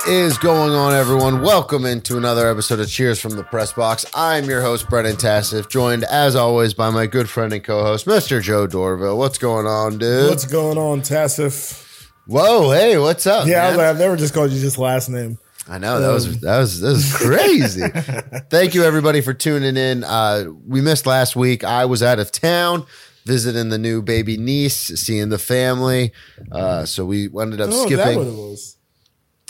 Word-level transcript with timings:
What 0.00 0.08
is 0.08 0.38
going 0.38 0.72
on, 0.72 0.94
everyone? 0.94 1.42
Welcome 1.42 1.84
into 1.84 2.16
another 2.16 2.48
episode 2.50 2.80
of 2.80 2.88
Cheers 2.88 3.20
from 3.20 3.32
the 3.36 3.44
Press 3.44 3.72
Box. 3.74 4.06
I'm 4.14 4.46
your 4.46 4.62
host, 4.62 4.88
Brennan 4.88 5.16
Tassif, 5.16 5.68
joined 5.68 6.04
as 6.04 6.34
always 6.34 6.72
by 6.72 6.88
my 6.90 7.06
good 7.06 7.28
friend 7.28 7.52
and 7.52 7.62
co-host, 7.62 8.06
Mr. 8.06 8.40
Joe 8.42 8.66
Dorville. 8.66 9.16
What's 9.18 9.36
going 9.36 9.66
on, 9.66 9.98
dude? 9.98 10.30
What's 10.30 10.46
going 10.46 10.78
on, 10.78 11.02
Tassif? 11.02 12.10
Whoa, 12.26 12.70
hey, 12.70 12.96
what's 12.98 13.26
up? 13.26 13.46
Yeah, 13.46 13.64
I, 13.64 13.68
was 13.68 13.76
man? 13.76 13.86
like, 13.86 13.94
I've 13.94 13.98
never 13.98 14.16
just 14.16 14.32
called 14.32 14.50
you 14.52 14.60
just 14.60 14.78
last 14.78 15.08
name. 15.10 15.38
I 15.68 15.78
know 15.78 16.00
that 16.00 16.12
was 16.12 16.40
that 16.40 16.58
was 16.58 16.80
that 16.80 16.90
was 16.92 17.14
crazy. 17.14 17.86
Thank 18.50 18.74
you 18.74 18.84
everybody 18.84 19.20
for 19.20 19.34
tuning 19.34 19.76
in. 19.76 20.02
Uh, 20.02 20.44
we 20.66 20.80
missed 20.80 21.04
last 21.06 21.36
week. 21.36 21.62
I 21.62 21.84
was 21.84 22.02
out 22.02 22.18
of 22.18 22.32
town 22.32 22.86
visiting 23.26 23.68
the 23.68 23.78
new 23.78 24.00
baby 24.02 24.36
niece, 24.38 24.76
seeing 24.76 25.28
the 25.28 25.38
family. 25.38 26.12
Uh, 26.50 26.86
so 26.86 27.04
we 27.04 27.28
ended 27.38 27.60
up 27.60 27.68
Oh, 27.70 27.86
skipping. 27.86 28.56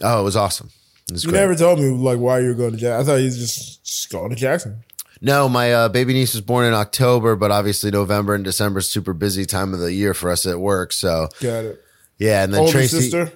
Oh, 0.03 0.21
it 0.21 0.25
was 0.25 0.37
awesome. 0.37 0.71
It 1.09 1.13
was 1.13 1.25
You 1.25 1.31
great. 1.31 1.41
never 1.41 1.55
told 1.55 1.79
me 1.81 1.89
like 1.91 2.19
why 2.19 2.41
you 2.41 2.49
were 2.49 2.55
going 2.55 2.73
to 2.73 2.77
Jackson. 2.77 3.01
I 3.01 3.05
thought 3.05 3.17
you 3.21 3.27
was 3.27 3.39
just, 3.39 3.85
just 3.85 4.11
going 4.11 4.31
to 4.31 4.37
Jackson. 4.37 4.83
No, 5.21 5.49
my 5.49 5.73
uh, 5.73 5.89
baby 5.91 6.15
niece 6.15 6.33
was 6.35 6.41
born 6.41 6.65
in 6.67 6.73
October, 6.73 7.37
but 7.37 7.51
obviously 7.51 7.91
November 7.91 8.35
and 8.35 8.43
December 8.45 8.79
is 8.79 8.91
super 8.91 9.13
busy 9.13 9.45
time 9.45 9.75
of 9.75 9.81
the 9.81 9.93
year 9.93 10.15
for 10.15 10.31
us 10.31 10.47
at 10.47 10.59
work. 10.59 10.93
So 10.93 11.29
Got 11.41 11.65
it. 11.65 11.85
yeah, 12.19 12.43
and 12.45 12.55
then 12.55 12.61
Older 12.61 12.73
Tracy, 12.73 13.01
sister. 13.03 13.33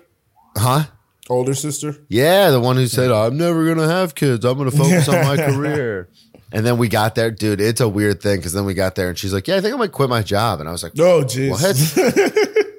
huh? 0.56 0.84
Older 1.28 1.52
sister. 1.54 1.96
Yeah, 2.08 2.50
the 2.50 2.60
one 2.60 2.76
who 2.76 2.86
said 2.86 3.10
I'm 3.10 3.36
never 3.36 3.66
gonna 3.66 3.88
have 3.88 4.14
kids. 4.14 4.44
I'm 4.44 4.56
gonna 4.56 4.70
focus 4.70 5.08
on 5.08 5.24
my 5.26 5.36
career. 5.52 6.08
And 6.52 6.64
then 6.64 6.78
we 6.78 6.88
got 6.88 7.14
there, 7.16 7.30
dude. 7.30 7.60
It's 7.60 7.80
a 7.80 7.88
weird 7.88 8.22
thing 8.22 8.36
because 8.36 8.52
then 8.52 8.64
we 8.64 8.74
got 8.74 8.94
there 8.94 9.08
and 9.08 9.18
she's 9.18 9.32
like, 9.34 9.48
"Yeah, 9.48 9.56
I 9.56 9.60
think 9.60 9.74
I 9.74 9.76
might 9.78 9.90
quit 9.92 10.08
my 10.08 10.22
job." 10.22 10.60
And 10.60 10.68
I 10.68 10.72
was 10.72 10.82
like, 10.84 10.92
Oh, 10.98 11.22
jeez. 11.24 11.50
What? 11.50 12.64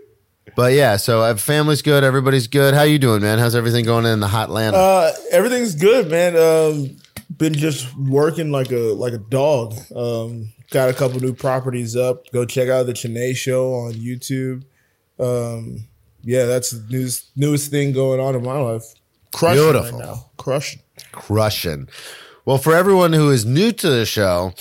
But 0.55 0.73
yeah, 0.73 0.97
so 0.97 1.21
uh, 1.21 1.35
family's 1.35 1.81
good, 1.81 2.03
everybody's 2.03 2.47
good. 2.47 2.73
How 2.73 2.83
you 2.83 2.99
doing, 2.99 3.21
man? 3.21 3.39
How's 3.39 3.55
everything 3.55 3.83
going 3.85 4.05
in 4.05 4.19
the 4.19 4.27
hot 4.27 4.49
land? 4.49 4.75
Uh, 4.75 5.11
everything's 5.31 5.75
good, 5.75 6.09
man. 6.09 6.35
Um, 6.37 6.97
been 7.35 7.53
just 7.53 7.95
working 7.97 8.52
like 8.52 8.71
a 8.71 8.93
like 8.93 9.13
a 9.13 9.17
dog. 9.17 9.73
Um, 9.95 10.53
got 10.69 10.89
a 10.89 10.93
couple 10.93 11.19
new 11.19 11.33
properties 11.33 11.95
up. 11.95 12.29
Go 12.31 12.45
check 12.45 12.69
out 12.69 12.85
the 12.85 12.93
Chennai 12.93 13.35
Show 13.35 13.73
on 13.73 13.93
YouTube. 13.93 14.63
Um, 15.19 15.87
yeah, 16.23 16.45
that's 16.45 16.71
the 16.71 16.85
newest 16.89 17.35
newest 17.35 17.71
thing 17.71 17.91
going 17.93 18.19
on 18.19 18.35
in 18.35 18.43
my 18.43 18.57
life. 18.57 18.83
Crushing 19.33 19.63
Beautiful. 19.63 19.99
right 19.99 20.05
now. 20.07 20.25
Crushing. 20.37 20.81
Crushing. 21.11 21.89
Well, 22.45 22.57
for 22.57 22.73
everyone 22.73 23.11
who 23.13 23.31
is 23.31 23.45
new 23.45 23.71
to 23.71 23.89
the 23.89 24.05
show, 24.05 24.53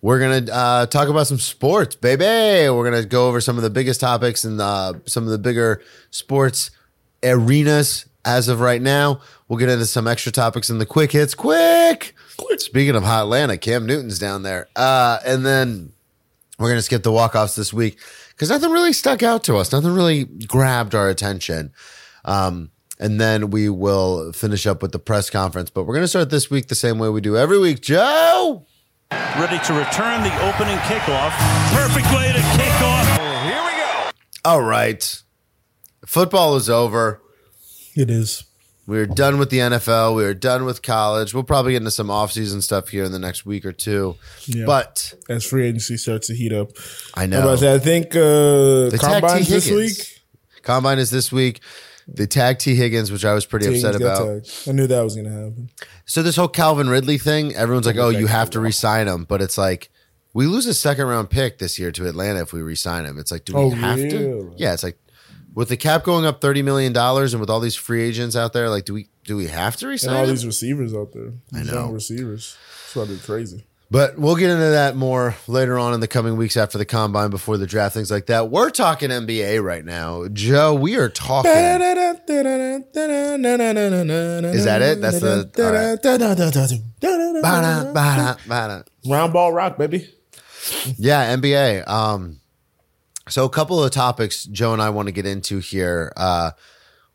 we're 0.00 0.20
gonna 0.20 0.52
uh, 0.52 0.86
talk 0.86 1.08
about 1.08 1.26
some 1.26 1.38
sports, 1.38 1.96
baby. 1.96 2.24
We're 2.70 2.84
gonna 2.84 3.04
go 3.04 3.28
over 3.28 3.40
some 3.40 3.56
of 3.56 3.62
the 3.62 3.70
biggest 3.70 4.00
topics 4.00 4.44
and 4.44 4.60
uh, 4.60 4.94
some 5.06 5.24
of 5.24 5.30
the 5.30 5.38
bigger 5.38 5.82
sports 6.10 6.70
arenas 7.22 8.06
as 8.24 8.48
of 8.48 8.60
right 8.60 8.80
now. 8.80 9.20
We'll 9.48 9.58
get 9.58 9.68
into 9.68 9.86
some 9.86 10.06
extra 10.06 10.30
topics 10.30 10.70
in 10.70 10.78
the 10.78 10.86
quick 10.86 11.12
hits. 11.12 11.34
Quick. 11.34 12.14
Speaking 12.58 12.94
of 12.94 13.02
hot 13.02 13.22
Atlanta, 13.24 13.56
Cam 13.56 13.86
Newton's 13.86 14.18
down 14.18 14.42
there, 14.42 14.68
uh, 14.76 15.18
and 15.26 15.44
then 15.44 15.92
we're 16.58 16.68
gonna 16.68 16.82
skip 16.82 17.02
the 17.02 17.12
walk 17.12 17.34
offs 17.34 17.56
this 17.56 17.72
week 17.72 17.98
because 18.30 18.50
nothing 18.50 18.70
really 18.70 18.92
stuck 18.92 19.22
out 19.22 19.42
to 19.44 19.56
us. 19.56 19.72
Nothing 19.72 19.94
really 19.94 20.24
grabbed 20.24 20.94
our 20.94 21.08
attention. 21.08 21.72
Um, 22.24 22.70
and 23.00 23.20
then 23.20 23.50
we 23.50 23.68
will 23.68 24.32
finish 24.32 24.66
up 24.66 24.82
with 24.82 24.92
the 24.92 24.98
press 24.98 25.30
conference. 25.30 25.70
But 25.70 25.84
we're 25.84 25.94
going 25.94 26.04
to 26.04 26.08
start 26.08 26.30
this 26.30 26.50
week 26.50 26.68
the 26.68 26.74
same 26.74 26.98
way 26.98 27.08
we 27.08 27.20
do 27.20 27.36
every 27.36 27.58
week. 27.58 27.80
Joe, 27.80 28.66
Ready 29.10 29.58
to 29.64 29.72
return 29.72 30.22
the 30.22 30.34
opening 30.46 30.76
kickoff. 30.78 31.32
Perfect 31.72 32.06
way 32.12 32.28
to 32.28 32.40
kick 32.56 32.82
off. 32.82 33.16
Here 33.44 33.62
we 33.64 33.70
go. 33.78 34.10
All 34.44 34.60
right. 34.60 35.22
Football 36.04 36.56
is 36.56 36.68
over. 36.68 37.22
It 37.94 38.10
is. 38.10 38.44
We're 38.86 39.06
done 39.06 39.38
with 39.38 39.50
the 39.50 39.58
NFL. 39.58 40.16
We 40.16 40.24
are 40.24 40.34
done 40.34 40.64
with 40.64 40.82
college. 40.82 41.34
We'll 41.34 41.42
probably 41.44 41.72
get 41.72 41.78
into 41.78 41.90
some 41.90 42.08
offseason 42.08 42.62
stuff 42.62 42.88
here 42.88 43.04
in 43.04 43.12
the 43.12 43.18
next 43.18 43.44
week 43.44 43.64
or 43.66 43.72
two. 43.72 44.16
Yeah. 44.46 44.64
But 44.66 45.14
as 45.28 45.44
free 45.44 45.66
agency 45.66 45.96
starts 45.96 46.26
to 46.28 46.34
heat 46.34 46.52
up. 46.52 46.70
I 47.14 47.26
know 47.26 47.40
about 47.40 47.60
that? 47.60 47.74
I 47.76 47.78
think 47.78 48.14
uh, 48.14 48.88
The 48.90 48.98
tag 49.00 49.44
this 49.44 49.70
week. 49.70 50.20
Combine 50.62 50.98
is 50.98 51.10
this 51.10 51.30
week. 51.32 51.60
The 52.10 52.26
tag 52.26 52.58
Tee 52.58 52.74
Higgins, 52.74 53.12
which 53.12 53.24
I 53.24 53.34
was 53.34 53.44
pretty 53.44 53.66
Higgins 53.66 53.84
upset 53.84 54.00
got 54.00 54.22
about. 54.22 54.44
tagged. 54.44 54.68
I 54.68 54.72
knew 54.72 54.86
that 54.86 55.02
was 55.02 55.14
going 55.14 55.26
to 55.26 55.30
happen. 55.32 55.70
So 56.06 56.22
this 56.22 56.36
whole 56.36 56.48
Calvin 56.48 56.88
Ridley 56.88 57.18
thing, 57.18 57.54
everyone's 57.54 57.86
like, 57.86 57.98
"Oh, 57.98 58.08
you 58.08 58.26
have 58.28 58.48
to 58.50 58.60
re-sign 58.60 59.06
him," 59.08 59.24
but 59.24 59.42
it's 59.42 59.58
like 59.58 59.90
we 60.32 60.46
lose 60.46 60.66
a 60.66 60.72
second 60.74 61.06
round 61.06 61.28
pick 61.28 61.58
this 61.58 61.78
year 61.78 61.92
to 61.92 62.08
Atlanta 62.08 62.40
if 62.40 62.52
we 62.52 62.62
re-sign 62.62 63.04
him. 63.04 63.18
It's 63.18 63.30
like, 63.30 63.44
do 63.44 63.54
we 63.54 63.60
Oh, 63.60 63.70
have 63.70 63.98
to? 63.98 64.04
really? 64.18 64.54
Yeah, 64.56 64.72
it's 64.72 64.82
like 64.82 64.98
with 65.54 65.68
the 65.68 65.76
cap 65.76 66.02
going 66.04 66.24
up 66.24 66.40
thirty 66.40 66.62
million 66.62 66.92
dollars 66.94 67.34
and 67.34 67.40
with 67.40 67.50
all 67.50 67.60
these 67.60 67.74
free 67.76 68.02
agents 68.02 68.34
out 68.36 68.52
there, 68.54 68.70
like, 68.70 68.84
do 68.86 68.94
we 68.94 69.08
do 69.24 69.36
we 69.36 69.48
have 69.48 69.76
to 69.76 69.84
And 69.86 69.90
re-sign 69.90 70.16
all 70.16 70.24
him? 70.24 70.30
these 70.30 70.46
receivers 70.46 70.94
out 70.94 71.12
there. 71.12 71.32
These 71.52 71.66
know. 71.66 71.74
young 71.74 71.92
receivers. 71.92 72.56
It's 72.84 72.94
going 72.94 73.08
to 73.08 73.14
be 73.14 73.20
crazy. 73.20 73.66
But 73.90 74.18
we'll 74.18 74.36
get 74.36 74.50
into 74.50 74.68
that 74.70 74.96
more 74.96 75.34
later 75.46 75.78
on 75.78 75.94
in 75.94 76.00
the 76.00 76.08
coming 76.08 76.36
weeks 76.36 76.58
after 76.58 76.76
the 76.76 76.84
combine, 76.84 77.30
before 77.30 77.56
the 77.56 77.66
draft, 77.66 77.94
things 77.94 78.10
like 78.10 78.26
that. 78.26 78.50
We're 78.50 78.68
talking 78.68 79.08
NBA 79.08 79.62
right 79.62 79.82
now, 79.82 80.28
Joe. 80.30 80.74
We 80.74 80.96
are 80.96 81.08
talking. 81.08 81.50
Is 84.50 84.64
that 84.66 84.82
it? 84.82 85.00
That's 85.00 85.20
the- 85.20 85.50
round 89.08 89.32
ball 89.32 89.54
rock, 89.54 89.78
baby. 89.78 90.06
Yeah, 90.98 91.34
NBA. 91.34 91.88
Um, 91.88 92.40
so 93.30 93.46
a 93.46 93.50
couple 93.50 93.82
of 93.82 93.90
topics 93.90 94.44
Joe 94.44 94.74
and 94.74 94.82
I 94.82 94.90
want 94.90 95.06
to 95.08 95.12
get 95.12 95.24
into 95.24 95.60
here. 95.60 96.12
Uh, 96.14 96.50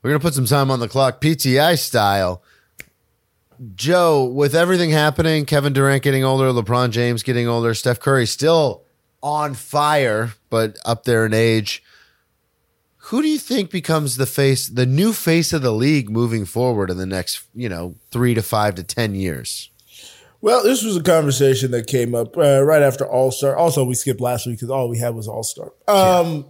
we're 0.02 0.10
gonna 0.10 0.20
put 0.20 0.34
some 0.34 0.46
time 0.48 0.72
on 0.72 0.80
the 0.80 0.88
clock, 0.88 1.22
PTI 1.22 1.78
style. 1.78 2.42
Joe, 3.76 4.24
with 4.26 4.56
everything 4.56 4.90
happening, 4.90 5.46
Kevin 5.46 5.74
Durant 5.74 6.04
getting 6.04 6.24
older, 6.24 6.46
LeBron 6.46 6.92
James 6.92 7.24
getting 7.24 7.48
older, 7.48 7.74
Steph 7.74 8.00
Curry 8.00 8.26
still 8.26 8.84
on 9.22 9.54
fire, 9.54 10.34
but 10.50 10.78
up 10.86 11.04
there 11.04 11.26
in 11.26 11.34
age. 11.34 11.84
Who 13.08 13.22
do 13.22 13.28
you 13.28 13.38
think 13.38 13.70
becomes 13.70 14.16
the 14.16 14.26
face, 14.26 14.68
the 14.68 14.86
new 14.86 15.14
face 15.14 15.54
of 15.54 15.62
the 15.62 15.74
league 15.74 16.10
moving 16.10 16.46
forward 16.46 16.90
in 16.90 16.98
the 16.98 17.06
next, 17.06 17.44
you 17.54 17.70
know, 17.70 17.96
three 18.12 18.34
to 18.34 18.42
five 18.42 18.76
to 18.76 18.84
ten 18.84 19.14
years? 19.14 19.70
Well, 20.42 20.64
this 20.64 20.84
was 20.84 20.98
a 20.98 21.04
conversation 21.04 21.72
that 21.72 21.88
came 21.88 22.16
up 22.16 22.38
uh, 22.38 22.64
right 22.64 22.82
after 22.82 23.08
All 23.08 23.32
Star. 23.32 23.56
Also, 23.56 23.84
we 23.84 23.96
skipped 23.96 24.20
last 24.20 24.46
week 24.46 24.58
because 24.58 24.70
all 24.70 24.90
we 24.90 24.98
had 25.00 25.16
was 25.16 25.28
All 25.28 25.44
Star. 25.44 25.72
Um, 25.88 26.46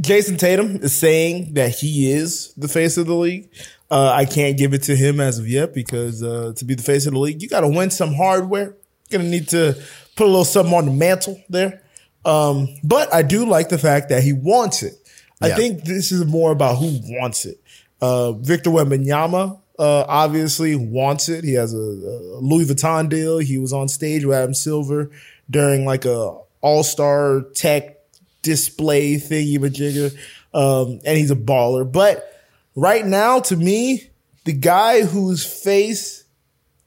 Jayson 0.00 0.38
Tatum 0.38 0.76
is 0.76 0.92
saying 0.92 1.54
that 1.54 1.74
he 1.74 2.10
is 2.10 2.52
the 2.54 2.68
face 2.68 2.96
of 2.96 3.06
the 3.06 3.14
league. 3.14 3.50
Uh, 3.90 4.12
I 4.14 4.26
can't 4.26 4.58
give 4.58 4.74
it 4.74 4.82
to 4.84 4.96
him 4.96 5.18
as 5.20 5.38
of 5.38 5.48
yet 5.48 5.72
because 5.72 6.22
uh, 6.22 6.52
to 6.56 6.64
be 6.64 6.74
the 6.74 6.82
face 6.82 7.06
of 7.06 7.14
the 7.14 7.18
league, 7.18 7.40
you 7.40 7.48
got 7.48 7.60
to 7.60 7.68
win 7.68 7.90
some 7.90 8.14
hardware. 8.14 8.76
To 9.10 9.18
need 9.18 9.48
to 9.48 9.74
put 10.16 10.24
a 10.24 10.26
little 10.26 10.44
something 10.44 10.74
on 10.74 10.84
the 10.84 10.92
mantle 10.92 11.42
there. 11.48 11.82
Um, 12.26 12.68
but 12.84 13.12
I 13.14 13.22
do 13.22 13.46
like 13.46 13.70
the 13.70 13.78
fact 13.78 14.10
that 14.10 14.22
he 14.22 14.34
wants 14.34 14.82
it. 14.82 14.94
I 15.40 15.50
think 15.50 15.84
this 15.84 16.12
is 16.12 16.26
more 16.26 16.50
about 16.50 16.76
who 16.76 16.98
wants 17.04 17.46
it. 17.46 17.58
Uh, 18.00 18.32
Victor 18.32 18.70
Wembanyama 18.70 19.58
uh, 19.78 20.04
obviously 20.08 20.74
wants 20.74 21.28
it. 21.28 21.44
He 21.44 21.54
has 21.54 21.72
a, 21.72 21.76
a 21.76 22.40
Louis 22.40 22.66
Vuitton 22.66 23.08
deal. 23.08 23.38
He 23.38 23.58
was 23.58 23.72
on 23.72 23.88
stage 23.88 24.24
with 24.24 24.36
Adam 24.36 24.54
Silver 24.54 25.10
during 25.48 25.84
like 25.84 26.04
a 26.04 26.36
All 26.60 26.82
Star 26.82 27.42
Tech 27.54 27.98
display 28.42 29.14
thingy 29.14 29.58
majigger, 29.58 30.16
um, 30.52 31.00
and 31.04 31.16
he's 31.16 31.30
a 31.30 31.36
baller. 31.36 31.90
But 31.90 32.37
right 32.78 33.04
now, 33.04 33.40
to 33.40 33.56
me, 33.56 34.10
the 34.44 34.52
guy 34.52 35.02
whose 35.02 35.44
face 35.44 36.24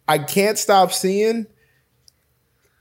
I 0.07 0.17
can't 0.17 0.57
stop 0.57 0.91
seeing, 0.91 1.45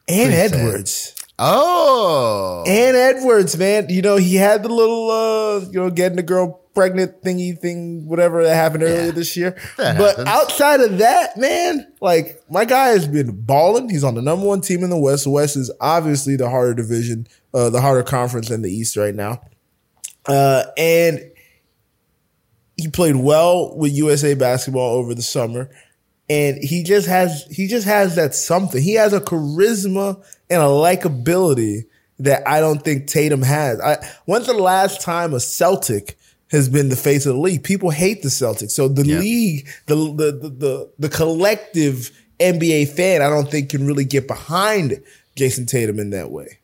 and 0.08 0.30
Please 0.30 0.30
say 0.32 0.44
it. 0.46 0.54
Edwards. 0.54 1.14
Oh, 1.38 2.64
Ant 2.66 2.96
Edwards, 2.96 3.56
man, 3.56 3.86
you 3.88 4.02
know, 4.02 4.16
he 4.16 4.36
had 4.36 4.62
the 4.62 4.68
little, 4.68 5.10
uh, 5.10 5.60
you 5.70 5.80
know, 5.80 5.90
getting 5.90 6.16
the 6.16 6.22
girl 6.22 6.60
pregnant 6.74 7.22
thingy 7.22 7.58
thing, 7.58 8.06
whatever 8.06 8.44
that 8.44 8.54
happened 8.54 8.82
earlier 8.82 9.06
Yeah. 9.06 9.10
this 9.10 9.36
year. 9.36 9.56
But 9.76 9.96
happens. 9.96 10.28
outside 10.28 10.80
of 10.80 10.98
that, 10.98 11.36
man, 11.38 11.86
like 12.00 12.42
my 12.50 12.64
guy 12.64 12.88
has 12.88 13.08
been 13.08 13.32
balling. 13.40 13.88
He's 13.88 14.04
on 14.04 14.14
the 14.14 14.22
number 14.22 14.46
one 14.46 14.60
team 14.60 14.84
in 14.84 14.90
the 14.90 14.98
West. 14.98 15.24
The 15.24 15.30
West 15.30 15.56
is 15.56 15.70
obviously 15.80 16.36
the 16.36 16.48
harder 16.50 16.74
division, 16.74 17.26
uh, 17.54 17.70
the 17.70 17.80
harder 17.80 18.02
conference 18.02 18.48
than 18.50 18.62
the 18.62 18.70
East 18.70 18.96
right 18.96 19.14
now. 19.14 19.40
Uh, 20.26 20.64
and 20.76 21.29
he 22.80 22.88
played 22.88 23.16
well 23.16 23.76
with 23.76 23.92
USA 23.92 24.34
basketball 24.34 24.96
over 24.96 25.14
the 25.14 25.22
summer. 25.22 25.70
And 26.28 26.58
he 26.62 26.84
just 26.84 27.08
has 27.08 27.44
he 27.50 27.66
just 27.66 27.86
has 27.86 28.14
that 28.14 28.34
something. 28.34 28.80
He 28.80 28.94
has 28.94 29.12
a 29.12 29.20
charisma 29.20 30.24
and 30.48 30.62
a 30.62 30.66
likability 30.66 31.86
that 32.20 32.46
I 32.46 32.60
don't 32.60 32.82
think 32.82 33.08
Tatum 33.08 33.42
has. 33.42 33.80
I 33.80 33.96
when's 34.26 34.46
the 34.46 34.54
last 34.54 35.00
time 35.00 35.34
a 35.34 35.40
Celtic 35.40 36.16
has 36.50 36.68
been 36.68 36.88
the 36.88 36.96
face 36.96 37.26
of 37.26 37.34
the 37.34 37.40
league? 37.40 37.64
People 37.64 37.90
hate 37.90 38.22
the 38.22 38.28
Celtics. 38.28 38.70
So 38.72 38.86
the 38.86 39.04
league, 39.04 39.68
the, 39.86 39.96
the 39.96 40.32
the 40.32 40.48
the 40.48 40.92
the 41.00 41.08
collective 41.08 42.12
NBA 42.38 42.90
fan, 42.90 43.22
I 43.22 43.28
don't 43.28 43.50
think 43.50 43.70
can 43.70 43.86
really 43.86 44.04
get 44.04 44.28
behind 44.28 45.02
Jayson 45.36 45.66
Tatum 45.66 45.98
in 45.98 46.10
that 46.10 46.30
way. 46.30 46.59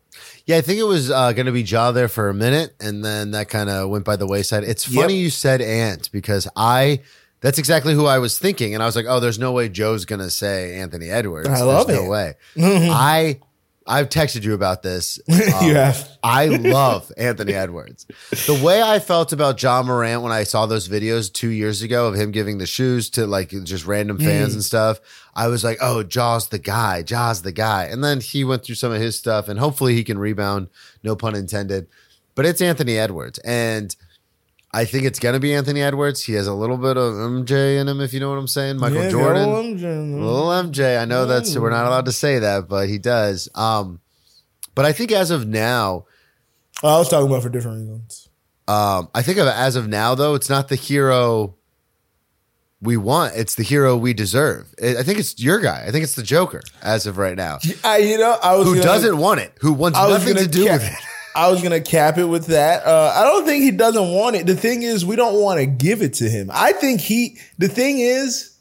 Yeah, 0.47 0.59
I 0.59 0.61
think 0.61 0.79
it 0.79 0.85
was 0.85 1.11
uh, 1.11 1.33
going 1.33 1.47
to 1.47 1.53
be 1.53 1.63
Ja 1.63 1.91
there 1.91 2.07
for 2.09 2.29
a 2.29 2.35
minute, 2.35 2.75
and 2.81 3.05
then 3.05 3.33
that 3.33 3.49
kind 3.49 3.69
of 3.69 3.91
went 3.91 4.05
by 4.05 4.15
the 4.17 4.27
wayside. 4.29 4.63
It's 4.65 4.85
funny 4.85 5.15
Yep. 5.15 5.23
you 5.23 5.31
said 5.31 5.61
Ant 5.61 6.11
because 6.13 6.49
I. 6.57 7.01
That's 7.43 7.59
exactly 7.59 7.93
who 7.95 8.07
I 8.07 8.19
was 8.19 8.39
thinking, 8.39 8.73
and 8.73 8.83
I 8.83 8.87
was 8.87 8.97
like, 8.97 9.05
"Oh, 9.09 9.21
there's 9.21 9.39
no 9.39 9.53
way 9.53 9.69
Joe's 9.69 10.05
going 10.07 10.21
to 10.23 10.31
say 10.31 10.79
Anthony 10.79 11.11
Edwards. 11.11 11.49
I 11.49 11.61
love 11.63 11.87
there's 11.87 11.99
it. 12.01 12.03
No 12.05 12.09
way." 12.09 12.35
I 12.59 13.41
I've 13.87 14.09
texted 14.09 14.43
you 14.43 14.53
about 14.55 14.83
this. 14.83 15.21
Um, 15.29 15.67
You 15.67 15.75
have. 15.77 16.09
I 16.23 16.47
love 16.49 17.13
Anthony 17.17 17.53
Edwards. 17.55 18.05
The 18.31 18.61
way 18.63 18.83
I 18.83 18.99
felt 18.99 19.33
about 19.33 19.63
Ja 19.63 19.83
Morant 19.83 20.23
when 20.23 20.33
I 20.33 20.43
saw 20.43 20.67
those 20.67 20.89
videos 20.89 21.33
two 21.33 21.51
years 21.51 21.83
ago 21.83 22.09
of 22.09 22.15
him 22.15 22.31
giving 22.33 22.59
the 22.59 22.67
shoes 22.67 23.09
to 23.11 23.27
like 23.27 23.51
just 23.65 23.87
random 23.87 24.19
fans 24.19 24.55
and 24.55 24.65
stuff, 24.65 24.99
I 25.35 25.47
was 25.49 25.63
like, 25.63 25.79
oh, 25.81 26.03
Ja's 26.03 26.49
the 26.49 26.59
guy. 26.59 27.03
Ja's 27.03 27.43
the 27.43 27.53
guy. 27.53 27.85
And 27.85 28.03
then 28.03 28.21
he 28.21 28.43
went 28.45 28.65
through 28.65 28.75
some 28.75 28.93
of 28.93 29.01
his 29.01 29.17
stuff 29.17 29.49
and 29.49 29.59
hopefully 29.61 29.95
he 29.95 30.03
can 30.05 30.19
rebound, 30.19 30.69
no 31.03 31.15
pun 31.15 31.37
intended. 31.37 31.87
But 32.35 32.45
it's 32.45 32.61
Anthony 32.61 32.99
Edwards. 32.99 33.39
And 33.41 33.95
I 34.73 34.85
think 34.85 35.05
it's 35.05 35.19
going 35.19 35.33
to 35.33 35.41
be 35.41 35.55
Anthony 35.55 35.81
Edwards. 35.83 36.23
He 36.25 36.35
has 36.35 36.47
a 36.47 36.53
little 36.53 36.77
bit 36.77 36.97
of 36.99 37.15
MJ 37.15 37.79
in 37.81 37.89
him, 37.89 38.01
if 38.01 38.13
you 38.13 38.21
know 38.21 38.29
what 38.29 38.39
I'm 38.39 38.47
saying. 38.49 38.77
Michael 38.79 39.05
Yeah, 39.05 39.11
Jordan. 39.11 39.49
on, 39.49 39.79
Jordan. 39.79 40.21
Little 40.23 40.49
MJ. 40.49 41.01
I 41.01 41.05
know 41.07 41.25
that's 41.25 41.57
we're 41.57 41.71
not 41.71 41.87
allowed 41.87 42.05
to 42.07 42.13
say 42.13 42.41
that, 42.41 42.69
but 42.69 42.89
he 42.89 42.99
does. 42.99 43.49
Um, 43.55 44.01
but 44.75 44.85
I 44.85 44.93
think 44.93 45.13
as 45.13 45.31
of 45.31 45.47
now, 45.47 46.05
I 46.83 46.99
was 46.99 47.09
talking 47.09 47.27
about 47.29 47.43
for 47.43 47.49
different 47.49 47.81
reasons. 47.81 48.29
um, 48.69 49.09
I 49.15 49.23
think 49.23 49.39
of 49.39 49.47
as 49.47 49.77
of 49.77 49.89
now 49.89 50.15
though, 50.15 50.35
it's 50.35 50.51
not 50.51 50.69
the 50.69 50.75
hero 50.77 51.55
we 52.83 52.99
want. 52.99 53.35
It's 53.35 53.55
the 53.55 53.63
hero 53.63 53.97
we 53.97 54.13
deserve. 54.13 54.67
I 54.83 55.03
think 55.03 55.19
it's 55.19 55.41
your 55.43 55.61
guy. 55.61 55.85
I 55.87 55.91
think 55.91 56.03
it's 56.05 56.15
the 56.17 56.23
Joker 56.23 56.61
as 56.83 57.07
of 57.07 57.17
right 57.17 57.37
now, 57.37 57.59
I, 57.83 57.99
you 57.99 58.19
know, 58.19 58.37
I 58.43 58.55
was 58.57 58.67
who 58.67 58.75
gonna- 58.75 58.85
doesn't 58.85 59.17
want 59.17 59.41
it, 59.41 59.53
who 59.61 59.73
wants 59.73 59.99
nothing 59.99 60.35
gonna 60.35 60.47
do 60.47 60.67
cap, 60.67 60.81
with 60.81 60.91
it. 60.93 60.99
I 61.37 61.51
was 61.51 61.63
gonna 61.63 61.81
cap 61.81 62.19
it 62.19 62.25
with 62.25 62.47
that. 62.47 62.87
Uh, 62.87 63.13
I 63.15 63.25
don't 63.25 63.45
think 63.45 63.63
he 63.63 63.71
doesn't 63.71 64.13
want 64.13 64.37
it. 64.37 64.47
The 64.47 64.57
thing 64.57 64.83
is, 64.83 65.05
we 65.05 65.17
don't 65.17 65.41
want 65.41 65.61
to 65.61 65.67
give 65.67 66.03
it 66.03 66.15
to 66.15 66.29
him. 66.29 66.51
I 66.53 66.73
think 66.73 67.01
he. 67.01 67.39
The 67.59 67.69
thing 67.69 67.99
is, 67.99 68.57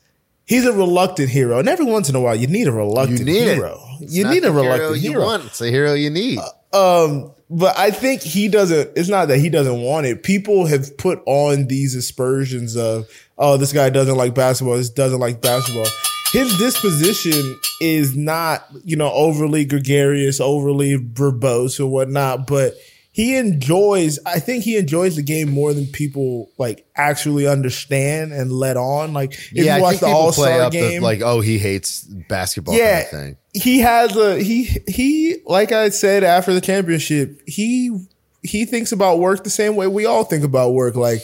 he's 0.46 0.66
a 0.66 0.74
reluctant 0.74 1.30
hero, 1.30 1.60
and 1.60 1.70
every 1.70 1.86
once 1.86 2.10
in 2.10 2.16
a 2.16 2.22
while, 2.22 2.36
you 2.36 2.48
need 2.48 2.68
a 2.68 2.72
reluctant 2.72 3.20
You 3.20 3.26
need 3.26 3.44
hero. 3.56 3.82
You 4.00 4.28
need 4.28 4.44
a 4.44 4.52
the 4.52 4.62
hero 4.62 4.64
reluctant 4.64 5.02
you 5.02 5.12
hero. 5.12 5.24
want. 5.24 5.46
It's 5.46 5.62
a 5.62 5.70
hero 5.70 5.94
you 5.94 6.10
need. 6.10 6.40
Um, 6.74 7.32
but 7.50 7.78
I 7.78 7.92
think 7.92 8.22
he 8.22 8.48
doesn't. 8.48 8.92
It's 8.98 9.10
not 9.10 9.28
that 9.28 9.38
he 9.38 9.50
doesn't 9.50 9.82
want 9.82 10.08
it. 10.08 10.24
People 10.24 10.66
have 10.66 10.98
put 10.98 11.22
on 11.26 11.68
these 11.68 11.96
aspersions 11.96 12.76
of, 12.76 13.08
oh, 13.38 13.58
this 13.58 13.72
guy 13.72 13.90
doesn't 13.90 14.18
like 14.18 14.36
basketball. 14.36 14.76
This 14.78 14.90
doesn't 14.90 15.20
like 15.20 15.42
basketball. 15.42 15.86
His 16.32 16.58
disposition 16.58 17.60
is 17.80 18.16
not, 18.16 18.68
you 18.84 18.96
know, 18.96 19.12
overly 19.12 19.66
gregarious, 19.66 20.40
overly 20.40 20.98
verbose 20.98 21.80
or 21.80 21.88
whatnot. 21.88 22.48
But 22.48 22.76
he 23.16 23.38
enjoys. 23.38 24.20
I 24.26 24.40
think 24.40 24.66
he 24.66 24.76
enjoys 24.76 25.16
the 25.16 25.22
game 25.22 25.50
more 25.50 25.74
than 25.74 25.86
people 25.88 26.50
like 26.58 26.86
actually 26.98 27.48
understand 27.48 28.34
and 28.34 28.52
let 28.52 28.76
on. 28.76 29.14
Like 29.14 29.32
if 29.32 29.54
yeah, 29.54 29.78
you 29.78 29.82
watch 29.82 30.00
the 30.00 30.08
All 30.08 30.34
Star 30.34 30.70
game, 30.70 31.00
the 31.00 31.06
like, 31.06 31.22
oh, 31.22 31.40
he 31.40 31.58
hates 31.58 32.04
basketball 32.04 32.76
yeah, 32.76 33.04
kind 33.04 33.06
of 33.06 33.20
thing. 33.22 33.38
he 33.54 33.80
has 33.80 34.18
a 34.18 34.38
he 34.44 34.66
he 34.86 35.38
like 35.46 35.72
I 35.72 35.90
said 35.90 36.26
after 36.26 36.54
the 36.54 36.60
championship, 36.60 37.40
he 37.48 37.98
he 38.44 38.66
thinks 38.66 38.92
about 38.92 39.20
work 39.20 39.46
the 39.46 39.50
same 39.50 39.78
way 39.78 39.88
we 39.88 40.06
all 40.06 40.26
think 40.26 40.44
about 40.44 40.74
work. 40.74 40.96
Like 40.96 41.22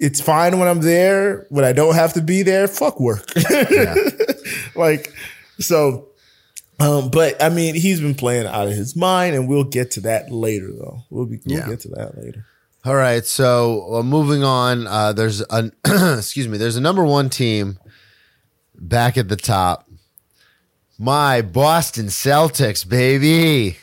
it's 0.00 0.20
fine 0.20 0.58
when 0.58 0.68
I'm 0.68 0.80
there, 0.80 1.46
when 1.50 1.64
I 1.64 1.72
don't 1.72 1.94
have 1.94 2.12
to 2.14 2.20
be 2.22 2.42
there. 2.42 2.68
Fuck 2.68 3.00
work. 3.00 3.26
Yeah. 3.70 3.94
like 4.76 5.12
so. 5.58 6.08
Um, 6.80 7.10
but 7.10 7.42
I 7.42 7.48
mean, 7.48 7.74
he's 7.74 8.00
been 8.00 8.14
playing 8.14 8.46
out 8.46 8.68
of 8.68 8.72
his 8.74 8.94
mind, 8.94 9.34
and 9.34 9.48
we'll 9.48 9.64
get 9.64 9.90
to 9.92 10.00
that 10.02 10.30
later. 10.30 10.70
Though 10.72 11.02
we'll 11.10 11.26
be 11.26 11.40
we'll 11.44 11.58
Yeah. 11.58 11.68
get 11.68 11.80
to 11.80 11.88
that 11.90 12.16
later. 12.16 12.46
All 12.84 12.94
right, 12.94 13.24
so 13.26 13.96
uh, 13.96 14.02
moving 14.04 14.44
on. 14.44 14.86
Uh, 14.86 15.12
there's 15.12 15.40
an 15.50 15.72
excuse 15.84 16.46
me. 16.48 16.56
There's 16.58 16.76
a 16.76 16.80
number 16.80 17.04
one 17.04 17.28
team 17.30 17.78
back 18.76 19.16
at 19.18 19.28
the 19.28 19.36
top. 19.36 19.88
My 21.00 21.42
Boston 21.42 22.06
Celtics, 22.06 22.88
baby. 22.88 23.76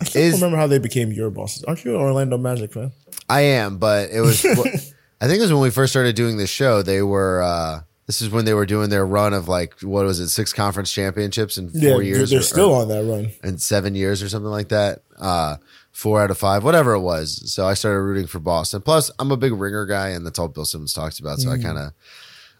I 0.00 0.04
can't 0.04 0.16
Is- 0.16 0.34
remember 0.34 0.56
how 0.58 0.66
they 0.66 0.78
became 0.78 1.12
your 1.12 1.30
bosses. 1.30 1.64
Aren't 1.64 1.84
you 1.84 1.94
an 1.94 2.00
Orlando 2.00 2.36
Magic 2.36 2.72
fan? 2.74 2.92
I 3.28 3.40
am, 3.42 3.78
but 3.78 4.10
it 4.10 4.20
was. 4.20 4.44
I 5.20 5.26
think 5.26 5.38
it 5.38 5.42
was 5.42 5.52
when 5.52 5.62
we 5.62 5.70
first 5.70 5.92
started 5.92 6.14
doing 6.16 6.36
this 6.36 6.50
show. 6.50 6.82
They 6.82 7.00
were. 7.02 7.42
uh 7.42 7.80
This 8.06 8.20
is 8.20 8.28
when 8.28 8.44
they 8.44 8.52
were 8.54 8.66
doing 8.66 8.90
their 8.90 9.06
run 9.06 9.32
of 9.32 9.48
like 9.48 9.80
what 9.80 10.04
was 10.04 10.20
it, 10.20 10.28
six 10.28 10.52
conference 10.52 10.90
championships 10.92 11.56
in 11.56 11.70
four 11.70 11.80
Yeah, 11.80 11.98
years. 12.16 12.30
they're 12.30 12.40
or- 12.40 12.42
still 12.42 12.70
or- 12.70 12.82
on 12.82 12.88
that 12.88 13.04
run. 13.04 13.30
in 13.42 13.58
seven 13.58 13.94
years 13.94 14.22
or 14.22 14.28
something 14.28 14.50
like 14.50 14.68
that. 14.68 15.02
Uh, 15.18 15.56
four 15.92 16.20
out 16.20 16.30
of 16.30 16.36
five, 16.36 16.64
whatever 16.64 16.92
it 16.92 17.00
was. 17.00 17.50
So 17.52 17.66
I 17.66 17.74
started 17.74 18.00
rooting 18.00 18.26
for 18.26 18.40
Boston. 18.40 18.82
Plus, 18.82 19.10
I'm 19.18 19.30
a 19.30 19.36
big 19.36 19.52
ringer 19.52 19.86
guy, 19.86 20.08
and 20.08 20.26
that's 20.26 20.38
all 20.38 20.48
Bill 20.48 20.64
Simmons 20.66 20.92
talks 20.92 21.18
about. 21.20 21.38
So 21.38 21.50
I 21.50 21.56
kind 21.58 21.78
of 21.78 21.92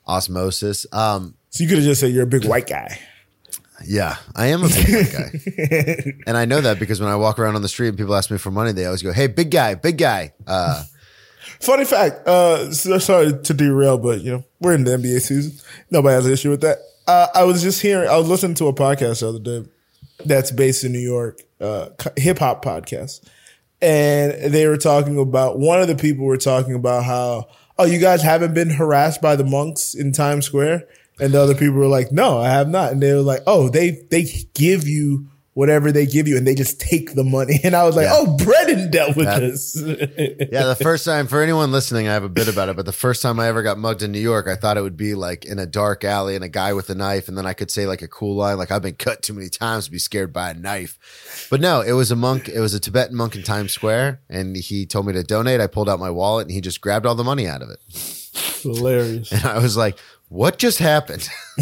osmosis. 0.06 0.86
Um, 0.92 1.34
So 1.50 1.62
you 1.64 1.68
could 1.68 1.78
have 1.78 1.86
just 1.86 2.00
said 2.00 2.12
you're 2.12 2.24
a 2.24 2.26
big 2.26 2.44
white 2.46 2.66
guy. 2.66 2.98
Yeah, 3.84 4.16
I 4.34 4.46
am 4.48 4.62
a 4.62 4.68
big 4.68 5.12
guy, 5.12 6.12
and 6.26 6.36
I 6.36 6.44
know 6.44 6.60
that 6.60 6.78
because 6.78 7.00
when 7.00 7.10
I 7.10 7.16
walk 7.16 7.38
around 7.38 7.56
on 7.56 7.62
the 7.62 7.68
street 7.68 7.88
and 7.88 7.98
people 7.98 8.14
ask 8.14 8.30
me 8.30 8.38
for 8.38 8.50
money, 8.50 8.72
they 8.72 8.84
always 8.84 9.02
go, 9.02 9.12
"Hey, 9.12 9.26
big 9.26 9.50
guy, 9.50 9.74
big 9.74 9.98
guy." 9.98 10.32
Uh, 10.46 10.84
Funny 11.60 11.84
fact. 11.84 12.26
Uh, 12.26 12.72
so, 12.72 12.98
sorry 12.98 13.32
to 13.42 13.54
derail, 13.54 13.96
but 13.98 14.20
you 14.20 14.32
know 14.32 14.44
we're 14.60 14.74
in 14.74 14.84
the 14.84 14.92
NBA 14.92 15.20
season. 15.20 15.58
Nobody 15.90 16.14
has 16.14 16.26
an 16.26 16.32
issue 16.32 16.50
with 16.50 16.60
that. 16.60 16.78
Uh, 17.06 17.28
I 17.34 17.44
was 17.44 17.62
just 17.62 17.80
hearing. 17.80 18.08
I 18.08 18.16
was 18.16 18.28
listening 18.28 18.54
to 18.56 18.66
a 18.66 18.74
podcast 18.74 19.20
the 19.20 19.28
other 19.28 19.38
day 19.38 19.68
that's 20.24 20.50
based 20.50 20.84
in 20.84 20.92
New 20.92 20.98
York, 20.98 21.40
uh, 21.60 21.88
hip 22.16 22.38
hop 22.38 22.64
podcast, 22.64 23.26
and 23.80 24.52
they 24.52 24.66
were 24.66 24.76
talking 24.76 25.18
about 25.18 25.58
one 25.58 25.80
of 25.80 25.88
the 25.88 25.96
people 25.96 26.26
were 26.26 26.36
talking 26.36 26.74
about 26.74 27.04
how 27.04 27.48
oh 27.78 27.84
you 27.84 27.98
guys 27.98 28.22
haven't 28.22 28.54
been 28.54 28.70
harassed 28.70 29.22
by 29.22 29.36
the 29.36 29.44
monks 29.44 29.94
in 29.94 30.12
Times 30.12 30.46
Square, 30.46 30.86
and 31.20 31.32
the 31.32 31.40
other 31.40 31.54
people 31.54 31.74
were 31.76 31.86
like 31.86 32.10
no 32.12 32.38
I 32.38 32.48
have 32.48 32.68
not, 32.68 32.92
and 32.92 33.02
they 33.02 33.12
were 33.12 33.20
like 33.20 33.42
oh 33.46 33.68
they 33.68 33.90
they 34.10 34.24
give 34.54 34.86
you. 34.88 35.28
Whatever 35.56 35.92
they 35.92 36.04
give 36.04 36.26
you, 36.26 36.36
and 36.36 36.44
they 36.44 36.56
just 36.56 36.80
take 36.80 37.14
the 37.14 37.22
money. 37.22 37.60
And 37.62 37.76
I 37.76 37.84
was 37.84 37.94
like, 37.94 38.06
Yeah. 38.06 38.14
"Oh, 38.16 38.36
Brennan 38.38 38.90
dealt 38.90 39.14
with 39.14 39.26
Yeah. 39.26 39.38
this." 39.38 39.76
yeah, 40.50 40.64
the 40.64 40.76
first 40.82 41.04
time 41.04 41.28
for 41.28 41.40
anyone 41.40 41.70
listening, 41.70 42.08
I 42.08 42.12
have 42.14 42.24
a 42.24 42.28
bit 42.28 42.48
about 42.48 42.70
it, 42.70 42.74
but 42.74 42.86
the 42.86 42.92
first 42.92 43.22
time 43.22 43.38
I 43.38 43.46
ever 43.46 43.62
got 43.62 43.78
mugged 43.78 44.02
in 44.02 44.10
New 44.10 44.18
York, 44.18 44.48
I 44.48 44.56
thought 44.56 44.76
it 44.76 44.80
would 44.82 44.96
be 44.96 45.14
like 45.14 45.44
in 45.44 45.60
a 45.60 45.64
dark 45.66 46.02
alley 46.02 46.34
and 46.34 46.42
a 46.42 46.48
guy 46.48 46.72
with 46.72 46.90
a 46.90 46.96
knife, 46.96 47.28
and 47.28 47.38
then 47.38 47.46
I 47.46 47.52
could 47.52 47.70
say 47.70 47.86
like 47.86 48.02
a 48.02 48.08
cool 48.08 48.34
line, 48.34 48.58
like 48.58 48.72
I've 48.72 48.82
been 48.82 48.96
cut 48.96 49.22
too 49.22 49.32
many 49.32 49.48
times 49.48 49.84
to 49.84 49.92
be 49.92 50.00
scared 50.00 50.32
by 50.32 50.50
a 50.50 50.54
knife. 50.54 51.46
But 51.52 51.60
no, 51.60 51.82
it 51.82 51.92
was 51.92 52.10
a 52.10 52.16
monk. 52.16 52.48
It 52.48 52.58
was 52.58 52.74
a 52.74 52.80
Tibetan 52.80 53.14
monk 53.16 53.36
in 53.36 53.44
Times 53.44 53.70
Square, 53.70 54.22
and 54.28 54.56
he 54.56 54.86
told 54.86 55.06
me 55.06 55.12
to 55.12 55.22
donate. 55.22 55.60
I 55.60 55.68
pulled 55.68 55.88
out 55.88 56.00
my 56.00 56.10
wallet, 56.10 56.48
and 56.48 56.52
he 56.52 56.60
just 56.62 56.80
grabbed 56.80 57.06
all 57.06 57.14
the 57.14 57.22
money 57.22 57.46
out 57.46 57.62
of 57.62 57.70
it. 57.70 57.78
Hilarious. 58.62 59.30
And 59.32 59.44
I 59.44 59.58
was 59.58 59.76
like, 59.76 59.98
"What 60.28 60.58
just 60.58 60.78
happened?" 60.78 61.28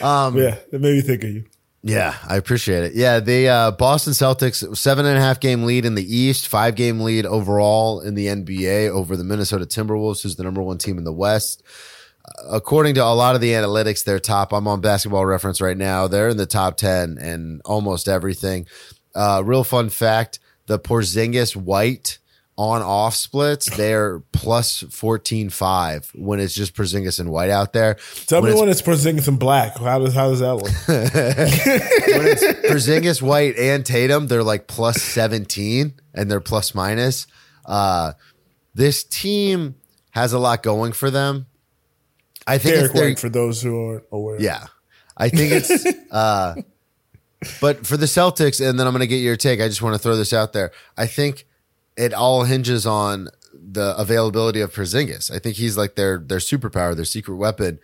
um, 0.00 0.36
Yeah, 0.36 0.56
that 0.70 0.80
made 0.80 0.96
me 0.96 1.00
think 1.00 1.24
of 1.24 1.30
you. 1.30 1.44
Yeah, 1.82 2.16
I 2.28 2.36
appreciate 2.36 2.84
it. 2.84 2.94
Yeah, 2.94 3.20
the 3.20 3.48
uh, 3.48 3.70
Boston 3.70 4.12
Celtics 4.12 4.76
seven 4.76 5.06
and 5.06 5.16
a 5.16 5.20
half 5.20 5.38
game 5.38 5.62
lead 5.62 5.84
in 5.84 5.94
the 5.94 6.16
East, 6.16 6.48
five 6.48 6.74
game 6.74 7.00
lead 7.00 7.24
overall 7.24 8.00
in 8.00 8.14
the 8.14 8.26
NBA 8.26 8.90
over 8.90 9.16
the 9.16 9.24
Minnesota 9.24 9.64
Timberwolves, 9.64 10.22
who's 10.22 10.36
the 10.36 10.42
number 10.42 10.60
one 10.62 10.78
team 10.78 10.98
in 10.98 11.04
the 11.04 11.12
West. 11.12 11.62
Uh, 12.24 12.48
according 12.50 12.96
to 12.96 13.04
a 13.04 13.14
lot 13.14 13.36
of 13.36 13.40
the 13.40 13.52
analytics, 13.52 14.04
they're 14.04 14.18
top. 14.18 14.52
I'm 14.52 14.66
on 14.66 14.80
Basketball 14.80 15.24
Reference 15.24 15.60
right 15.60 15.76
now. 15.76 16.08
They're 16.08 16.28
in 16.28 16.36
the 16.36 16.46
top 16.46 16.76
ten 16.78 17.16
and 17.18 17.62
almost 17.64 18.08
everything. 18.08 18.66
Uh, 19.14 19.42
real 19.44 19.64
fun 19.64 19.88
fact: 19.88 20.40
the 20.66 20.80
Porzingis 20.80 21.54
White 21.54 22.17
on 22.58 22.82
off 22.82 23.14
splits, 23.14 23.74
they're 23.76 24.18
plus 24.32 24.82
14-5 24.82 26.10
when 26.18 26.40
it's 26.40 26.52
just 26.52 26.74
Porzingis 26.74 27.20
and 27.20 27.30
White 27.30 27.50
out 27.50 27.72
there. 27.72 27.96
Tell 28.26 28.42
When 28.42 28.50
me 28.50 28.52
it's 28.52 28.60
when 28.60 28.68
it's 28.68 28.82
Porzingis 28.82 29.28
and 29.28 29.38
Black. 29.38 29.78
How 29.78 30.00
does 30.00 30.12
how 30.12 30.28
does 30.28 30.40
that 30.40 30.56
look? 30.56 30.64
when 30.88 32.26
it's 32.26 32.42
Porzingis, 32.68 33.22
White, 33.22 33.56
and 33.56 33.86
Tatum, 33.86 34.26
they're 34.26 34.42
like 34.42 34.66
plus 34.66 35.00
17 35.00 35.94
and 36.14 36.30
they're 36.30 36.40
plus 36.40 36.74
minus. 36.74 37.28
Uh, 37.64 38.14
this 38.74 39.04
team 39.04 39.76
has 40.10 40.32
a 40.32 40.38
lot 40.40 40.64
going 40.64 40.90
for 40.92 41.10
them. 41.12 41.46
I 42.44 42.58
think 42.58 42.74
Derrick 42.74 42.90
it's 42.90 42.94
their, 42.98 43.08
White 43.10 43.18
for 43.20 43.28
those 43.28 43.62
who 43.62 43.90
aren't 43.90 44.04
aware. 44.10 44.40
yeah. 44.40 44.66
I 45.16 45.28
think 45.28 45.52
it's 45.52 45.86
uh 46.10 46.54
but 47.60 47.86
for 47.86 47.96
the 47.96 48.06
Celtics, 48.06 48.66
and 48.66 48.78
then 48.80 48.86
I'm 48.86 48.92
gonna 48.92 49.06
get 49.06 49.18
your 49.18 49.36
take. 49.36 49.60
I 49.60 49.68
just 49.68 49.80
want 49.80 49.94
to 49.94 49.98
throw 50.00 50.16
this 50.16 50.32
out 50.32 50.52
there. 50.52 50.72
I 50.96 51.06
think 51.06 51.46
it 51.98 52.14
all 52.14 52.44
hinges 52.44 52.86
on 52.86 53.28
the 53.52 53.94
availability 53.98 54.60
of 54.60 54.72
Porzingis. 54.72 55.34
I 55.34 55.40
think 55.40 55.56
he's 55.56 55.76
like 55.76 55.96
their 55.96 56.18
their 56.18 56.38
superpower, 56.38 56.94
their 56.94 57.04
secret 57.04 57.34
weapon, 57.34 57.80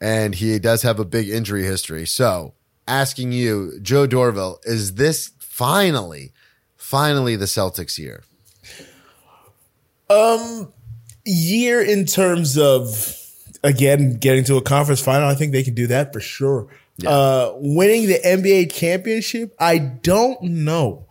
and 0.00 0.36
he 0.36 0.58
does 0.58 0.82
have 0.82 0.98
a 0.98 1.04
big 1.04 1.28
injury 1.28 1.64
history. 1.64 2.06
So, 2.06 2.54
asking 2.86 3.32
you, 3.32 3.78
Joe 3.82 4.06
Dorville, 4.06 4.58
is 4.64 4.94
this 4.94 5.32
finally, 5.40 6.32
finally 6.76 7.34
the 7.34 7.46
Celtics 7.46 7.98
year? 7.98 8.22
Um, 10.08 10.72
year 11.26 11.82
in 11.82 12.06
terms 12.06 12.56
of 12.56 13.16
again, 13.64 14.14
getting 14.14 14.44
to 14.44 14.56
a 14.56 14.62
conference 14.62 15.00
final, 15.00 15.28
I 15.28 15.34
think 15.34 15.50
they 15.52 15.64
can 15.64 15.74
do 15.74 15.88
that 15.88 16.12
for 16.12 16.20
sure. 16.20 16.68
Uh, 17.06 17.52
winning 17.56 18.08
the 18.08 18.18
NBA 18.24 18.72
championship, 18.72 19.54
I 19.58 19.78
don't 19.78 20.40
know 20.42 21.06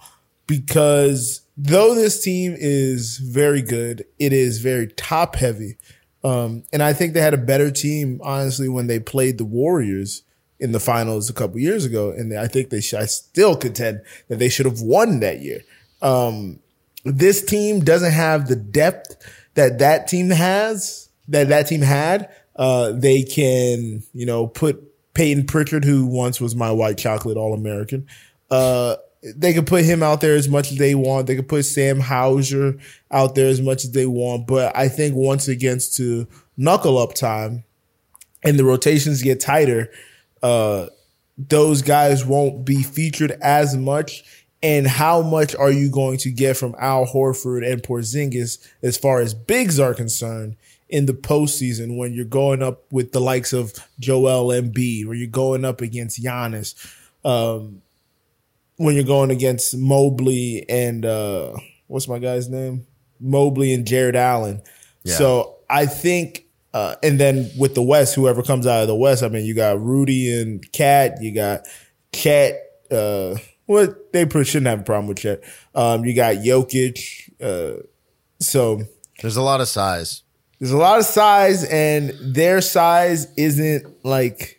because 0.47 1.41
though 1.57 1.95
this 1.95 2.23
team 2.23 2.55
is 2.57 3.17
very 3.17 3.61
good, 3.61 4.05
it 4.19 4.31
is 4.31 4.59
very 4.59 4.87
top 4.87 5.35
heavy. 5.35 5.77
Um, 6.23 6.63
and 6.71 6.83
I 6.83 6.93
think 6.93 7.13
they 7.13 7.21
had 7.21 7.33
a 7.33 7.37
better 7.37 7.71
team, 7.71 8.21
honestly, 8.23 8.69
when 8.69 8.87
they 8.87 8.99
played 8.99 9.37
the 9.37 9.45
Warriors 9.45 10.23
in 10.59 10.71
the 10.71 10.79
finals 10.79 11.29
a 11.29 11.33
couple 11.33 11.59
years 11.59 11.85
ago. 11.85 12.11
And 12.11 12.33
I 12.33 12.47
think 12.47 12.69
they 12.69 12.77
I 12.77 13.05
still 13.05 13.55
contend 13.55 14.01
that 14.27 14.39
they 14.39 14.49
should 14.49 14.65
have 14.65 14.81
won 14.81 15.19
that 15.21 15.41
year. 15.41 15.61
Um, 16.01 16.59
this 17.03 17.43
team 17.43 17.79
doesn't 17.83 18.11
have 18.11 18.47
the 18.47 18.55
depth 18.55 19.15
that 19.53 19.79
that 19.79 20.07
team 20.07 20.29
has, 20.29 21.09
that 21.27 21.49
that 21.49 21.67
team 21.67 21.81
had. 21.81 22.29
Uh, 22.55 22.91
they 22.91 23.23
can, 23.23 24.03
you 24.13 24.25
know, 24.25 24.47
put 24.47 24.83
Payton 25.13 25.45
Pritchard, 25.45 25.85
who 25.85 26.05
once 26.05 26.41
was 26.41 26.55
my 26.55 26.71
white 26.71 26.97
chocolate 26.97 27.37
All 27.37 27.53
American, 27.53 28.07
uh, 28.51 28.97
they 29.23 29.53
could 29.53 29.67
put 29.67 29.83
him 29.83 30.03
out 30.03 30.21
there 30.21 30.35
as 30.35 30.47
much 30.47 30.71
as 30.71 30.77
they 30.77 30.95
want. 30.95 31.27
They 31.27 31.35
could 31.35 31.49
put 31.49 31.65
Sam 31.65 31.99
Hauser 31.99 32.77
out 33.11 33.35
there 33.35 33.47
as 33.47 33.61
much 33.61 33.83
as 33.83 33.91
they 33.91 34.05
want. 34.05 34.47
But 34.47 34.75
I 34.75 34.87
think 34.87 35.15
once 35.15 35.47
gets 35.47 35.95
to 35.97 36.27
knuckle 36.55 36.97
up 36.97 37.13
time 37.13 37.63
and 38.43 38.57
the 38.57 38.65
rotations 38.65 39.21
get 39.21 39.39
tighter, 39.39 39.91
uh, 40.43 40.87
those 41.37 41.81
guys 41.81 42.25
won't 42.25 42.65
be 42.65 42.83
featured 42.83 43.31
as 43.41 43.75
much. 43.75 44.23
And 44.63 44.87
how 44.87 45.21
much 45.21 45.55
are 45.55 45.71
you 45.71 45.91
going 45.91 46.17
to 46.19 46.31
get 46.31 46.57
from 46.57 46.75
Al 46.79 47.05
Horford 47.05 47.69
and 47.69 47.81
Porzingis 47.81 48.57
as 48.81 48.97
far 48.97 49.21
as 49.21 49.33
bigs 49.33 49.79
are 49.79 49.93
concerned 49.93 50.55
in 50.89 51.05
the 51.05 51.13
postseason 51.13 51.97
when 51.97 52.13
you're 52.13 52.25
going 52.25 52.63
up 52.63 52.91
with 52.91 53.11
the 53.11 53.19
likes 53.19 53.53
of 53.53 53.73
Joel 53.99 54.47
Embiid, 54.47 55.07
or 55.07 55.13
you're 55.13 55.27
going 55.27 55.65
up 55.65 55.81
against 55.81 56.21
Giannis, 56.23 56.73
um, 57.23 57.81
when 58.77 58.95
you're 58.95 59.03
going 59.03 59.31
against 59.31 59.75
Mobley 59.77 60.65
and 60.69 61.05
uh, 61.05 61.53
what's 61.87 62.07
my 62.07 62.19
guy's 62.19 62.49
name? 62.49 62.85
Mobley 63.19 63.73
and 63.73 63.85
Jarrett 63.85 64.15
Allen. 64.15 64.61
So 65.05 65.55
I 65.69 65.85
think, 65.85 66.45
uh, 66.73 66.95
and 67.01 67.19
then 67.19 67.49
with 67.57 67.75
the 67.75 67.81
West, 67.81 68.13
whoever 68.15 68.43
comes 68.43 68.67
out 68.67 68.81
of 68.81 68.87
the 68.87 68.95
West, 68.95 69.23
I 69.23 69.29
mean, 69.29 69.45
you 69.45 69.53
got 69.55 69.81
Rudy 69.81 70.39
and 70.41 70.69
Cat, 70.73 71.21
you 71.21 71.33
got 71.33 71.61
Cat. 72.11 72.55
Uh, 72.91 73.35
well, 73.67 73.93
they 74.11 74.27
shouldn't 74.43 74.67
have 74.67 74.81
a 74.81 74.83
problem 74.83 75.07
with 75.07 75.19
Chet. 75.19 75.43
Um, 75.75 76.05
you 76.05 76.13
got 76.13 76.35
Jokic. 76.37 77.31
Uh, 77.41 77.83
so 78.39 78.81
There's 79.21 79.37
a 79.37 79.41
lot 79.41 79.61
of 79.61 79.67
size. 79.67 80.23
there's 80.59 80.71
a 80.71 80.77
lot 80.77 80.99
of 80.99 81.05
size, 81.05 81.63
and 81.65 82.13
their 82.21 82.61
size 82.61 83.27
isn't 83.37 84.05
like 84.05 84.56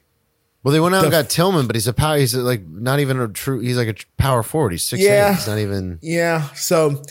Well, 0.62 0.72
they 0.72 0.80
went 0.80 0.94
out 0.94 1.04
and 1.04 1.10
got 1.10 1.30
Tillman, 1.30 1.66
but 1.66 1.76
he's 1.76 1.86
a 1.86 1.92
power. 1.92 2.18
He's 2.18 2.34
like 2.34 2.66
not 2.66 3.00
even 3.00 3.20
a 3.20 3.28
true. 3.28 3.60
He's 3.60 3.76
like 3.76 3.88
a 3.88 3.94
power 4.16 4.42
forward. 4.42 4.72
He's 4.72 4.82
six. 4.82 5.02
Yeah. 5.02 5.34
He's 5.34 5.46
not 5.46 5.58
even. 5.58 5.98
Yeah. 6.02 6.48
So 6.54 7.02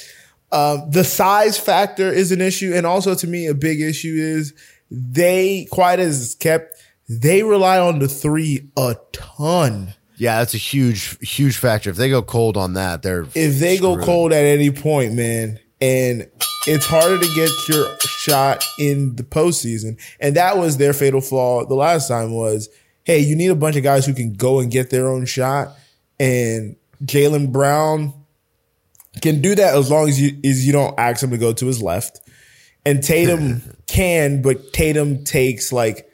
um, 0.51 0.89
the 0.91 1.03
size 1.03 1.57
factor 1.57 2.11
is 2.11 2.31
an 2.31 2.41
issue. 2.41 2.73
And 2.73 2.85
also 2.85 3.15
to 3.15 3.27
me, 3.27 3.47
a 3.47 3.53
big 3.53 3.81
issue 3.81 4.15
is 4.17 4.53
they, 4.91 5.67
quite 5.71 5.99
as 5.99 6.35
kept, 6.39 6.77
they 7.09 7.43
rely 7.43 7.79
on 7.79 7.99
the 7.99 8.07
three 8.07 8.69
a 8.77 8.95
ton. 9.11 9.93
Yeah, 10.17 10.39
that's 10.39 10.55
a 10.55 10.57
huge, 10.57 11.17
huge 11.21 11.57
factor. 11.57 11.89
If 11.89 11.95
they 11.95 12.09
go 12.09 12.23
cold 12.23 12.57
on 12.57 12.73
that, 12.73 13.03
they're 13.03 13.27
If 13.35 13.59
they 13.59 13.77
go 13.77 13.97
cold 14.03 14.33
at 14.33 14.45
any 14.45 14.71
point, 14.71 15.13
man, 15.13 15.59
and 15.79 16.27
it's 16.65 16.87
harder 16.87 17.19
to 17.19 17.35
get 17.35 17.51
your 17.69 17.87
shot 17.99 18.65
in 18.79 19.15
the 19.15 19.23
postseason. 19.23 19.99
And 20.19 20.35
that 20.35 20.57
was 20.57 20.77
their 20.77 20.93
fatal 20.93 21.21
flaw 21.21 21.65
the 21.65 21.75
last 21.75 22.07
time 22.07 22.31
was, 22.31 22.67
hey, 23.07 23.19
you 23.19 23.37
need 23.37 23.47
a 23.49 23.55
bunch 23.55 23.77
of 23.77 23.83
guys 23.83 24.05
who 24.05 24.13
can 24.13 24.33
go 24.33 24.59
and 24.59 24.69
get 24.69 24.89
their 24.89 25.07
own 25.07 25.25
shot. 25.25 25.69
And 26.19 26.75
Jaylen 27.05 27.53
Brown 27.53 28.13
can 29.21 29.41
do 29.41 29.55
that 29.55 29.75
as 29.75 29.89
long 29.89 30.09
as 30.09 30.19
you 30.19 30.37
as 30.43 30.67
you 30.67 30.73
don't 30.73 30.93
ask 30.99 31.23
him 31.23 31.31
to 31.31 31.37
go 31.37 31.53
to 31.53 31.65
his 31.65 31.81
left. 31.81 32.19
And 32.85 33.01
Tatum 33.01 33.61
can, 33.87 34.41
but 34.41 34.73
Tatum 34.73 35.23
takes 35.23 35.71
like 35.71 36.11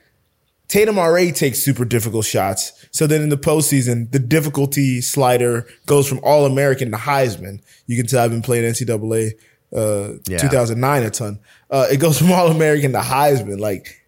Tatum 0.67 0.99
already 0.99 1.31
takes 1.31 1.59
super 1.63 1.83
difficult 1.83 2.25
shots. 2.25 2.71
So 2.91 3.07
then 3.07 3.23
in 3.23 3.29
the 3.29 3.37
postseason, 3.37 4.11
the 4.11 4.19
difficulty 4.19 5.01
slider 5.01 5.67
goes 5.87 6.07
from 6.07 6.19
All 6.23 6.45
American 6.45 6.91
to 6.91 6.97
Heisman. 6.97 7.59
You 7.87 7.97
can 7.97 8.05
tell 8.05 8.23
I've 8.23 8.29
been 8.29 8.43
playing 8.43 8.71
NCAA 8.71 9.31
uh, 9.75 10.13
Yeah. 10.27 10.37
2009 10.37 11.03
a 11.03 11.09
ton. 11.09 11.39
Uh, 11.71 11.87
it 11.91 11.97
goes 11.97 12.19
from 12.19 12.31
All 12.31 12.49
American 12.49 12.91
to 12.91 12.99
Heisman. 12.99 13.59
Like 13.59 14.02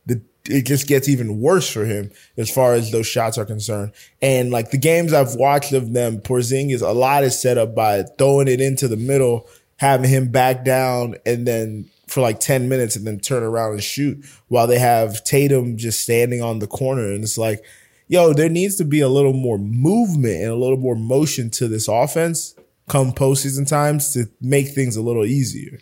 it 0.50 0.66
just 0.66 0.88
gets 0.88 1.10
even 1.10 1.40
worse 1.40 1.70
for 1.72 1.86
him 1.86 2.12
as 2.38 2.50
far 2.50 2.74
as 2.74 2.92
those 2.92 3.08
shots 3.08 3.38
are 3.38 3.46
concerned. 3.46 3.92
And 4.22 4.52
like 4.52 4.72
the 4.72 4.78
games 4.78 5.14
I've 5.14 5.36
watched 5.36 5.74
of 5.74 5.94
them, 5.94 6.20
Porzingis, 6.20 6.82
a 6.82 6.92
lot 6.92 7.24
is 7.24 7.40
set 7.40 7.58
up 7.58 7.76
by 7.76 8.04
throwing 8.18 8.48
it 8.48 8.62
into 8.62 8.88
the 8.88 8.98
middle, 8.98 9.48
having 9.78 10.10
him 10.10 10.32
back 10.32 10.64
down, 10.64 11.16
and 11.26 11.48
then 11.48 11.90
for 12.08 12.22
like 12.22 12.40
10 12.40 12.70
minutes 12.70 12.96
and 12.96 13.06
then 13.06 13.20
turn 13.20 13.44
around 13.44 13.74
and 13.74 13.84
shoot 13.84 14.24
while 14.48 14.68
they 14.68 14.80
have 14.80 15.24
Tatum 15.24 15.78
just 15.78 16.02
standing 16.02 16.42
on 16.42 16.60
the 16.60 16.68
corner. 16.68 17.12
And 17.12 17.24
it's 17.24 17.38
like, 17.38 17.64
yo, 18.08 18.34
there 18.34 18.50
needs 18.50 18.76
to 18.76 18.86
be 18.86 19.00
a 19.00 19.10
little 19.10 19.34
more 19.34 19.58
movement 19.58 20.42
and 20.42 20.52
a 20.52 20.56
little 20.56 20.78
more 20.78 20.96
motion 20.96 21.50
to 21.52 21.68
this 21.68 21.88
offense 21.88 22.56
come 22.88 23.12
postseason 23.12 23.68
times 23.68 24.14
to 24.14 24.30
make 24.40 24.70
things 24.70 24.96
a 24.96 25.02
little 25.02 25.26
easier. 25.26 25.80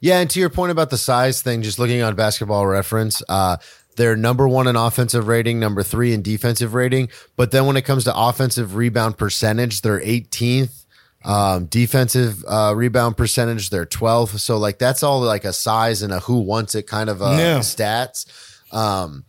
Yeah, 0.00 0.20
and 0.20 0.30
to 0.30 0.40
your 0.40 0.48
point 0.48 0.70
about 0.70 0.90
the 0.90 0.98
size 0.98 1.42
thing, 1.42 1.62
just 1.62 1.78
looking 1.78 2.02
on 2.02 2.14
basketball 2.14 2.66
reference, 2.66 3.22
uh, 3.28 3.56
they're 3.98 4.16
number 4.16 4.48
one 4.48 4.66
in 4.66 4.76
offensive 4.76 5.26
rating, 5.28 5.60
number 5.60 5.82
three 5.82 6.14
in 6.14 6.22
defensive 6.22 6.72
rating. 6.72 7.08
But 7.36 7.50
then 7.50 7.66
when 7.66 7.76
it 7.76 7.82
comes 7.82 8.04
to 8.04 8.16
offensive 8.16 8.74
rebound 8.76 9.18
percentage, 9.18 9.82
they're 9.82 10.00
18th. 10.00 10.84
Um, 11.24 11.66
defensive 11.66 12.44
uh, 12.46 12.72
rebound 12.76 13.16
percentage, 13.16 13.70
they're 13.70 13.84
12th. 13.84 14.38
So 14.38 14.56
like 14.56 14.78
that's 14.78 15.02
all 15.02 15.20
like 15.20 15.44
a 15.44 15.52
size 15.52 16.00
and 16.02 16.12
a 16.12 16.20
who 16.20 16.38
wants 16.38 16.74
it 16.76 16.86
kind 16.86 17.10
of 17.10 17.20
uh, 17.20 17.36
Yeah. 17.38 17.58
stats. 17.58 18.24
Um, 18.72 19.24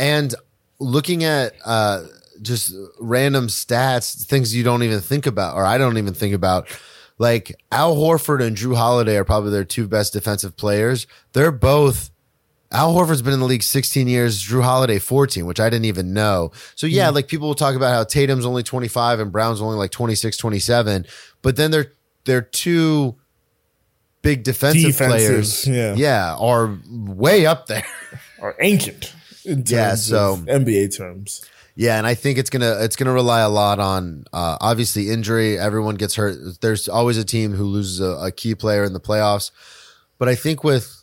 and 0.00 0.34
looking 0.80 1.22
at 1.22 1.54
uh, 1.64 2.02
just 2.42 2.74
random 3.00 3.46
stats, 3.46 4.26
things 4.26 4.54
you 4.54 4.64
don't 4.64 4.82
even 4.82 5.00
think 5.00 5.26
about, 5.26 5.54
or 5.56 5.64
I 5.64 5.78
don't 5.78 5.96
even 5.96 6.12
think 6.12 6.34
about. 6.34 6.66
Like 7.18 7.54
Al 7.72 7.96
Horford 7.96 8.44
and 8.44 8.56
Jrue 8.56 8.76
Holiday 8.76 9.16
are 9.16 9.24
probably 9.24 9.50
their 9.52 9.64
two 9.64 9.86
best 9.88 10.12
defensive 10.12 10.56
players. 10.56 11.06
They're 11.32 11.52
both. 11.52 12.10
Al 12.70 12.94
Horford's 12.94 13.22
been 13.22 13.32
in 13.32 13.40
the 13.40 13.46
league 13.46 13.62
16 13.62 14.08
years, 14.08 14.42
Jrue 14.44 14.62
Holiday 14.62 14.98
14, 14.98 15.46
which 15.46 15.58
I 15.58 15.70
didn't 15.70 15.86
even 15.86 16.12
know. 16.12 16.52
So 16.74 16.86
yeah, 16.86 17.08
like 17.08 17.26
people 17.28 17.48
will 17.48 17.54
talk 17.54 17.74
about 17.74 17.94
how 17.94 18.04
Tatum's 18.04 18.44
only 18.44 18.62
25 18.62 19.20
and 19.20 19.32
Brown's 19.32 19.62
only 19.62 19.76
like 19.78 19.90
26, 19.90 20.36
27, 20.36 21.06
but 21.42 21.56
then 21.56 21.70
they're 21.70 21.92
they're 22.24 22.42
two 22.42 23.16
big 24.20 24.42
defensive, 24.42 24.82
Defensive, 24.82 25.08
players. 25.28 25.66
yeah. 25.66 25.94
Yeah, 25.96 26.36
are 26.36 26.78
way 26.86 27.46
up 27.46 27.66
there. 27.66 27.86
Are 28.40 28.54
ancient 28.60 29.14
in 29.44 29.58
terms 29.64 29.70
Yeah, 29.70 29.94
so- 29.94 30.36
NBA 30.46 30.94
terms. 30.96 31.44
Yeah, 31.74 31.96
and 31.96 32.08
I 32.08 32.14
think 32.14 32.38
it's 32.38 32.50
gonna 32.50 32.76
it's 32.80 32.96
gonna 32.96 33.12
rely 33.12 33.38
a 33.40 33.48
lot 33.48 33.78
on 33.78 34.24
uh, 34.32 34.58
obviously 34.60 35.10
injury. 35.10 35.56
Everyone 35.58 35.94
gets 35.94 36.16
hurt. 36.16 36.60
There's 36.60 36.88
always 36.88 37.16
a 37.18 37.24
team 37.24 37.52
who 37.52 37.64
loses 37.64 38.00
a, 38.00 38.26
a 38.26 38.32
key 38.32 38.56
player 38.56 38.82
in 38.82 38.92
the 38.94 39.00
playoffs, 39.00 39.52
but 40.18 40.28
I 40.28 40.34
think 40.34 40.64
with 40.64 40.97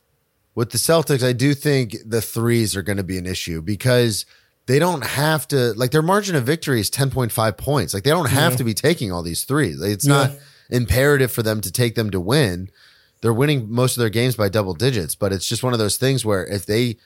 with 0.55 0.71
the 0.71 0.77
Celtics, 0.77 1.21
I 1.21 1.33
do 1.33 1.53
think 1.53 1.97
the 2.05 2.21
threes 2.21 2.75
are 2.75 2.81
going 2.81 2.97
to 2.97 3.03
be 3.03 3.17
an 3.17 3.25
issue 3.25 3.61
because 3.61 4.25
they 4.65 4.79
don't 4.79 5.05
have 5.05 5.47
to 5.49 5.73
like 5.73 5.91
their 5.91 6.01
margin 6.01 6.35
of 6.35 6.43
victory 6.43 6.79
is 6.79 6.89
ten 6.89 7.11
point 7.11 7.31
five 7.31 7.57
points. 7.57 7.93
Like 7.93 8.03
they 8.03 8.09
don't 8.09 8.29
have 8.29 8.55
to 8.55 8.63
be 8.63 8.73
taking 8.73 9.11
all 9.11 9.21
these 9.21 9.43
threes. 9.43 9.79
Like, 9.79 9.91
it's 9.91 10.05
not 10.07 10.31
imperative 10.69 11.31
for 11.31 11.43
them 11.43 11.61
to 11.61 11.71
take 11.71 11.95
them 11.95 12.09
to 12.09 12.19
win. 12.19 12.69
They're 13.21 13.33
winning 13.33 13.71
most 13.71 13.97
of 13.97 14.01
their 14.01 14.09
games 14.09 14.35
by 14.35 14.49
double 14.49 14.73
digits, 14.73 15.13
but 15.15 15.31
it's 15.31 15.47
just 15.47 15.63
one 15.63 15.73
of 15.73 15.79
those 15.79 15.97
things 15.97 16.25
where 16.25 16.45
if 16.45 16.65
they 16.65 16.97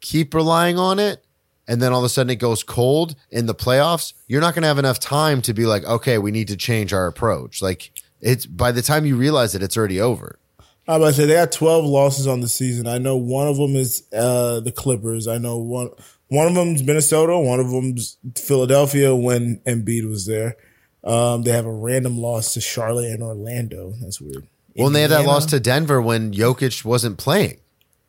keep 0.00 0.34
relying 0.34 0.78
on 0.78 0.98
it 0.98 1.24
and 1.66 1.80
then 1.80 1.92
all 1.92 2.00
of 2.00 2.04
a 2.04 2.08
sudden 2.08 2.30
it 2.30 2.36
goes 2.36 2.62
cold 2.62 3.16
in 3.30 3.46
the 3.46 3.54
playoffs, 3.54 4.12
you're 4.26 4.40
not 4.40 4.54
going 4.54 4.62
to 4.62 4.68
have 4.68 4.78
enough 4.78 5.00
time 5.00 5.40
to 5.42 5.54
be 5.54 5.64
like, 5.64 5.84
okay, 5.84 6.18
we 6.18 6.30
need 6.30 6.48
to 6.48 6.56
change 6.56 6.92
our 6.92 7.06
approach. 7.06 7.62
Like 7.62 7.90
it's 8.20 8.46
by 8.46 8.70
the 8.72 8.82
time 8.82 9.06
you 9.06 9.16
realize 9.16 9.54
it, 9.54 9.62
it's 9.62 9.76
already 9.76 10.00
over. 10.00 10.38
I 10.86 10.98
was 10.98 11.02
about 11.02 11.06
to 11.08 11.12
say 11.14 11.26
they 11.26 11.34
got 11.34 11.52
twelve 11.52 11.84
losses 11.84 12.26
on 12.26 12.40
the 12.40 12.48
season. 12.48 12.86
I 12.86 12.98
know 12.98 13.16
one 13.16 13.48
of 13.48 13.56
them 13.56 13.74
is 13.74 14.04
uh, 14.12 14.60
the 14.60 14.72
Clippers. 14.72 15.26
I 15.26 15.38
know 15.38 15.58
one 15.58 15.90
one 16.28 16.46
of 16.46 16.54
them's 16.54 16.82
Minnesota. 16.82 17.38
One 17.38 17.60
of 17.60 17.70
them's 17.70 18.18
Philadelphia 18.36 19.14
when 19.14 19.60
Embiid 19.66 20.08
was 20.08 20.26
there. 20.26 20.56
Um, 21.02 21.42
they 21.42 21.52
have 21.52 21.66
a 21.66 21.72
random 21.72 22.18
loss 22.18 22.54
to 22.54 22.60
Charlotte 22.60 23.10
and 23.10 23.22
Orlando. 23.22 23.94
That's 24.00 24.20
weird. 24.20 24.46
Well, 24.76 24.88
and 24.88 24.96
they 24.96 25.02
had 25.02 25.10
that 25.10 25.26
loss 25.26 25.46
to 25.46 25.60
Denver 25.60 26.02
when 26.02 26.32
Jokic 26.32 26.84
wasn't 26.84 27.18
playing. 27.18 27.60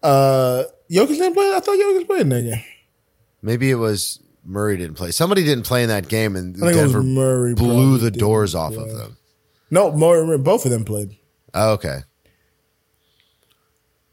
Uh, 0.01 0.63
Jokic 0.89 1.09
didn't 1.09 1.33
play. 1.33 1.53
I 1.53 1.59
thought 1.59 1.77
Jokic 1.77 2.07
played 2.07 2.21
in 2.21 2.29
that 2.29 2.41
game. 2.41 2.63
Maybe 3.41 3.69
it 3.69 3.75
was 3.75 4.19
Murray 4.43 4.77
didn't 4.77 4.95
play. 4.95 5.11
Somebody 5.11 5.43
didn't 5.43 5.65
play 5.65 5.83
in 5.83 5.89
that 5.89 6.07
game, 6.07 6.35
and 6.35 6.55
I 6.55 6.59
it 6.59 6.69
was 6.69 6.75
Denver 6.77 7.03
Murray 7.03 7.53
blew 7.53 7.97
the 7.97 8.11
doors 8.11 8.55
off 8.55 8.75
of 8.75 8.91
them. 8.91 9.17
No, 9.69 9.91
Murray, 9.91 10.37
both 10.37 10.65
of 10.65 10.71
them 10.71 10.85
played. 10.85 11.17
Oh, 11.53 11.73
okay. 11.73 11.99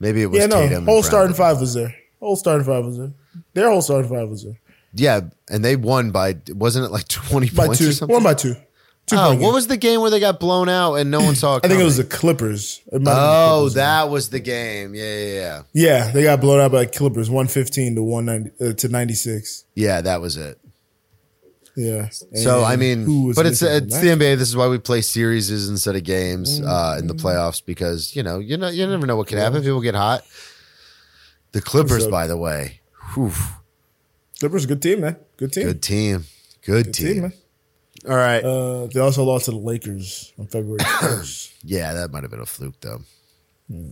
Maybe 0.02 0.20
it 0.22 0.26
was 0.26 0.40
Yeah, 0.40 0.46
no, 0.46 0.66
Tatum. 0.68 0.84
whole 0.84 1.02
starting 1.02 1.34
five 1.34 1.60
was 1.60 1.74
there. 1.74 1.94
Whole 2.20 2.36
starting 2.36 2.66
five 2.66 2.84
was 2.84 2.98
there. 2.98 3.12
Their 3.54 3.70
whole 3.70 3.80
starting 3.82 4.10
five 4.10 4.28
was 4.28 4.44
there. 4.44 4.58
Yeah, 4.94 5.20
and 5.48 5.64
they 5.64 5.76
won 5.76 6.10
by 6.10 6.36
wasn't 6.48 6.84
it 6.86 6.90
like 6.90 7.06
twenty 7.08 7.48
By 7.48 7.66
points 7.66 7.78
two. 7.80 7.88
or 7.88 7.92
something? 7.92 8.12
One 8.14 8.22
by 8.24 8.34
two. 8.34 8.54
Two 9.06 9.16
Oh, 9.16 9.30
what 9.30 9.38
game. 9.40 9.52
was 9.52 9.66
the 9.66 9.76
game 9.76 10.00
where 10.00 10.10
they 10.10 10.20
got 10.20 10.38
blown 10.38 10.68
out 10.68 10.94
and 10.94 11.10
no 11.10 11.20
one 11.20 11.34
saw 11.34 11.56
it? 11.56 11.64
I 11.64 11.68
think 11.68 11.80
it 11.80 11.84
was 11.84 11.96
the? 11.96 12.04
Clippers. 12.04 12.82
It 12.92 13.00
might 13.00 13.00
have 13.00 13.02
been 13.02 13.04
the 13.04 13.10
Oh, 13.20 13.56
Clippers. 13.60 13.74
that 13.74 14.10
was 14.10 14.28
the 14.30 14.38
game. 14.40 14.94
Yeah, 14.94 15.02
yeah, 15.16 15.26
yeah. 15.34 15.62
Yeah, 15.72 16.10
they 16.12 16.22
got 16.24 16.40
blown 16.40 16.60
out 16.60 16.70
by 16.72 16.84
Clippers, 16.86 17.30
one 17.30 17.46
fifteen 17.48 17.94
to 17.94 18.02
one 18.02 18.26
ninety 18.26 18.50
uh, 18.60 18.72
to 18.74 18.88
ninety 18.88 19.14
six. 19.14 19.64
Yeah, 19.74 20.00
that 20.02 20.20
was 20.20 20.36
it. 20.36 20.58
Yeah. 21.76 22.08
So 22.10 22.62
I 22.64 22.76
mean, 22.76 23.32
but 23.34 23.46
it's 23.46 23.62
missing 23.62 23.68
from 23.78 23.86
it's 23.88 23.94
that? 24.00 24.02
the 24.18 24.24
NBA. 24.24 24.36
This 24.38 24.48
is 24.48 24.56
why 24.56 24.68
we 24.68 24.78
play 24.78 25.00
series 25.00 25.50
instead 25.70 25.96
of 25.96 26.04
games 26.04 26.60
uh, 26.60 26.64
Mm-hmm. 26.64 26.98
in 27.00 27.06
the 27.06 27.14
playoffs 27.14 27.64
because 27.64 28.14
you 28.14 28.22
know 28.22 28.38
you 28.38 28.56
know 28.58 28.68
you 28.68 28.86
never 28.86 29.06
know 29.06 29.16
what 29.16 29.28
can 29.28 29.38
happen. 29.38 29.62
People 29.62 29.80
get 29.80 29.94
hot. 29.94 30.22
The 31.52 31.60
Clippers, 31.62 32.06
by 32.06 32.26
the 32.26 32.36
way, 32.36 32.80
whew, 33.14 33.32
Clippers, 34.40 34.66
good 34.66 34.82
team, 34.82 35.00
man. 35.00 35.16
Good 35.36 35.52
team. 35.52 35.64
good 35.64 35.82
team, 35.82 36.24
good, 36.64 36.84
Good 36.86 36.94
team. 36.94 37.12
team, 37.14 37.22
man. 37.22 37.32
All 38.08 38.16
right, 38.16 38.42
Uh, 38.42 38.86
they 38.86 38.98
also 39.00 39.22
lost 39.22 39.44
to 39.44 39.52
the 39.52 39.58
Lakers 39.58 40.32
on 40.38 40.46
February 40.48 40.78
first. 41.00 41.52
yeah, 41.62 41.92
that 41.94 42.10
might 42.10 42.22
have 42.22 42.30
been 42.30 42.40
a 42.40 42.46
fluke 42.46 42.80
though. 42.80 43.02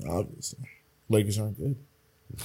Obviously, 0.08 0.58
Lakers 1.08 1.38
aren't 1.38 1.56
good. 1.58 1.76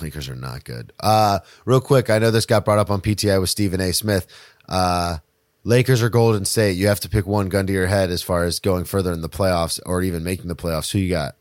Lakers 0.01 0.29
are 0.29 0.35
not 0.35 0.63
good. 0.63 0.93
Uh, 0.99 1.39
real 1.65 1.81
quick, 1.81 2.09
I 2.09 2.19
know 2.19 2.31
this 2.31 2.45
got 2.45 2.65
brought 2.65 2.79
up 2.79 2.89
on 2.89 3.01
PTI 3.01 3.39
with 3.39 3.49
Stephen 3.49 3.79
A. 3.81 3.91
Smith. 3.93 4.25
Uh, 4.67 5.17
Lakers 5.65 6.01
or 6.01 6.07
Golden 6.09 6.45
State? 6.45 6.77
You 6.77 6.87
have 6.87 7.01
to 7.01 7.09
pick 7.09 7.25
one 7.27 7.49
gun 7.49 7.67
to 7.67 7.73
your 7.73 7.87
head 7.87 8.09
as 8.11 8.21
far 8.21 8.43
as 8.45 8.59
going 8.59 8.85
further 8.85 9.11
in 9.11 9.19
the 9.21 9.27
playoffs 9.29 9.79
or 9.85 10.01
even 10.01 10.23
making 10.23 10.47
the 10.47 10.55
playoffs. 10.55 10.91
Who 10.91 10.99
you 10.99 11.09
got? 11.09 11.35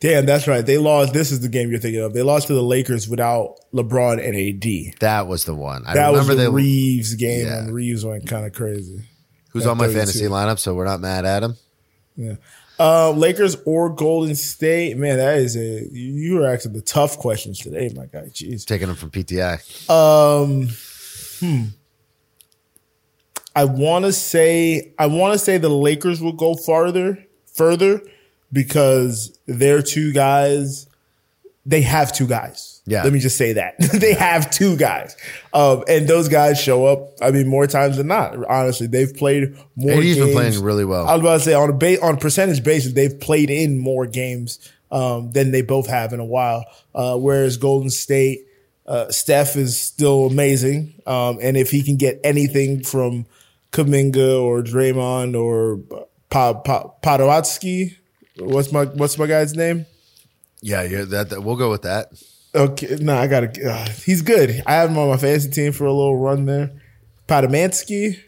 Damn, 0.00 0.24
that's 0.26 0.48
right. 0.48 0.64
They 0.64 0.78
lost. 0.78 1.12
This 1.12 1.30
is 1.30 1.40
the 1.40 1.48
game 1.48 1.70
you're 1.70 1.78
thinking 1.78 2.00
of. 2.02 2.12
They 2.14 2.22
lost 2.22 2.46
to 2.48 2.54
the 2.54 2.62
Lakers 2.62 3.08
without 3.08 3.56
LeBron 3.74 4.14
and 4.14 4.34
AD. 4.34 4.98
That 5.00 5.26
was 5.28 5.44
the 5.44 5.54
one. 5.54 5.84
I 5.86 5.94
That 5.94 6.10
was 6.10 6.20
remember 6.22 6.42
the 6.42 6.50
they, 6.50 6.54
Reaves 6.54 7.14
game, 7.14 7.46
Yeah. 7.46 7.58
and 7.58 7.74
Reaves 7.74 8.04
went 8.04 8.26
kind 8.26 8.46
of 8.46 8.52
crazy. 8.52 9.02
who's 9.50 9.66
on 9.66 9.76
my 9.76 9.84
32. 9.84 9.98
fantasy 9.98 10.24
lineup, 10.26 10.58
so 10.58 10.74
we're 10.74 10.84
not 10.86 11.00
mad 11.00 11.24
at 11.26 11.42
him. 11.42 11.54
Yeah. 12.16 12.34
Uh, 12.78 13.10
Lakers 13.10 13.56
or 13.66 13.90
Golden 13.90 14.34
State? 14.34 14.96
Man, 14.96 15.18
that 15.18 15.36
is 15.36 15.54
a 15.54 15.86
you 15.92 16.36
were 16.36 16.46
asking 16.46 16.72
the 16.72 16.80
tough 16.80 17.18
questions 17.18 17.58
today, 17.58 17.90
my 17.94 18.06
guy. 18.06 18.28
Jeez. 18.32 18.64
Taking 18.64 18.86
them 18.86 18.96
from 18.96 19.10
PTI. 19.10 19.60
Um, 19.90 20.68
hmm. 21.40 21.64
I 23.54 23.64
want 23.64 24.04
to 24.04 24.12
say 24.12 24.92
I 24.98 25.06
want 25.06 25.32
to 25.34 25.38
say 25.38 25.58
the 25.58 25.68
Lakers 25.68 26.20
will 26.20 26.32
go 26.32 26.54
farther, 26.54 27.24
further, 27.52 28.00
because 28.52 29.38
their 29.46 29.82
two 29.82 30.12
guys, 30.12 30.86
they 31.66 31.82
have 31.82 32.12
two 32.12 32.26
guys. 32.26 32.82
Yeah. 32.86 33.04
let 33.04 33.12
me 33.12 33.20
just 33.20 33.36
say 33.36 33.52
that 33.52 33.74
they 34.00 34.14
have 34.14 34.50
two 34.50 34.76
guys, 34.76 35.16
um, 35.52 35.84
and 35.86 36.08
those 36.08 36.28
guys 36.28 36.60
show 36.60 36.86
up. 36.86 37.10
I 37.22 37.30
mean, 37.30 37.46
more 37.46 37.66
times 37.68 37.98
than 37.98 38.08
not. 38.08 38.44
Honestly, 38.46 38.88
they've 38.88 39.14
played 39.14 39.56
more. 39.76 39.92
AD's 39.92 40.16
been 40.16 40.26
games. 40.26 40.32
playing 40.32 40.62
really 40.62 40.84
well. 40.84 41.06
I 41.06 41.12
was 41.12 41.20
about 41.20 41.34
to 41.34 41.40
say 41.40 41.54
on 41.54 41.70
a 41.70 41.72
ba- 41.72 42.02
on 42.02 42.14
a 42.14 42.18
percentage 42.18 42.64
basis, 42.64 42.92
they've 42.92 43.18
played 43.20 43.50
in 43.50 43.78
more 43.78 44.06
games 44.06 44.58
um, 44.90 45.30
than 45.32 45.52
they 45.52 45.62
both 45.62 45.86
have 45.88 46.12
in 46.12 46.20
a 46.20 46.24
while. 46.24 46.64
Uh, 46.94 47.16
whereas 47.16 47.56
Golden 47.58 47.90
State, 47.90 48.46
uh, 48.86 49.08
Steph 49.10 49.54
is 49.56 49.80
still 49.80 50.26
amazing, 50.26 50.94
um, 51.06 51.38
and 51.40 51.56
if 51.56 51.70
he 51.70 51.82
can 51.82 51.96
get 51.96 52.18
anything 52.24 52.82
from 52.82 53.26
Kuminga 53.72 54.40
or 54.40 54.62
Draymond 54.62 55.38
or 55.40 55.78
pa- 56.30 56.54
pa- 56.54 56.90
Padowatsky, 57.02 57.96
what's 58.38 58.72
my 58.72 58.84
what's 58.84 59.18
my 59.18 59.26
guy's 59.26 59.54
name? 59.54 59.86
Yeah, 60.62 60.82
yeah. 60.82 61.04
That, 61.04 61.30
that 61.30 61.42
we'll 61.42 61.56
go 61.56 61.70
with 61.70 61.82
that. 61.82 62.12
Okay, 62.54 62.96
no, 63.00 63.16
I 63.16 63.26
gotta. 63.26 63.70
Uh, 63.70 63.88
he's 64.04 64.22
good. 64.22 64.62
I 64.66 64.74
have 64.74 64.90
him 64.90 64.98
on 64.98 65.08
my 65.08 65.16
fantasy 65.16 65.50
team 65.50 65.72
for 65.72 65.84
a 65.84 65.92
little 65.92 66.18
run 66.18 66.46
there. 66.46 66.72
Podomansky, 67.28 68.18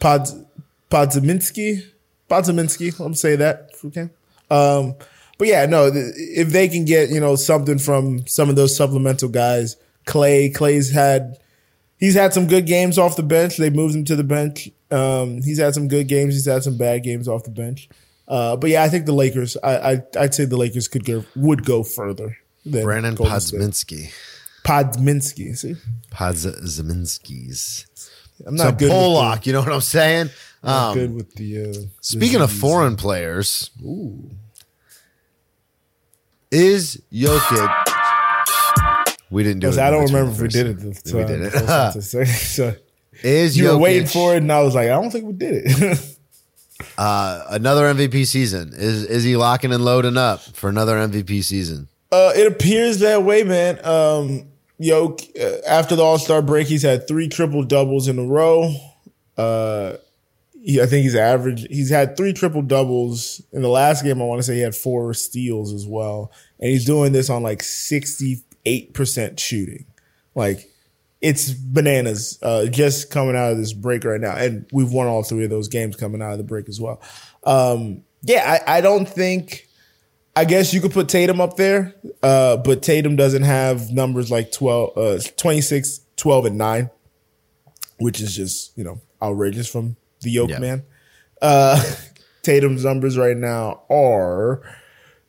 Pod 0.00 0.26
Podzaminski, 0.90 1.82
Podzaminski. 2.30 2.92
I'm 2.92 2.98
gonna 2.98 3.14
say 3.14 3.36
that 3.36 3.70
if 3.74 3.84
we 3.84 3.90
can. 3.90 4.10
Um, 4.50 4.94
but 5.38 5.48
yeah, 5.48 5.66
no. 5.66 5.90
If 5.92 6.48
they 6.48 6.68
can 6.68 6.86
get 6.86 7.10
you 7.10 7.20
know 7.20 7.36
something 7.36 7.78
from 7.78 8.26
some 8.26 8.48
of 8.48 8.56
those 8.56 8.74
supplemental 8.74 9.28
guys, 9.28 9.76
Clay. 10.06 10.48
Clay's 10.48 10.92
had 10.92 11.36
he's 11.98 12.14
had 12.14 12.32
some 12.32 12.46
good 12.46 12.66
games 12.66 12.98
off 12.98 13.16
the 13.16 13.22
bench. 13.22 13.56
They 13.56 13.70
moved 13.70 13.94
him 13.94 14.04
to 14.06 14.16
the 14.16 14.24
bench. 14.24 14.68
Um, 14.90 15.42
he's 15.42 15.58
had 15.58 15.74
some 15.74 15.88
good 15.88 16.06
games. 16.08 16.34
He's 16.34 16.46
had 16.46 16.62
some 16.62 16.76
bad 16.76 17.02
games 17.02 17.28
off 17.28 17.44
the 17.44 17.50
bench. 17.50 17.88
Uh, 18.26 18.56
but 18.56 18.70
yeah, 18.70 18.82
I 18.82 18.88
think 18.88 19.06
the 19.06 19.12
Lakers. 19.12 19.56
I, 19.62 19.76
I 19.92 20.02
I'd 20.18 20.34
say 20.34 20.44
the 20.44 20.56
Lakers 20.56 20.88
could 20.88 21.04
go 21.04 21.24
would 21.36 21.64
go 21.64 21.82
further. 21.82 22.36
Than 22.64 22.82
Brandon 22.82 23.14
Golden 23.14 23.40
State. 23.40 23.60
Podzminski. 24.64 25.56
See, 25.56 25.74
Podzminskis. 26.10 27.86
I'm 28.46 28.56
So 28.56 28.64
not 28.64 28.78
good. 28.78 28.90
Pollock, 28.90 29.40
with 29.40 29.46
you 29.46 29.52
know 29.52 29.60
what 29.60 29.72
I'm 29.72 29.80
saying? 29.82 30.30
Um, 30.62 30.94
good 30.94 31.14
with 31.14 31.34
the. 31.34 31.70
Uh, 31.70 31.74
Speaking 32.00 32.40
of 32.40 32.50
foreign 32.50 32.96
players, 32.96 33.70
is 36.50 37.02
Jokic? 37.12 38.03
We 39.30 39.42
didn't 39.42 39.60
do 39.60 39.68
it. 39.68 39.78
I 39.78 39.90
don't 39.90 40.04
remember 40.04 40.32
if 40.32 40.40
we 40.40 40.48
did 40.48 40.66
it. 40.66 40.74
This 40.74 41.12
We 41.12 41.24
did 41.24 41.40
it. 41.40 41.54
I 41.54 41.60
was 41.60 41.62
about 41.62 41.92
to 41.94 42.02
say. 42.02 42.24
so 42.24 42.74
Is 43.22 43.56
you 43.56 43.68
were 43.68 43.78
waiting 43.78 44.06
for 44.06 44.34
it, 44.34 44.38
and 44.38 44.52
I 44.52 44.62
was 44.62 44.74
like, 44.74 44.86
I 44.86 45.00
don't 45.00 45.10
think 45.10 45.24
we 45.24 45.32
did 45.32 45.64
it. 45.66 46.16
uh, 46.98 47.44
another 47.50 47.92
MVP 47.92 48.26
season? 48.26 48.72
Is 48.74 49.04
is 49.04 49.24
he 49.24 49.36
locking 49.36 49.72
and 49.72 49.84
loading 49.84 50.16
up 50.16 50.40
for 50.40 50.68
another 50.68 50.96
MVP 50.96 51.42
season? 51.44 51.88
Uh, 52.12 52.32
it 52.36 52.46
appears 52.46 53.00
that 53.00 53.24
way, 53.24 53.42
man. 53.42 53.84
Um, 53.84 54.46
Yoke, 54.78 55.20
uh, 55.40 55.56
after 55.66 55.96
the 55.96 56.02
All 56.02 56.18
Star 56.18 56.42
break, 56.42 56.66
he's 56.66 56.82
had 56.82 57.08
three 57.08 57.28
triple 57.28 57.64
doubles 57.64 58.08
in 58.08 58.18
a 58.18 58.24
row. 58.24 58.74
Uh, 59.36 59.94
he, 60.64 60.80
I 60.80 60.86
think 60.86 61.02
he's 61.02 61.16
average. 61.16 61.66
He's 61.68 61.90
had 61.90 62.16
three 62.16 62.32
triple 62.32 62.62
doubles 62.62 63.42
in 63.52 63.62
the 63.62 63.68
last 63.68 64.04
game. 64.04 64.20
I 64.20 64.24
want 64.24 64.38
to 64.38 64.42
say 64.42 64.54
he 64.54 64.60
had 64.60 64.74
four 64.74 65.12
steals 65.14 65.72
as 65.72 65.86
well, 65.86 66.32
and 66.58 66.70
he's 66.70 66.84
doing 66.84 67.12
this 67.12 67.30
on 67.30 67.42
like 67.42 67.62
sixty 67.62 68.42
eight 68.66 68.94
percent 68.94 69.38
shooting. 69.40 69.86
Like 70.34 70.70
it's 71.20 71.50
bananas. 71.52 72.38
Uh, 72.42 72.66
just 72.66 73.10
coming 73.10 73.36
out 73.36 73.52
of 73.52 73.58
this 73.58 73.72
break 73.72 74.04
right 74.04 74.20
now, 74.20 74.34
and 74.36 74.66
we've 74.72 74.92
won 74.92 75.06
all 75.06 75.22
three 75.22 75.44
of 75.44 75.50
those 75.50 75.68
games 75.68 75.96
coming 75.96 76.20
out 76.22 76.32
of 76.32 76.38
the 76.38 76.44
break 76.44 76.68
as 76.68 76.80
well. 76.80 77.00
Um, 77.44 78.02
yeah, 78.22 78.58
I, 78.66 78.78
I 78.78 78.80
don't 78.80 79.08
think. 79.08 79.68
I 80.36 80.44
guess 80.44 80.74
you 80.74 80.80
could 80.80 80.90
put 80.90 81.08
Tatum 81.08 81.40
up 81.40 81.56
there, 81.56 81.94
uh, 82.20 82.56
but 82.56 82.82
Tatum 82.82 83.14
doesn't 83.14 83.44
have 83.44 83.92
numbers 83.92 84.32
like 84.32 84.50
12, 84.50 84.98
uh, 84.98 85.20
26, 85.36 86.00
12, 86.16 86.46
and 86.46 86.58
9, 86.58 86.90
which 87.98 88.20
is 88.20 88.34
just, 88.34 88.76
you 88.76 88.82
know, 88.82 89.00
outrageous 89.22 89.68
from 89.68 89.94
the 90.22 90.30
yoke 90.32 90.50
Yeah. 90.50 90.58
man. 90.58 90.82
Uh, 91.40 91.80
Tatum's 92.42 92.84
numbers 92.84 93.16
right 93.16 93.36
now 93.36 93.82
are 93.88 94.62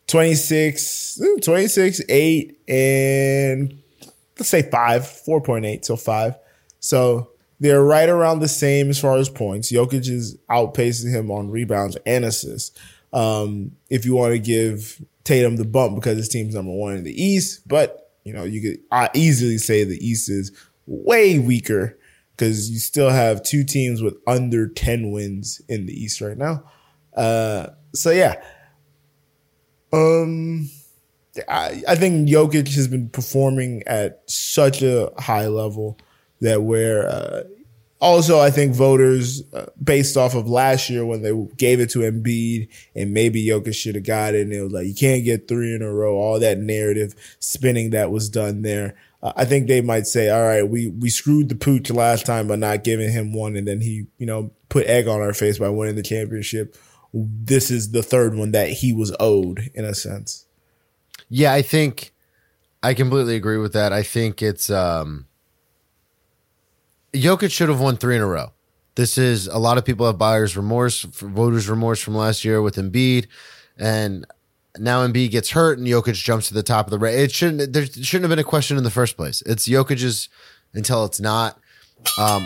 26, 0.07 1.21
eh, 1.21 1.41
26, 1.41 2.01
8, 2.07 2.59
and 2.67 3.81
let's 4.37 4.49
say 4.49 4.61
5, 4.61 5.01
4.8, 5.01 5.85
so 5.85 5.95
5. 5.95 6.35
So 6.79 7.31
they're 7.59 7.83
right 7.83 8.09
around 8.09 8.39
the 8.39 8.47
same 8.47 8.89
as 8.89 8.99
far 8.99 9.17
as 9.17 9.29
points. 9.29 9.71
Jokic 9.71 10.07
is 10.07 10.37
outpacing 10.49 11.11
him 11.11 11.31
on 11.31 11.49
rebounds 11.49 11.97
and 12.05 12.25
assists. 12.25 12.77
Um, 13.13 13.71
if 13.89 14.05
you 14.05 14.13
want 14.13 14.33
to 14.33 14.39
give 14.39 15.01
Tatum 15.23 15.55
the 15.55 15.65
bump 15.65 15.95
because 15.95 16.17
his 16.17 16.29
team's 16.29 16.53
number 16.53 16.71
one 16.71 16.97
in 16.97 17.03
the 17.03 17.23
East, 17.23 17.67
but 17.67 18.11
you 18.23 18.33
know 18.33 18.43
you 18.43 18.61
could 18.61 18.79
I 18.91 19.09
easily 19.13 19.57
say 19.57 19.83
the 19.83 20.05
East 20.05 20.29
is 20.29 20.51
way 20.85 21.39
weaker 21.39 21.97
because 22.31 22.69
you 22.69 22.77
still 22.79 23.09
have 23.09 23.41
two 23.41 23.63
teams 23.63 24.01
with 24.01 24.17
under 24.27 24.67
ten 24.67 25.11
wins 25.11 25.61
in 25.69 25.85
the 25.85 25.93
East 25.93 26.21
right 26.21 26.37
now. 26.37 26.63
Uh, 27.15 27.67
so 27.93 28.11
yeah, 28.11 28.35
um, 29.95 30.69
I, 31.47 31.83
I 31.87 31.95
think 31.95 32.29
Jokic 32.29 32.73
has 32.75 32.87
been 32.87 33.09
performing 33.09 33.83
at 33.87 34.23
such 34.27 34.81
a 34.81 35.11
high 35.17 35.47
level 35.47 35.97
that 36.41 36.63
where 36.63 37.07
uh, 37.07 37.43
also 37.99 38.39
I 38.39 38.51
think 38.51 38.75
voters 38.75 39.41
uh, 39.53 39.67
based 39.81 40.17
off 40.17 40.35
of 40.35 40.47
last 40.47 40.89
year 40.89 41.05
when 41.05 41.21
they 41.21 41.31
gave 41.57 41.79
it 41.79 41.89
to 41.91 41.99
Embiid 41.99 42.69
and 42.95 43.13
maybe 43.13 43.45
Jokic 43.45 43.75
should 43.75 43.95
have 43.95 44.05
got 44.05 44.35
it 44.35 44.41
and 44.41 44.53
it 44.53 44.61
was 44.61 44.71
like 44.71 44.87
you 44.87 44.95
can't 44.95 45.23
get 45.23 45.47
three 45.47 45.73
in 45.73 45.81
a 45.81 45.91
row 45.91 46.15
all 46.15 46.39
that 46.39 46.59
narrative 46.59 47.15
spinning 47.39 47.91
that 47.91 48.11
was 48.11 48.29
done 48.29 48.61
there. 48.61 48.95
Uh, 49.23 49.33
I 49.35 49.45
think 49.45 49.67
they 49.67 49.81
might 49.81 50.07
say 50.07 50.29
all 50.29 50.43
right 50.43 50.67
we 50.67 50.87
we 50.87 51.09
screwed 51.09 51.49
the 51.49 51.55
pooch 51.55 51.89
last 51.89 52.25
time 52.25 52.47
by 52.47 52.55
not 52.55 52.83
giving 52.83 53.11
him 53.11 53.33
one 53.33 53.55
and 53.55 53.67
then 53.67 53.81
he 53.81 54.05
you 54.17 54.25
know 54.25 54.51
put 54.69 54.87
egg 54.87 55.07
on 55.07 55.21
our 55.21 55.33
face 55.33 55.57
by 55.57 55.69
winning 55.69 55.95
the 55.95 56.03
championship 56.03 56.75
this 57.15 57.71
is 57.71 57.91
the 57.91 58.03
third 58.03 58.35
one 58.35 58.51
that 58.51 58.69
he 58.69 58.93
was 58.93 59.15
owed 59.19 59.71
in 59.73 59.85
a 59.85 59.95
sense 59.95 60.45
Yeah, 61.29 61.53
I 61.53 61.61
think 61.61 62.11
I 62.83 62.93
completely 62.93 63.35
agree 63.35 63.57
with 63.57 63.73
that. 63.73 63.91
I 63.93 64.03
think 64.03 64.41
it's 64.43 64.69
um 64.69 65.25
Jokic 67.13 67.51
should 67.51 67.69
have 67.69 67.79
won 67.79 67.97
three 67.97 68.15
in 68.15 68.21
a 68.21 68.27
row. 68.27 68.51
This 68.95 69.17
is 69.17 69.47
a 69.47 69.57
lot 69.57 69.77
of 69.77 69.85
people 69.85 70.05
have 70.05 70.17
buyer's 70.17 70.55
remorse, 70.55 71.01
voters' 71.03 71.69
remorse 71.69 72.01
from 72.01 72.15
last 72.15 72.45
year 72.45 72.61
with 72.61 72.75
Embiid, 72.75 73.27
and 73.77 74.25
now 74.77 75.05
Embiid 75.05 75.31
gets 75.31 75.51
hurt 75.51 75.79
and 75.79 75.87
Jokic 75.87 76.15
jumps 76.21 76.49
to 76.49 76.53
the 76.53 76.63
top 76.63 76.87
of 76.87 76.91
the 76.91 76.99
race. 76.99 77.15
It 77.15 77.31
shouldn't 77.31 77.73
there 77.73 77.85
shouldn't 77.85 78.23
have 78.23 78.29
been 78.29 78.39
a 78.39 78.43
question 78.43 78.77
in 78.77 78.83
the 78.83 78.91
first 78.91 79.15
place. 79.15 79.41
It's 79.45 79.67
Jokic's 79.67 80.29
until 80.73 81.05
it's 81.05 81.19
not. 81.19 81.57
Um, 82.19 82.45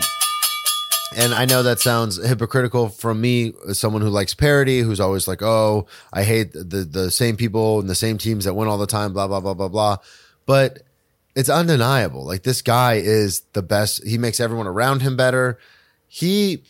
and 1.16 1.34
I 1.34 1.44
know 1.44 1.62
that 1.62 1.80
sounds 1.80 2.24
hypocritical 2.24 2.88
from 2.88 3.20
me, 3.20 3.52
as 3.68 3.78
someone 3.78 4.02
who 4.02 4.10
likes 4.10 4.34
parody, 4.34 4.80
who's 4.80 5.00
always 5.00 5.26
like, 5.26 5.42
"Oh, 5.42 5.86
I 6.12 6.22
hate 6.22 6.52
the 6.52 6.86
the 6.88 7.10
same 7.10 7.36
people 7.36 7.80
and 7.80 7.88
the 7.88 7.94
same 7.94 8.18
teams 8.18 8.44
that 8.44 8.54
win 8.54 8.68
all 8.68 8.78
the 8.78 8.86
time." 8.86 9.12
Blah 9.12 9.26
blah 9.26 9.40
blah 9.40 9.54
blah 9.54 9.68
blah. 9.68 9.96
But 10.46 10.82
it's 11.34 11.48
undeniable. 11.48 12.24
Like 12.24 12.42
this 12.42 12.62
guy 12.62 12.94
is 12.94 13.40
the 13.52 13.62
best. 13.62 14.04
He 14.06 14.18
makes 14.18 14.40
everyone 14.40 14.66
around 14.66 15.02
him 15.02 15.16
better. 15.16 15.58
He. 16.06 16.62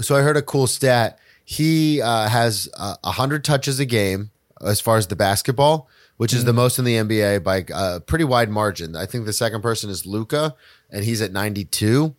So 0.00 0.16
I 0.16 0.22
heard 0.22 0.36
a 0.36 0.42
cool 0.42 0.66
stat. 0.66 1.18
He 1.44 2.00
uh, 2.02 2.28
has 2.28 2.68
uh, 2.76 2.96
a 3.02 3.10
hundred 3.10 3.42
touches 3.42 3.80
a 3.80 3.86
game 3.86 4.30
as 4.60 4.80
far 4.80 4.96
as 4.96 5.06
the 5.06 5.16
basketball, 5.16 5.88
which 6.18 6.32
is 6.32 6.44
the 6.44 6.50
mm-hmm. 6.50 6.56
most 6.56 6.78
in 6.78 6.84
the 6.84 6.94
NBA 6.94 7.42
by 7.42 7.64
a 7.74 8.00
pretty 8.00 8.24
wide 8.24 8.50
margin. 8.50 8.94
I 8.94 9.06
think 9.06 9.24
the 9.24 9.32
second 9.32 9.62
person 9.62 9.88
is 9.90 10.06
Luka, 10.06 10.54
and 10.90 11.04
he's 11.04 11.22
at 11.22 11.32
ninety 11.32 11.64
two. 11.64 12.14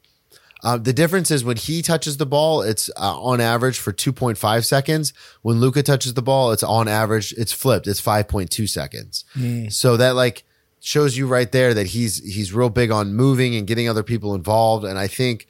Uh, 0.63 0.77
the 0.77 0.93
difference 0.93 1.31
is 1.31 1.43
when 1.43 1.57
he 1.57 1.81
touches 1.81 2.17
the 2.17 2.25
ball, 2.25 2.61
it's 2.61 2.89
uh, 2.97 3.19
on 3.19 3.39
average 3.39 3.79
for 3.79 3.93
2.5 3.93 4.65
seconds. 4.65 5.13
When 5.41 5.59
Luka 5.59 5.83
touches 5.83 6.15
the 6.15 6.21
ball, 6.21 6.51
it's 6.51 6.63
on 6.63 6.87
average, 6.87 7.33
it's 7.37 7.53
flipped. 7.53 7.87
It's 7.87 8.01
5.2 8.01 8.67
seconds. 8.67 9.23
So 9.69 9.95
that 9.97 10.15
like 10.15 10.43
shows 10.81 11.17
you 11.17 11.27
right 11.27 11.51
there 11.51 11.73
that 11.73 11.87
he's 11.87 12.23
he's 12.23 12.53
real 12.53 12.69
big 12.69 12.91
on 12.91 13.13
moving 13.13 13.55
and 13.55 13.67
getting 13.67 13.87
other 13.87 14.03
people 14.03 14.35
involved. 14.35 14.85
And 14.85 14.97
I 14.97 15.07
think 15.07 15.47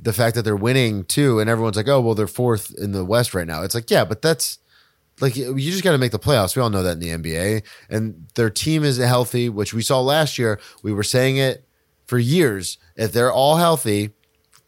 the 0.00 0.12
fact 0.12 0.34
that 0.36 0.42
they're 0.42 0.56
winning 0.56 1.04
too, 1.04 1.40
and 1.40 1.50
everyone's 1.50 1.76
like, 1.76 1.88
oh 1.88 2.00
well, 2.00 2.14
they're 2.14 2.26
fourth 2.26 2.74
in 2.78 2.92
the 2.92 3.04
West 3.04 3.34
right 3.34 3.46
now. 3.46 3.62
It's 3.62 3.74
like, 3.74 3.90
yeah, 3.90 4.04
but 4.04 4.22
that's 4.22 4.58
like 5.20 5.36
you 5.36 5.58
just 5.58 5.84
got 5.84 5.92
to 5.92 5.98
make 5.98 6.12
the 6.12 6.18
playoffs. 6.18 6.54
We 6.56 6.62
all 6.62 6.70
know 6.70 6.82
that 6.82 6.92
in 6.92 7.00
the 7.00 7.10
NBA, 7.10 7.62
and 7.90 8.28
their 8.34 8.50
team 8.50 8.84
is 8.84 8.98
healthy, 8.98 9.48
which 9.48 9.74
we 9.74 9.82
saw 9.82 10.00
last 10.00 10.38
year. 10.38 10.60
We 10.82 10.92
were 10.92 11.02
saying 11.02 11.36
it 11.36 11.64
for 12.06 12.18
years. 12.18 12.78
If 12.96 13.12
they're 13.12 13.32
all 13.32 13.56
healthy, 13.56 14.10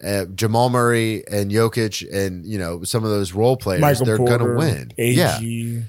uh, 0.04 0.24
Jamal 0.26 0.70
Murray 0.70 1.24
and 1.30 1.50
Jokic, 1.50 2.06
and 2.12 2.44
you 2.46 2.58
know 2.58 2.82
some 2.84 3.04
of 3.04 3.10
those 3.10 3.32
role 3.32 3.56
players, 3.56 3.80
Michael 3.80 4.06
they're 4.06 4.18
gonna 4.18 4.56
win. 4.56 4.92
AG, 4.98 5.16
Yeah, 5.16 5.82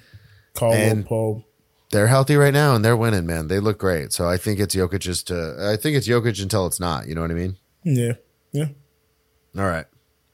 Caldwell 0.54 1.04
Pope. 1.04 1.44
they're 1.92 2.08
healthy 2.08 2.36
right 2.36 2.54
now, 2.54 2.76
and 2.76 2.84
they're 2.84 2.98
winning. 2.98 3.26
Man, 3.26 3.48
they 3.48 3.60
look 3.60 3.78
great. 3.78 4.12
So 4.14 4.28
I 4.28 4.38
think 4.38 4.60
it's 4.60 4.76
Jokic's 4.76 5.24
to. 5.24 5.56
I 5.74 5.78
think 5.78 5.96
it's 5.98 6.08
Jokic 6.08 6.42
until 6.42 6.66
it's 6.68 6.80
not. 6.80 7.08
You 7.08 7.16
know 7.16 7.22
what 7.22 7.32
I 7.32 7.36
mean? 7.36 7.58
Yeah, 7.84 8.14
yeah. 8.52 8.68
All 9.58 9.66
right, 9.66 9.86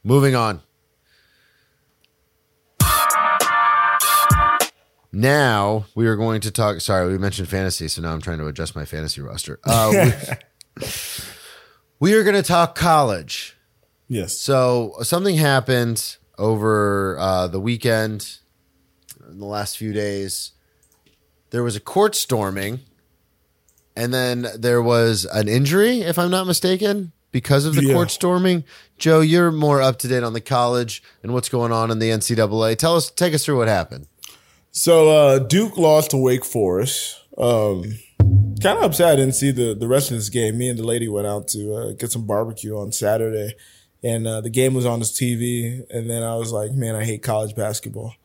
moving 0.04 0.36
on. 0.36 0.62
Now 5.14 5.86
we 5.96 6.06
are 6.08 6.16
going 6.16 6.42
to 6.42 6.52
talk. 6.52 6.82
Sorry, 6.82 7.08
we 7.10 7.18
mentioned 7.18 7.48
fantasy, 7.48 7.88
so 7.88 8.02
now 8.02 8.14
I'm 8.14 8.22
trying 8.22 8.40
to 8.40 8.48
adjust 8.48 8.76
my 8.76 8.86
fantasy 8.86 9.22
roster. 9.22 9.60
Uh, 9.64 10.12
we, 10.80 10.88
we 12.00 12.14
are 12.14 12.24
going 12.24 12.36
to 12.36 12.44
talk 12.44 12.76
college. 12.76 13.57
Yes. 14.08 14.38
So 14.38 14.96
something 15.02 15.36
happened 15.36 16.18
over 16.38 17.18
uh, 17.20 17.48
the 17.48 17.60
weekend, 17.60 18.38
in 19.30 19.40
the 19.40 19.46
last 19.46 19.78
few 19.78 19.92
days. 19.94 20.52
There 21.50 21.64
was 21.64 21.76
a 21.76 21.80
court 21.80 22.16
storming, 22.16 22.80
and 23.96 24.14
then 24.14 24.48
there 24.58 24.82
was 24.82 25.26
an 25.26 25.48
injury, 25.48 26.02
if 26.02 26.20
I'm 26.20 26.30
not 26.32 26.46
mistaken, 26.48 27.12
because 27.32 27.66
of 27.66 27.76
the 27.76 27.84
Yeah. 27.84 27.94
court 27.94 28.12
storming. 28.12 28.64
Joe, 28.98 29.22
you're 29.22 29.52
more 29.52 29.82
up 29.82 29.98
to 30.00 30.08
date 30.08 30.24
on 30.24 30.34
the 30.34 30.42
college 30.42 31.02
and 31.24 31.34
what's 31.34 31.50
going 31.50 31.72
on 31.72 31.92
in 31.92 32.00
the 32.00 32.10
NCAA. 32.12 32.76
Tell 32.76 32.96
us, 32.96 33.10
take 33.10 33.34
us 33.34 33.44
through 33.46 33.58
what 33.58 33.68
happened. 33.68 34.08
So 34.72 35.10
uh, 35.10 35.40
Duke 35.40 35.78
lost 35.78 36.12
to 36.12 36.18
Wake 36.18 36.46
Forest. 36.46 37.16
Um, 37.38 37.84
kind 38.62 38.78
of 38.78 38.84
upset 38.84 39.14
I 39.14 39.16
didn't 39.16 39.36
see 39.36 39.52
the, 39.52 39.74
the 39.74 39.88
rest 39.88 40.12
of 40.12 40.18
this 40.18 40.30
game. 40.30 40.58
Me 40.58 40.70
and 40.70 40.78
the 40.78 40.84
lady 40.84 41.08
went 41.08 41.28
out 41.28 41.48
to 41.50 41.74
uh, 41.74 41.92
get 41.94 42.12
some 42.12 42.26
barbecue 42.26 42.78
on 42.78 42.92
Saturday, 42.92 43.56
and 44.08 44.26
uh, 44.26 44.42
the 44.42 44.50
game 44.50 44.74
was 44.74 44.86
on 44.86 45.00
this 45.00 45.12
TV. 45.12 45.86
And 45.90 46.10
then 46.10 46.24
I 46.24 46.36
was 46.36 46.52
like, 46.52 46.72
man, 46.72 46.96
I 46.96 47.04
hate 47.04 47.22
college 47.24 47.56
basketball. 47.56 48.16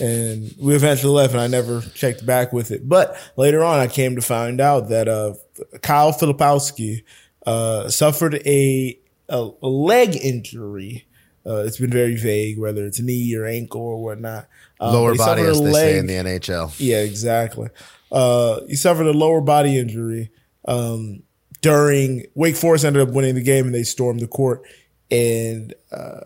And 0.00 0.52
we 0.58 0.74
eventually 0.74 1.12
left, 1.12 1.32
and 1.34 1.40
I 1.40 1.46
never 1.46 1.80
checked 1.80 2.24
back 2.24 2.52
with 2.52 2.70
it. 2.70 2.88
But 2.88 3.16
later 3.36 3.62
on, 3.62 3.78
I 3.78 3.86
came 3.86 4.16
to 4.16 4.22
find 4.22 4.60
out 4.60 4.88
that 4.88 5.08
uh, 5.08 5.34
Kyle 5.82 6.12
Filipowski 6.12 7.04
uh, 7.44 7.88
suffered 7.88 8.34
a, 8.46 8.98
a, 9.28 9.50
a 9.62 9.68
leg 9.68 10.16
injury. 10.16 11.06
Uh, 11.46 11.62
it's 11.64 11.78
been 11.78 11.90
very 11.90 12.16
vague 12.16 12.58
whether 12.58 12.84
it's 12.84 12.98
knee 12.98 13.32
or 13.36 13.46
ankle 13.46 13.80
or 13.80 14.02
whatnot. 14.02 14.48
Um, 14.80 14.92
Lower 14.92 15.14
body, 15.14 15.42
as 15.42 15.62
they 15.62 15.72
say 15.72 15.98
in 15.98 16.06
the 16.06 16.14
NHL. 16.14 16.74
yeah, 16.78 17.02
exactly. 17.02 17.68
Uh, 18.10 18.60
he 18.66 18.74
suffered 18.74 19.06
a 19.06 19.12
lower 19.12 19.40
body 19.40 19.78
injury 19.78 20.32
um, 20.66 21.22
during 21.62 22.26
Wake 22.34 22.56
Forest 22.56 22.84
ended 22.84 23.06
up 23.08 23.14
winning 23.14 23.36
the 23.36 23.42
game 23.42 23.66
and 23.66 23.74
they 23.74 23.84
stormed 23.84 24.20
the 24.20 24.26
court. 24.26 24.62
And 25.10 25.74
uh, 25.92 26.20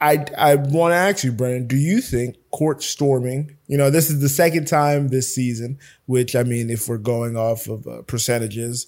I 0.00 0.24
I 0.36 0.54
want 0.56 0.92
to 0.92 0.96
ask 0.96 1.24
you, 1.24 1.32
Brennan, 1.32 1.66
do 1.66 1.76
you 1.76 2.00
think 2.00 2.36
court 2.50 2.82
storming? 2.82 3.56
You 3.66 3.76
know, 3.76 3.90
this 3.90 4.10
is 4.10 4.20
the 4.20 4.28
second 4.28 4.66
time 4.66 5.08
this 5.08 5.32
season, 5.34 5.78
which 6.06 6.34
I 6.34 6.42
mean, 6.42 6.70
if 6.70 6.88
we're 6.88 6.98
going 6.98 7.36
off 7.36 7.68
of 7.68 7.86
uh, 7.86 8.02
percentages, 8.02 8.86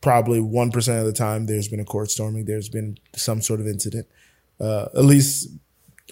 probably 0.00 0.40
one 0.40 0.70
percent 0.70 1.00
of 1.00 1.06
the 1.06 1.12
time 1.12 1.46
there's 1.46 1.68
been 1.68 1.80
a 1.80 1.84
court 1.84 2.10
storming. 2.10 2.44
There's 2.44 2.68
been 2.68 2.98
some 3.16 3.40
sort 3.40 3.60
of 3.60 3.66
incident, 3.66 4.06
uh, 4.60 4.88
at 4.94 5.04
least 5.04 5.48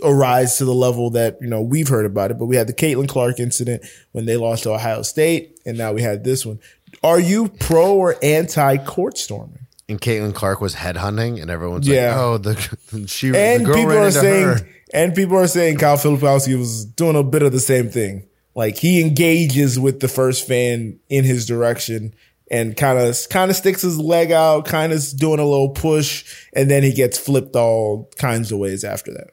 arise 0.02 0.56
to 0.56 0.64
the 0.64 0.74
level 0.74 1.10
that 1.10 1.36
you 1.40 1.48
know 1.48 1.60
we've 1.60 1.88
heard 1.88 2.06
about 2.06 2.30
it. 2.30 2.38
But 2.38 2.46
we 2.46 2.56
had 2.56 2.66
the 2.66 2.72
Caitlin 2.72 3.08
Clark 3.08 3.38
incident 3.38 3.84
when 4.12 4.24
they 4.24 4.36
lost 4.36 4.62
to 4.62 4.72
Ohio 4.72 5.02
State, 5.02 5.60
and 5.66 5.76
now 5.76 5.92
we 5.92 6.02
had 6.02 6.24
this 6.24 6.46
one. 6.46 6.58
Are 7.02 7.20
you 7.20 7.48
pro 7.48 7.94
or 7.94 8.16
anti 8.22 8.78
court 8.78 9.18
storming? 9.18 9.59
And 9.90 10.00
Caitlin 10.00 10.34
Clark 10.34 10.60
was 10.60 10.74
headhunting, 10.76 11.40
and 11.42 11.50
everyone's 11.50 11.86
Yeah. 11.86 12.08
like, 12.14 12.16
"Oh, 12.18 12.38
the 12.38 13.06
she 13.08 13.28
And 13.34 13.62
the 13.62 13.66
girl 13.66 13.74
people 13.74 13.98
are 13.98 14.10
saying, 14.10 14.44
her." 14.46 14.68
and 14.94 15.14
people 15.14 15.36
are 15.36 15.46
saying 15.48 15.78
Kyle 15.78 15.96
Filipowski 15.96 16.56
was 16.58 16.84
doing 16.84 17.16
a 17.16 17.22
bit 17.24 17.42
of 17.42 17.52
the 17.52 17.60
same 17.60 17.88
thing. 17.90 18.26
Like 18.54 18.76
he 18.78 19.00
engages 19.00 19.78
with 19.78 20.00
the 20.00 20.08
first 20.08 20.46
fan 20.46 20.98
in 21.08 21.24
his 21.24 21.46
direction 21.46 22.14
and 22.50 22.76
kind 22.76 22.98
of 22.98 23.16
kind 23.30 23.50
of 23.50 23.56
sticks 23.56 23.82
his 23.82 23.98
leg 23.98 24.32
out, 24.32 24.64
kind 24.64 24.92
of 24.92 25.02
doing 25.16 25.38
a 25.40 25.44
little 25.44 25.70
push, 25.70 26.24
and 26.52 26.70
then 26.70 26.82
he 26.82 26.92
gets 26.92 27.18
flipped 27.18 27.54
all 27.56 28.10
kinds 28.16 28.50
of 28.52 28.58
ways 28.58 28.82
after 28.84 29.12
that. 29.12 29.30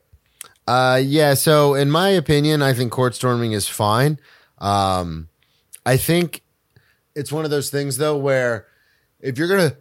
Uh, 0.72 0.98
yeah. 1.04 1.34
So, 1.34 1.74
in 1.76 1.90
my 1.90 2.10
opinion, 2.10 2.62
I 2.62 2.74
think 2.74 2.92
court 2.92 3.16
storming 3.16 3.54
is 3.54 3.68
fine. 3.68 4.20
Um, 4.60 5.30
I 5.86 5.98
think 5.98 6.42
it's 7.16 7.32
one 7.32 7.46
of 7.46 7.52
those 7.52 7.70
things 7.70 7.98
though 7.98 8.18
where 8.18 8.66
if 9.20 9.38
you're 9.38 9.48
gonna, 9.48 9.76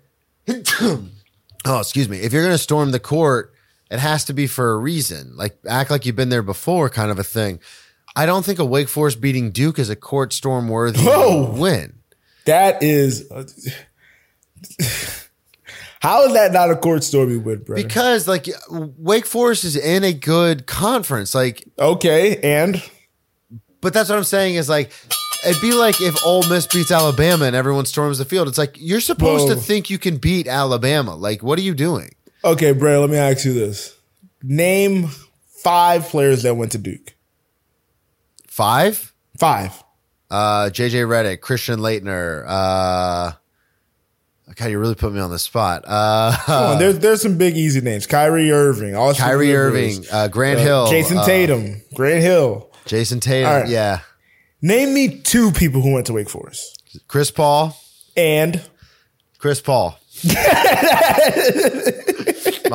oh, 0.81 1.81
excuse 1.81 2.09
me, 2.09 2.19
if 2.19 2.33
you're 2.33 2.43
gonna 2.43 2.59
storm 2.59 2.91
the 2.91 3.01
court, 3.01 3.53
it 3.91 3.99
has 3.99 4.25
to 4.27 4.33
be 4.33 4.47
for 4.47 4.73
a 4.73 4.79
reason. 4.79 5.37
Like 5.37 5.59
act 5.69 5.91
like 5.91 6.07
you've 6.07 6.17
been 6.17 6.29
there 6.29 6.43
before, 6.43 6.89
kind 6.89 7.11
of 7.11 7.19
a 7.19 7.25
thing. 7.25 7.61
I 8.15 8.27
don't 8.27 8.45
think 8.45 8.59
a 8.59 8.65
Wake 8.65 8.89
Forest 8.89 9.21
beating 9.21 9.51
Duke 9.51 9.79
is 9.79 9.91
a 9.91 9.97
court 9.97 10.33
storm 10.33 10.69
worthy 10.69 11.01
Whoa. 11.01 11.51
win. 11.51 11.99
That 12.47 12.83
is. 12.83 13.29
how 16.01 16.25
is 16.25 16.33
that 16.33 16.53
not 16.53 16.71
a 16.71 16.77
court 16.77 17.05
storming 17.05 17.45
win, 17.45 17.59
bro? 17.59 17.77
Because 17.77 18.27
like 18.27 18.47
Wake 18.71 19.27
Forest 19.27 19.65
is 19.65 19.77
in 19.77 20.03
a 20.05 20.13
good 20.13 20.67
conference. 20.67 21.35
Like 21.35 21.69
okay, 21.79 22.39
and 22.43 22.83
But 23.81 23.93
that's 23.93 24.09
what 24.09 24.17
I'm 24.17 24.25
saying 24.25 24.55
is 24.55 24.69
like 24.69 24.93
it'd 25.47 25.63
be 25.63 25.73
like 25.73 26.01
if 26.01 26.25
Ole 26.25 26.49
Miss 26.49 26.67
beats 26.67 26.91
Alabama 26.91 27.45
and 27.45 27.57
everyone 27.57 27.87
storms 27.87 28.19
the 28.19 28.25
field. 28.25 28.49
It's 28.49 28.59
like 28.59 28.77
you're 28.79 29.01
supposed 29.01 29.49
to 29.49 29.57
think 29.57 29.91
you 29.91 29.99
can 29.99 30.17
beat 30.19 30.47
Alabama. 30.47 31.15
Like, 31.15 31.43
what 31.43 31.59
are 31.59 31.63
you 31.63 31.75
doing? 31.75 32.11
okay, 32.45 32.73
Bray. 32.73 32.97
Let 32.97 33.11
me 33.11 33.17
ask 33.17 33.45
you 33.45 33.53
this: 33.55 33.97
Name 34.43 35.09
five 35.63 36.05
players 36.05 36.43
that 36.43 36.55
went 36.55 36.73
to 36.73 36.79
Duke. 36.79 37.15
Five? 38.47 39.13
Five. 39.39 39.83
Uh 40.31 40.71
JJ 40.71 41.07
Redick, 41.07 41.41
Christian 41.41 41.79
Laettner, 41.79 42.45
uh 42.47 43.33
God, 44.55 44.71
you 44.71 44.79
really 44.79 44.95
put 44.95 45.13
me 45.13 45.21
on 45.21 45.31
the 45.31 45.39
spot. 45.39 45.85
Uh, 45.87 46.35
on, 46.49 46.79
there's 46.79 46.99
there's 47.01 47.21
some 47.21 47.37
big 47.37 47.57
easy 47.57 47.81
names: 47.81 48.07
Kyrie 48.07 48.51
Irving, 48.51 48.95
Austin 48.95 49.25
Kyrie 49.25 49.53
Rivers, 49.53 49.99
Irving, 49.99 50.11
uh, 50.11 50.29
Grant 50.29 50.61
uh, 50.61 50.63
Hill, 50.63 50.87
Jayson 50.87 51.19
uh, 51.19 51.27
Tatum, 51.27 51.83
Grant 51.95 52.23
Hill. 52.23 52.71
Jayson 52.87 53.21
Tatum, 53.21 53.51
right. 53.51 53.69
yeah, 53.69 54.01
Name 54.63 54.95
me 54.95 55.21
two 55.21 55.51
people 55.53 55.83
who 55.83 55.93
went 55.93 56.07
to 56.07 56.13
Wake 56.13 56.31
Forest. 56.31 56.83
Chris 57.09 57.31
Paul, 57.31 57.77
And 58.17 58.63
Chris 59.39 59.61
Paul, 59.61 59.99
my 60.25 60.33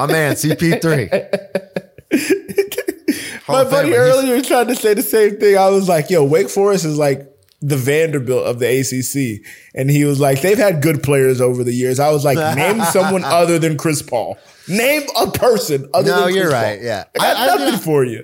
man, 0.08 0.36
CP3. 0.36 1.10
Hall 3.46 3.64
my 3.64 3.70
buddy 3.70 3.94
earlier 3.96 4.42
tried 4.42 4.68
to 4.68 4.76
say 4.76 4.94
the 4.94 5.02
same 5.02 5.38
thing. 5.40 5.58
I 5.58 5.70
was 5.70 5.90
like, 5.90 6.10
"Yo, 6.12 6.24
Wake 6.24 6.50
Forest 6.50 6.86
is 6.86 6.98
like 6.98 7.28
the 7.62 7.76
Vanderbilt 7.78 8.46
of 8.46 8.60
the 8.60 8.68
ACC," 8.68 9.42
and 9.74 9.90
he 9.90 10.06
was 10.06 10.20
like, 10.20 10.42
"They've 10.42 10.58
had 10.58 10.84
good 10.84 11.02
players 11.02 11.42
over 11.42 11.64
the 11.64 11.74
years." 11.74 12.00
I 12.00 12.12
was 12.12 12.24
like, 12.24 12.38
"Name 12.56 12.82
someone 12.92 13.24
other 13.24 13.58
than 13.58 13.76
Chris 13.78 14.04
Paul. 14.04 14.38
Name 14.68 15.04
a 15.20 15.32
person 15.32 15.90
other 15.96 16.12
No, 16.12 16.16
than 16.18 16.24
Chris 16.26 16.36
you're 16.36 16.52
Paul. 16.52 16.62
right, 16.62 16.82
yeah. 16.82 17.06
I 17.16 17.18
got 17.18 17.38
I- 17.38 17.44
I- 17.44 17.48
nothing 17.48 17.74
yeah. 17.74 17.80
for 17.80 18.04
you." 18.06 18.24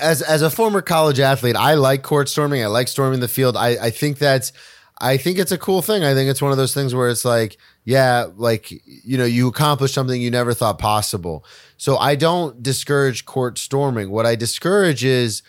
As 0.00 0.22
as 0.22 0.42
a 0.42 0.50
former 0.50 0.82
college 0.82 1.20
athlete, 1.20 1.56
I 1.56 1.74
like 1.74 2.02
court 2.02 2.28
storming. 2.28 2.62
I 2.62 2.66
like 2.66 2.88
storming 2.88 3.20
the 3.20 3.28
field. 3.28 3.56
I 3.56 3.86
I 3.86 3.90
think 3.90 4.18
that's 4.18 4.52
I 4.98 5.16
think 5.16 5.38
it's 5.38 5.52
a 5.52 5.58
cool 5.58 5.82
thing. 5.82 6.04
I 6.04 6.14
think 6.14 6.30
it's 6.30 6.40
one 6.40 6.52
of 6.52 6.56
those 6.56 6.72
things 6.72 6.94
where 6.94 7.08
it's 7.08 7.24
like, 7.24 7.58
yeah, 7.84 8.26
like 8.36 8.70
you 8.70 9.18
know, 9.18 9.24
you 9.24 9.48
accomplish 9.48 9.92
something 9.92 10.20
you 10.20 10.30
never 10.30 10.54
thought 10.54 10.78
possible. 10.78 11.44
So 11.76 11.96
I 11.96 12.16
don't 12.16 12.62
discourage 12.62 13.24
court 13.24 13.58
storming. 13.58 14.10
What 14.10 14.26
I 14.26 14.34
discourage 14.36 15.04
is 15.04 15.42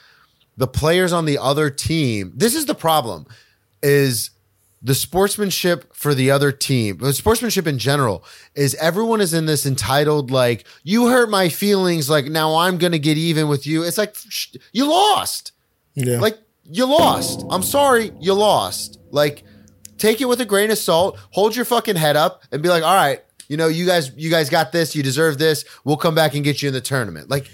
the 0.57 0.67
players 0.67 1.13
on 1.13 1.25
the 1.25 1.37
other 1.37 1.69
team. 1.69 2.33
This 2.35 2.55
is 2.55 2.65
the 2.65 2.75
problem 2.75 3.25
is 3.83 4.31
the 4.81 4.93
sportsmanship 4.95 5.93
for 5.93 6.13
the 6.13 6.29
other 6.29 6.51
team, 6.51 6.97
the 6.97 7.13
sportsmanship 7.13 7.65
in 7.65 7.79
general 7.79 8.23
is 8.55 8.75
everyone 8.75 9.21
is 9.21 9.33
in 9.33 9.45
this 9.45 9.65
entitled, 9.65 10.29
like, 10.29 10.65
you 10.83 11.07
hurt 11.07 11.29
my 11.29 11.49
feelings. 11.49 12.09
Like 12.09 12.25
now 12.25 12.55
I'm 12.55 12.77
going 12.77 12.91
to 12.91 12.99
get 12.99 13.17
even 13.17 13.47
with 13.47 13.65
you. 13.65 13.83
It's 13.83 13.97
like, 13.97 14.15
sh- 14.15 14.55
you 14.71 14.87
lost. 14.87 15.51
Yeah. 15.95 16.19
Like 16.19 16.37
you 16.63 16.85
lost. 16.85 17.43
I'm 17.49 17.63
sorry, 17.63 18.11
you 18.19 18.33
lost. 18.33 18.99
Like 19.09 19.43
take 19.97 20.21
it 20.21 20.25
with 20.25 20.41
a 20.41 20.45
grain 20.45 20.69
of 20.69 20.77
salt. 20.77 21.17
Hold 21.31 21.55
your 21.55 21.65
fucking 21.65 21.95
head 21.95 22.15
up 22.15 22.43
and 22.51 22.61
be 22.61 22.69
like, 22.69 22.83
all 22.83 22.95
right, 22.95 23.23
you 23.47 23.57
know, 23.57 23.67
you 23.67 23.85
guys, 23.85 24.11
you 24.15 24.29
guys 24.29 24.49
got 24.49 24.71
this. 24.71 24.95
You 24.95 25.01
deserve 25.01 25.37
this. 25.37 25.65
We'll 25.85 25.97
come 25.97 26.13
back 26.13 26.35
and 26.35 26.43
get 26.43 26.61
you 26.61 26.67
in 26.67 26.73
the 26.73 26.81
tournament. 26.81 27.29
Like, 27.29 27.49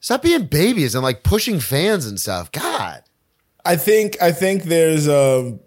stop 0.00 0.22
being 0.22 0.46
babies 0.46 0.94
and 0.94 1.02
like 1.02 1.24
pushing 1.24 1.60
fans 1.60 2.06
and 2.06 2.18
stuff. 2.18 2.50
God. 2.52 3.02
I 3.64 3.76
think 3.76 4.20
I 4.20 4.32
think 4.32 4.64
there's 4.64 5.08
um 5.08 5.60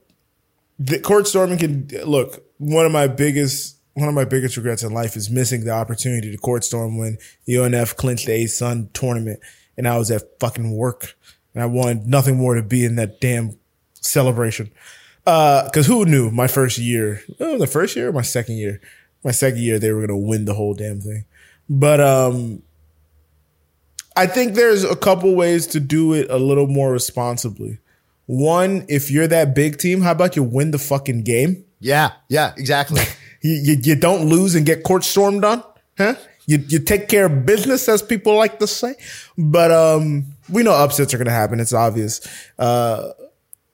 the 0.79 0.99
court 0.99 1.27
storming 1.27 1.57
can 1.57 1.87
look 2.05 2.43
one 2.57 2.85
of 2.85 2.91
my 2.91 3.07
biggest 3.07 3.77
one 3.93 4.09
of 4.09 4.15
my 4.15 4.25
biggest 4.25 4.57
regrets 4.57 4.83
in 4.83 4.93
life 4.93 5.15
is 5.15 5.29
missing 5.29 5.63
the 5.63 5.71
opportunity 5.71 6.29
to 6.29 6.37
court 6.37 6.65
storm 6.65 6.97
when 6.97 7.17
the 7.45 7.53
UNF 7.53 7.95
clinched 7.95 8.25
the 8.25 8.33
ASUN 8.33 8.91
tournament 8.91 9.39
and 9.77 9.87
I 9.87 9.97
was 9.97 10.11
at 10.11 10.37
fucking 10.39 10.75
work 10.75 11.15
and 11.53 11.63
I 11.63 11.65
wanted 11.65 12.05
nothing 12.05 12.35
more 12.37 12.55
to 12.55 12.63
be 12.63 12.83
in 12.83 12.97
that 12.97 13.21
damn 13.21 13.57
celebration. 13.93 14.69
Uh, 15.25 15.69
cause 15.69 15.87
who 15.87 16.05
knew 16.05 16.29
my 16.29 16.47
first 16.47 16.77
year, 16.77 17.21
oh, 17.39 17.57
the 17.57 17.67
first 17.67 17.95
year 17.95 18.11
my 18.11 18.21
second 18.21 18.55
year, 18.57 18.81
my 19.23 19.31
second 19.31 19.59
year, 19.59 19.79
they 19.79 19.91
were 19.91 20.05
going 20.05 20.09
to 20.09 20.27
win 20.27 20.43
the 20.43 20.53
whole 20.53 20.73
damn 20.73 20.99
thing. 20.99 21.25
But, 21.69 22.01
um, 22.01 22.61
I 24.17 24.27
think 24.27 24.53
there's 24.53 24.83
a 24.83 24.95
couple 24.95 25.35
ways 25.35 25.67
to 25.67 25.79
do 25.79 26.13
it 26.13 26.29
a 26.29 26.37
little 26.37 26.67
more 26.67 26.91
responsibly. 26.91 27.79
One, 28.27 28.85
if 28.89 29.11
you're 29.11 29.27
that 29.27 29.53
big 29.53 29.77
team, 29.77 30.01
how 30.01 30.11
about 30.11 30.35
you 30.35 30.43
win 30.43 30.71
the 30.71 30.79
fucking 30.79 31.23
game? 31.23 31.65
Yeah. 31.79 32.11
Yeah. 32.29 32.53
Exactly. 32.57 33.01
You, 33.41 33.51
you, 33.51 33.75
you 33.83 33.95
don't 33.95 34.27
lose 34.27 34.55
and 34.55 34.65
get 34.65 34.81
court 34.81 35.03
stormed 35.03 35.45
on, 35.45 35.61
huh? 35.99 36.15
You, 36.47 36.57
you 36.67 36.79
take 36.79 37.07
care 37.07 37.27
of 37.27 37.45
business, 37.45 37.87
as 37.87 38.01
people 38.01 38.35
like 38.35 38.57
to 38.57 38.65
say. 38.65 38.95
But 39.37 39.69
um, 39.71 40.25
we 40.49 40.63
know 40.63 40.71
upsets 40.71 41.13
are 41.13 41.17
going 41.17 41.27
to 41.27 41.31
happen. 41.31 41.59
It's 41.59 41.71
obvious. 41.73 42.21
Uh, 42.57 43.09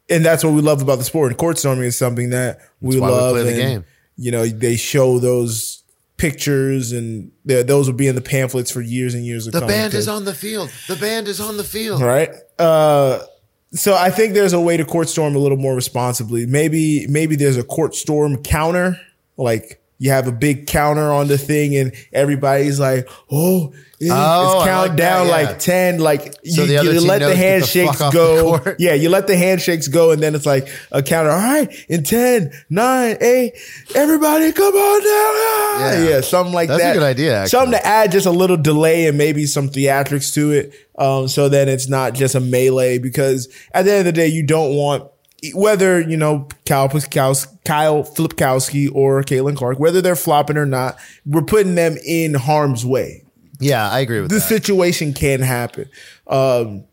and 0.09 0.25
that's 0.25 0.43
what 0.43 0.51
we 0.51 0.61
love 0.61 0.81
about 0.81 0.97
the 0.97 1.05
sport. 1.05 1.31
And 1.31 1.37
court 1.37 1.57
storming 1.57 1.85
is 1.85 1.97
something 1.97 2.31
that 2.31 2.59
we 2.81 2.99
why 2.99 3.07
we 3.07 3.13
love. 3.13 3.31
play 3.35 3.43
the 3.43 3.53
game. 3.53 3.85
You 4.17 4.31
know, 4.31 4.45
they 4.45 4.75
show 4.75 5.19
those 5.19 5.83
pictures 6.17 6.91
and 6.91 7.31
those 7.45 7.87
will 7.89 7.95
be 7.97 8.07
in 8.07 8.15
the 8.15 8.21
pamphlets 8.21 8.71
for 8.71 8.81
years 8.81 9.13
and 9.13 9.25
years. 9.25 9.45
to 9.45 9.51
the 9.51 9.65
band 9.65 9.93
is 9.93 10.09
on 10.09 10.25
the 10.25 10.33
field. 10.33 10.69
The 10.89 10.97
band 10.97 11.29
is 11.29 11.39
on 11.39 11.55
the 11.55 11.63
field. 11.63 12.01
right? 12.01 12.29
Uh, 12.59 13.19
so 13.73 13.95
I 13.95 14.09
think 14.09 14.33
there's 14.33 14.53
a 14.53 14.59
way 14.59 14.77
to 14.77 14.85
court 14.85 15.09
storm 15.09 15.35
a 15.35 15.39
little 15.39 15.57
more 15.57 15.75
responsibly. 15.75 16.45
Maybe 16.45 17.07
maybe 17.07 17.35
there's 17.35 17.57
a 17.57 17.63
court 17.63 17.95
storm 17.95 18.41
counter, 18.43 18.99
like 19.37 19.80
you 20.01 20.09
have 20.09 20.25
a 20.27 20.31
big 20.31 20.65
counter 20.65 21.11
on 21.11 21.27
the 21.27 21.37
thing, 21.37 21.75
and 21.75 21.93
everybody's 22.11 22.79
like, 22.79 23.07
"Oh, 23.31 23.71
it's 23.99 24.09
Oh, 24.11 24.59
I 24.61 24.65
count 24.67 24.87
like 24.89 24.97
down 24.97 25.27
that, 25.27 25.41
yeah. 25.41 25.47
like 25.49 25.59
ten, 25.59 25.99
like 25.99 26.33
So 26.43 26.63
you, 26.63 26.81
you 26.81 27.01
let 27.01 27.19
the 27.19 27.27
the 27.27 27.35
handshakes 27.35 27.99
the 27.99 28.09
go. 28.09 28.57
court. 28.57 28.77
yeah, 28.79 28.95
you 28.95 29.09
let 29.09 29.27
the 29.27 29.37
handshakes 29.37 29.87
go, 29.89 30.09
and 30.09 30.19
then 30.19 30.33
it's 30.33 30.47
like 30.47 30.69
a 30.91 31.03
counter. 31.03 31.29
All 31.29 31.37
right, 31.37 31.69
in 31.87 32.03
10, 32.03 32.51
9, 32.71 33.17
8, 33.21 33.53
everybody 33.93 34.51
come 34.53 34.73
on 34.73 35.01
down. 35.03 36.01
Yeah. 36.03 36.09
Yeah, 36.09 36.21
something 36.21 36.51
like 36.53 36.69
that. 36.69 36.79
That's 36.79 36.95
a 36.97 36.99
good 36.99 37.05
idea, 37.05 37.35
actually. 37.37 37.49
Something 37.49 37.79
to 37.79 37.85
add 37.85 38.11
just 38.11 38.25
a 38.25 38.31
little 38.31 38.57
delay 38.57 39.05
and 39.05 39.19
maybe 39.19 39.45
some 39.45 39.69
theatrics 39.69 40.33
to 40.33 40.49
it. 40.51 40.73
Um, 40.97 41.27
so 41.27 41.47
then 41.47 41.69
it's 41.69 41.87
not 41.87 42.13
just 42.13 42.33
a 42.33 42.39
melee 42.39 42.97
because 42.97 43.49
at 43.71 43.83
the 43.85 43.91
end 43.91 43.99
of 43.99 44.05
the 44.05 44.11
day, 44.13 44.27
you 44.29 44.41
don't 44.41 44.75
want 44.75 45.10
whether, 45.53 45.99
you 45.99 46.17
know, 46.17 46.47
Kyle, 46.65 46.87
Puskowski, 46.87 47.63
Kyle 47.65 48.03
Flipkowski 48.03 48.93
or 48.93 49.23
Caitlin 49.23 49.55
Clark, 49.55 49.79
whether 49.79 50.01
they're 50.01 50.15
flopping 50.15 50.57
or 50.57 50.65
not, 50.65 50.97
we're 51.25 51.41
putting 51.41 51.75
them 51.75 51.97
in 52.05 52.35
harm's 52.35 52.85
way. 52.85 53.23
Yeah. 53.59 53.89
I 53.89 53.99
agree 53.99 54.21
with 54.21 54.29
The 54.29 54.35
that. 54.35 54.41
situation 54.41 55.13
can 55.13 55.41
happen. 55.41 55.89
Um, 56.27 56.85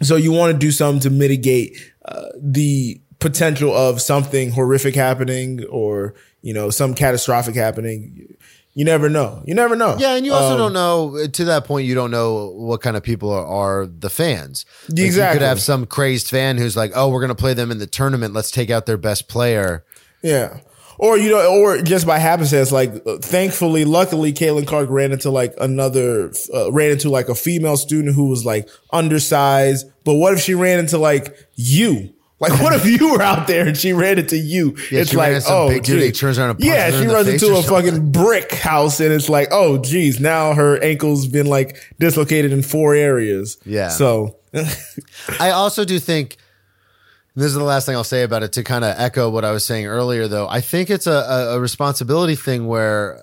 so 0.00 0.16
you 0.16 0.32
want 0.32 0.52
to 0.52 0.58
do 0.58 0.70
something 0.70 1.00
to 1.00 1.10
mitigate 1.10 1.76
uh, 2.04 2.26
the 2.40 3.00
potential 3.18 3.74
of 3.74 4.00
something 4.00 4.52
horrific 4.52 4.94
happening 4.94 5.64
or, 5.66 6.14
you 6.40 6.54
know, 6.54 6.70
some 6.70 6.94
catastrophic 6.94 7.56
happening. 7.56 8.36
You 8.78 8.84
never 8.84 9.08
know. 9.08 9.42
You 9.44 9.54
never 9.56 9.74
know. 9.74 9.96
Yeah, 9.98 10.14
and 10.14 10.24
you 10.24 10.32
also 10.32 10.52
Um, 10.52 10.58
don't 10.58 10.72
know 10.72 11.26
to 11.26 11.44
that 11.46 11.64
point. 11.64 11.88
You 11.88 11.96
don't 11.96 12.12
know 12.12 12.52
what 12.54 12.80
kind 12.80 12.96
of 12.96 13.02
people 13.02 13.28
are, 13.32 13.44
are 13.44 13.86
the 13.86 14.08
fans. 14.08 14.64
Like, 14.88 14.98
you 14.98 15.12
could 15.14 15.42
have 15.42 15.60
some 15.60 15.84
crazed 15.84 16.28
fan 16.28 16.58
who's 16.58 16.76
like, 16.76 16.92
"Oh, 16.94 17.08
we're 17.08 17.18
going 17.18 17.30
to 17.30 17.34
play 17.34 17.54
them 17.54 17.72
in 17.72 17.78
the 17.78 17.88
tournament. 17.88 18.34
Let's 18.34 18.52
take 18.52 18.70
out 18.70 18.86
their 18.86 18.96
best 18.96 19.26
player." 19.26 19.82
Yeah. 20.22 20.58
Or 20.96 21.18
you 21.18 21.28
know, 21.28 21.60
or 21.60 21.82
just 21.82 22.06
by 22.06 22.18
happenstance, 22.18 22.70
like 22.70 23.04
thankfully, 23.20 23.84
luckily, 23.84 24.32
Caitlin 24.32 24.64
Clark 24.64 24.90
ran 24.90 25.10
into 25.10 25.30
like 25.30 25.54
another, 25.60 26.30
uh, 26.54 26.70
ran 26.70 26.92
into 26.92 27.10
like 27.10 27.28
a 27.28 27.34
female 27.34 27.76
student 27.76 28.14
who 28.14 28.28
was 28.28 28.44
like 28.44 28.68
undersized. 28.92 29.86
But 30.04 30.14
what 30.14 30.34
if 30.34 30.40
she 30.40 30.54
ran 30.54 30.78
into 30.78 30.98
like 30.98 31.36
you? 31.56 32.14
Like, 32.40 32.52
what 32.62 32.74
if 32.74 32.86
you 32.86 33.12
were 33.12 33.22
out 33.22 33.46
there 33.46 33.66
and 33.66 33.76
she 33.76 33.92
ran 33.92 34.18
into 34.18 34.36
you? 34.36 34.76
Yeah, 34.90 35.00
it's 35.00 35.14
like, 35.14 35.42
oh, 35.48 35.68
big 35.68 35.82
dude, 35.82 36.02
he 36.02 36.12
turns 36.12 36.38
around 36.38 36.50
and 36.50 36.64
yeah, 36.64 36.90
she 36.90 37.04
in 37.04 37.08
runs 37.08 37.28
into 37.28 37.52
a 37.52 37.62
something. 37.62 37.90
fucking 37.92 38.12
brick 38.12 38.52
house, 38.52 39.00
and 39.00 39.12
it's 39.12 39.28
like, 39.28 39.48
oh, 39.50 39.78
geez, 39.78 40.20
now 40.20 40.54
her 40.54 40.82
ankle's 40.82 41.26
been 41.26 41.46
like 41.46 41.76
dislocated 41.98 42.52
in 42.52 42.62
four 42.62 42.94
areas. 42.94 43.58
Yeah. 43.64 43.88
So, 43.88 44.36
I 45.40 45.50
also 45.50 45.84
do 45.84 45.98
think 45.98 46.36
this 47.34 47.46
is 47.46 47.54
the 47.54 47.64
last 47.64 47.86
thing 47.86 47.94
I'll 47.94 48.04
say 48.04 48.24
about 48.24 48.42
it 48.42 48.52
to 48.54 48.64
kind 48.64 48.84
of 48.84 48.94
echo 48.98 49.30
what 49.30 49.44
I 49.44 49.52
was 49.52 49.64
saying 49.64 49.86
earlier, 49.86 50.26
though. 50.26 50.48
I 50.48 50.60
think 50.60 50.90
it's 50.90 51.06
a, 51.06 51.12
a, 51.12 51.56
a 51.56 51.60
responsibility 51.60 52.34
thing 52.34 52.66
where, 52.66 53.20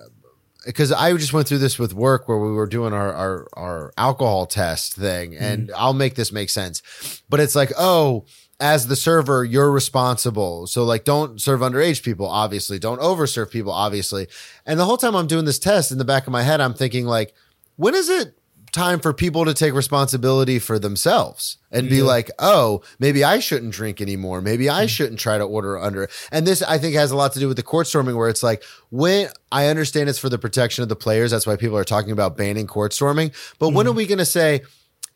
because 0.64 0.90
I 0.90 1.12
just 1.16 1.34
went 1.34 1.46
through 1.46 1.58
this 1.58 1.78
with 1.78 1.92
work 1.92 2.26
where 2.26 2.38
we 2.38 2.50
were 2.50 2.66
doing 2.66 2.94
our, 2.94 3.12
our, 3.12 3.48
our 3.52 3.92
alcohol 3.98 4.46
test 4.46 4.94
thing, 4.94 5.36
and 5.36 5.68
mm. 5.68 5.72
I'll 5.76 5.92
make 5.92 6.14
this 6.14 6.32
make 6.32 6.48
sense. 6.48 6.82
But 7.28 7.40
it's 7.40 7.54
like, 7.54 7.72
oh, 7.78 8.24
as 8.58 8.86
the 8.86 8.96
server, 8.96 9.44
you're 9.44 9.70
responsible. 9.70 10.66
So, 10.66 10.84
like, 10.84 11.04
don't 11.04 11.40
serve 11.40 11.60
underage 11.60 12.02
people, 12.02 12.26
obviously. 12.26 12.78
Don't 12.78 13.00
overserve 13.00 13.50
people, 13.50 13.72
obviously. 13.72 14.28
And 14.64 14.78
the 14.80 14.84
whole 14.84 14.96
time 14.96 15.14
I'm 15.14 15.26
doing 15.26 15.44
this 15.44 15.58
test 15.58 15.92
in 15.92 15.98
the 15.98 16.04
back 16.04 16.26
of 16.26 16.32
my 16.32 16.42
head, 16.42 16.60
I'm 16.60 16.74
thinking, 16.74 17.06
like, 17.06 17.34
when 17.76 17.94
is 17.94 18.08
it 18.08 18.36
time 18.76 19.00
for 19.00 19.14
people 19.14 19.46
to 19.46 19.54
take 19.54 19.72
responsibility 19.72 20.58
for 20.58 20.78
themselves 20.78 21.56
and 21.72 21.88
be 21.88 22.02
like, 22.02 22.30
oh, 22.38 22.82
maybe 22.98 23.24
I 23.24 23.38
shouldn't 23.38 23.72
drink 23.72 24.02
anymore. 24.02 24.42
Maybe 24.42 24.68
I 24.68 24.80
mm-hmm. 24.80 24.88
shouldn't 24.88 25.18
try 25.18 25.38
to 25.38 25.44
order 25.44 25.78
under. 25.78 26.08
And 26.30 26.46
this, 26.46 26.62
I 26.62 26.76
think, 26.76 26.94
has 26.94 27.10
a 27.10 27.16
lot 27.16 27.32
to 27.32 27.40
do 27.40 27.48
with 27.48 27.56
the 27.56 27.62
court 27.62 27.86
storming, 27.86 28.16
where 28.16 28.28
it's 28.28 28.42
like, 28.42 28.62
when 28.90 29.28
I 29.50 29.68
understand 29.68 30.10
it's 30.10 30.18
for 30.18 30.28
the 30.28 30.38
protection 30.38 30.82
of 30.82 30.90
the 30.90 30.96
players, 30.96 31.30
that's 31.30 31.46
why 31.46 31.56
people 31.56 31.78
are 31.78 31.84
talking 31.84 32.12
about 32.12 32.36
banning 32.36 32.66
court 32.66 32.92
storming. 32.92 33.32
But 33.58 33.70
when 33.70 33.86
are 33.86 33.90
mm-hmm. 33.90 33.96
we 33.96 34.06
going 34.06 34.18
to 34.18 34.26
say, 34.26 34.62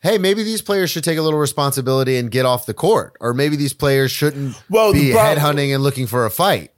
hey, 0.01 0.17
maybe 0.17 0.43
these 0.43 0.61
players 0.61 0.89
should 0.89 1.03
take 1.03 1.17
a 1.17 1.21
little 1.21 1.39
responsibility 1.39 2.17
and 2.17 2.29
get 2.31 2.45
off 2.45 2.65
the 2.65 2.73
court, 2.73 3.15
or 3.19 3.33
maybe 3.33 3.55
these 3.55 3.73
players 3.73 4.11
shouldn't 4.11 4.55
Well, 4.69 4.93
be 4.93 5.07
the 5.07 5.13
prob- 5.13 5.37
headhunting 5.37 5.73
and 5.73 5.83
looking 5.83 6.07
for 6.07 6.25
a 6.25 6.31
fight? 6.31 6.71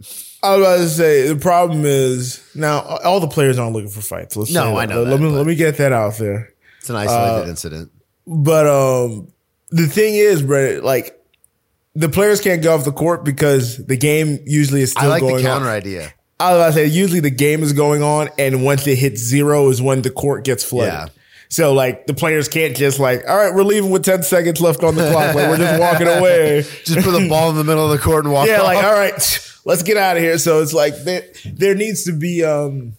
I 0.43 0.57
was 0.57 0.59
about 0.65 0.77
to 0.83 0.89
say 0.89 1.27
the 1.29 1.35
problem 1.39 1.83
is 1.85 2.43
now 2.53 2.79
all 3.03 3.19
the 3.21 3.27
players 3.29 3.57
aren't 3.57 3.73
looking 3.73 3.89
for 3.89 4.01
fights. 4.01 4.35
Let's 4.35 4.51
No, 4.51 4.63
say. 4.63 4.75
I 4.75 4.85
know 4.85 5.03
Let, 5.03 5.11
that, 5.11 5.19
me 5.21 5.29
let 5.29 5.45
me 5.45 5.55
get 5.55 5.77
that 5.77 5.93
out 5.93 6.17
there. 6.17 6.49
It's 6.79 6.89
an 6.89 6.97
Uh, 6.97 6.99
isolated 6.99 7.49
incident. 7.49 7.91
But 8.27 8.67
um, 8.67 9.29
the 9.69 9.87
thing 9.87 10.15
is, 10.15 10.41
Brett, 10.41 10.83
like 10.83 11.17
the 11.95 12.09
players 12.09 12.41
can't 12.41 12.61
go 12.61 12.75
off 12.75 12.83
the 12.83 12.91
court 12.91 13.23
because 13.23 13.77
the 13.85 13.95
game 13.95 14.39
usually 14.45 14.81
is 14.81 14.93
I 14.97 15.01
still 15.01 15.09
like 15.11 15.21
going 15.21 15.35
the 15.37 15.41
counter 15.43 15.67
on. 15.67 15.73
idea. 15.73 16.11
I 16.39 16.51
was 16.51 16.59
about 16.59 16.67
to 16.67 16.73
say 16.73 16.85
usually 16.87 17.19
the 17.21 17.29
game 17.29 17.63
is 17.63 17.71
going 17.71 18.03
on, 18.03 18.27
and 18.37 18.65
once 18.65 18.85
it 18.85 18.97
hits 18.97 19.21
zero 19.21 19.69
is 19.69 19.81
when 19.81 20.01
the 20.01 20.09
court 20.09 20.43
gets 20.43 20.61
flooded. 20.63 20.93
Yeah. 20.93 21.07
So 21.53 21.71
like 21.71 22.07
the 22.07 22.15
players 22.15 22.47
can't 22.47 22.75
just 22.75 22.99
like, 22.99 23.29
all 23.29 23.37
right, 23.37 23.53
we're 23.53 23.61
leaving 23.61 23.91
with 23.91 24.03
ten 24.03 24.23
seconds 24.23 24.59
left 24.59 24.83
on 24.83 24.95
the 24.95 25.07
clock. 25.11 25.35
Like 25.35 25.49
we're 25.49 25.57
just 25.57 25.79
walking 25.79 26.07
away. 26.17 26.63
Just 26.83 27.05
put 27.05 27.11
the 27.11 27.29
ball 27.29 27.51
in 27.51 27.57
the 27.57 27.63
middle 27.63 27.85
of 27.85 27.91
the 27.91 28.03
court 28.03 28.25
and 28.25 28.33
walk 28.33 28.47
yeah, 28.47 28.61
off. 28.61 28.63
like 28.63 28.83
all 28.83 28.93
right, 28.93 29.13
let's 29.63 29.83
get 29.83 29.95
out 29.95 30.17
of 30.17 30.23
here. 30.23 30.39
So 30.39 30.63
it's 30.63 30.73
like 30.73 30.95
there 31.03 31.21
there 31.45 31.75
needs 31.75 32.05
to 32.05 32.11
be 32.11 32.43
um 32.43 32.93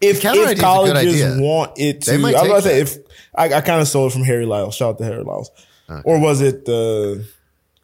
if, 0.00 0.18
if 0.18 0.26
idea 0.26 0.42
is 0.42 0.50
a 0.50 0.54
good 0.54 0.60
colleges 0.60 1.40
want 1.40 1.72
it 1.76 2.02
to, 2.02 2.12
I 2.12 2.18
was 2.18 2.34
about 2.34 2.54
to 2.54 2.62
say 2.62 2.80
if 2.82 2.98
I, 3.34 3.46
I 3.54 3.60
kind 3.62 3.80
of 3.80 3.88
stole 3.88 4.06
it 4.06 4.12
from 4.12 4.22
Harry 4.22 4.46
Lyles. 4.46 4.76
Shout 4.76 4.90
out 4.90 4.98
to 4.98 5.04
Harry 5.04 5.24
Lyles, 5.24 5.50
or 6.04 6.20
was 6.20 6.42
it 6.42 6.68
uh, 6.68 7.20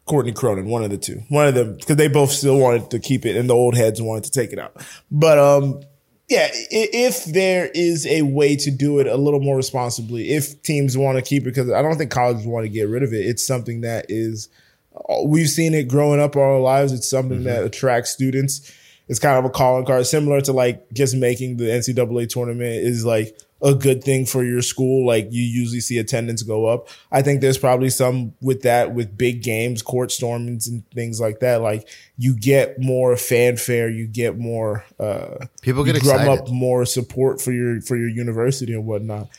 Courtney 0.05 0.31
Cronin? 0.31 0.67
One 0.67 0.85
of 0.85 0.91
the 0.91 0.97
two, 0.97 1.23
one 1.27 1.47
of 1.47 1.55
them, 1.55 1.75
because 1.75 1.97
they 1.97 2.07
both 2.07 2.31
still 2.31 2.57
wanted 2.57 2.89
to 2.91 2.99
keep 2.99 3.25
it, 3.25 3.35
and 3.35 3.49
the 3.49 3.53
old 3.53 3.75
heads 3.75 4.01
wanted 4.01 4.23
to 4.23 4.31
take 4.31 4.53
it 4.53 4.59
out. 4.59 4.81
But 5.11 5.39
um, 5.39 5.81
yeah, 6.29 6.47
if 6.51 7.25
there 7.25 7.69
is 7.75 8.07
a 8.07 8.21
way 8.21 8.55
to 8.55 8.71
do 8.71 8.99
it 8.99 9.07
a 9.07 9.17
little 9.17 9.41
more 9.41 9.57
responsibly, 9.57 10.31
if 10.31 10.61
teams 10.63 10.97
want 10.97 11.17
to 11.17 11.21
keep 11.21 11.43
it, 11.43 11.45
because 11.45 11.69
I 11.71 11.81
don't 11.81 11.97
think 11.97 12.11
colleges 12.11 12.47
want 12.47 12.65
to 12.65 12.69
get 12.69 12.87
rid 12.87 13.03
of 13.03 13.13
it. 13.13 13.25
It's 13.25 13.45
something 13.45 13.81
that 13.81 14.05
is, 14.09 14.49
uh, 14.95 15.23
we've 15.25 15.49
seen 15.49 15.73
it 15.73 15.87
growing 15.87 16.21
up 16.21 16.35
all 16.35 16.43
our 16.43 16.59
lives. 16.59 16.93
It's 16.93 17.09
something 17.09 17.39
mm-hmm. 17.39 17.47
that 17.47 17.63
attracts 17.65 18.11
students. 18.11 18.73
It's 19.07 19.19
kind 19.19 19.37
of 19.37 19.45
a 19.45 19.49
calling 19.49 19.85
card, 19.85 20.05
similar 20.07 20.41
to 20.41 20.53
like 20.53 20.91
just 20.93 21.15
making 21.15 21.57
the 21.57 21.65
NCAA 21.65 22.29
tournament 22.29 22.71
is 22.71 23.05
like 23.05 23.37
a 23.61 23.73
good 23.73 24.03
thing 24.03 24.25
for 24.25 24.43
your 24.43 24.61
school. 24.61 25.05
Like 25.05 25.27
you 25.31 25.41
usually 25.41 25.79
see 25.79 25.97
attendance 25.97 26.43
go 26.43 26.65
up. 26.65 26.87
I 27.11 27.21
think 27.21 27.41
there's 27.41 27.57
probably 27.57 27.89
some 27.89 28.33
with 28.41 28.61
that 28.63 28.93
with 28.93 29.17
big 29.17 29.41
games, 29.41 29.81
court 29.81 30.11
stormings 30.11 30.67
and 30.67 30.89
things 30.91 31.19
like 31.19 31.39
that. 31.39 31.61
Like 31.61 31.87
you 32.17 32.37
get 32.37 32.79
more 32.79 33.15
fanfare, 33.15 33.89
you 33.89 34.07
get 34.07 34.37
more 34.37 34.85
uh 34.99 35.45
People 35.61 35.83
get 35.83 35.95
drum 36.01 36.21
excited. 36.21 36.43
up 36.43 36.49
more 36.49 36.85
support 36.85 37.41
for 37.41 37.51
your 37.51 37.81
for 37.81 37.95
your 37.95 38.09
university 38.09 38.73
and 38.73 38.85
whatnot. 38.85 39.29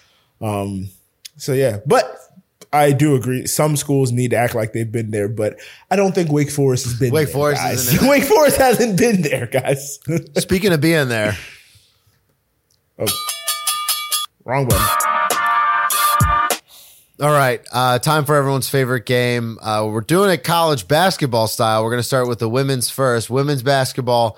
Um 0.40 0.88
so 1.36 1.52
yeah, 1.52 1.78
but 1.86 2.16
I 2.74 2.92
do 2.92 3.14
agree. 3.14 3.46
Some 3.46 3.76
schools 3.76 4.10
need 4.12 4.32
to 4.32 4.36
act 4.36 4.54
like 4.54 4.72
they've 4.72 4.90
been 4.90 5.10
there, 5.10 5.28
but 5.28 5.58
I 5.90 5.96
don't 5.96 6.14
think 6.14 6.30
Wake 6.32 6.50
Forest 6.50 6.84
has 6.84 6.98
been 6.98 7.12
Wake 7.12 7.26
there, 7.28 7.32
Forest 7.34 7.62
guys. 7.62 7.98
Wake 8.08 8.24
Forest 8.24 8.56
hasn't 8.56 8.98
been 8.98 9.22
there, 9.22 9.46
guys. 9.46 10.00
Speaking 10.38 10.72
of 10.72 10.80
being 10.80 11.08
there, 11.08 11.36
Oh. 12.98 13.06
Wrong 14.44 14.66
one. 14.66 14.80
all 17.20 17.32
right, 17.32 17.60
uh, 17.72 17.98
time 17.98 18.24
for 18.24 18.34
everyone's 18.34 18.68
favorite 18.68 19.06
game. 19.06 19.58
Uh, 19.62 19.88
we're 19.90 20.00
doing 20.00 20.30
it 20.30 20.44
college 20.44 20.86
basketball 20.88 21.46
style. 21.46 21.82
We're 21.84 21.90
going 21.90 22.00
to 22.00 22.06
start 22.06 22.28
with 22.28 22.40
the 22.40 22.48
women's 22.48 22.90
first. 22.90 23.30
Women's 23.30 23.62
basketball. 23.62 24.36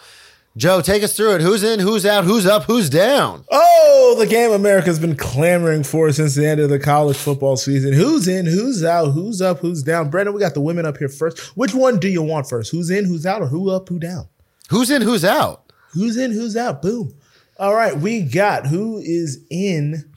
Joe, 0.56 0.80
take 0.80 1.02
us 1.02 1.14
through 1.14 1.34
it. 1.34 1.40
Who's 1.42 1.62
in? 1.62 1.80
Who's 1.80 2.06
out? 2.06 2.24
Who's 2.24 2.46
up? 2.46 2.64
Who's 2.64 2.88
down? 2.88 3.44
Oh, 3.50 4.16
the 4.18 4.26
game 4.26 4.52
America's 4.52 4.98
been 4.98 5.14
clamoring 5.14 5.82
for 5.84 6.10
since 6.12 6.34
the 6.34 6.46
end 6.46 6.60
of 6.60 6.70
the 6.70 6.78
college 6.78 7.18
football 7.18 7.58
season. 7.58 7.92
Who's 7.92 8.26
in? 8.26 8.46
Who's 8.46 8.82
out? 8.82 9.10
Who's 9.10 9.42
up? 9.42 9.58
Who's 9.58 9.82
down? 9.82 10.08
Brandon, 10.08 10.32
we 10.34 10.40
got 10.40 10.54
the 10.54 10.62
women 10.62 10.86
up 10.86 10.96
here 10.96 11.10
first. 11.10 11.38
Which 11.58 11.74
one 11.74 11.98
do 11.98 12.08
you 12.08 12.22
want 12.22 12.48
first? 12.48 12.72
Who's 12.72 12.88
in? 12.88 13.04
Who's 13.04 13.26
out? 13.26 13.42
Or 13.42 13.48
who 13.48 13.68
up? 13.68 13.90
Who 13.90 13.98
down? 13.98 14.28
Who's 14.70 14.90
in? 14.90 15.02
Who's 15.02 15.26
out? 15.26 15.70
Who's 15.92 16.16
in? 16.16 16.32
Who's 16.32 16.56
out? 16.56 16.80
Boom. 16.80 17.14
All 17.58 17.74
right, 17.74 17.96
we 17.96 18.22
got 18.22 18.66
who 18.66 18.98
is 18.98 19.44
in. 19.50 20.10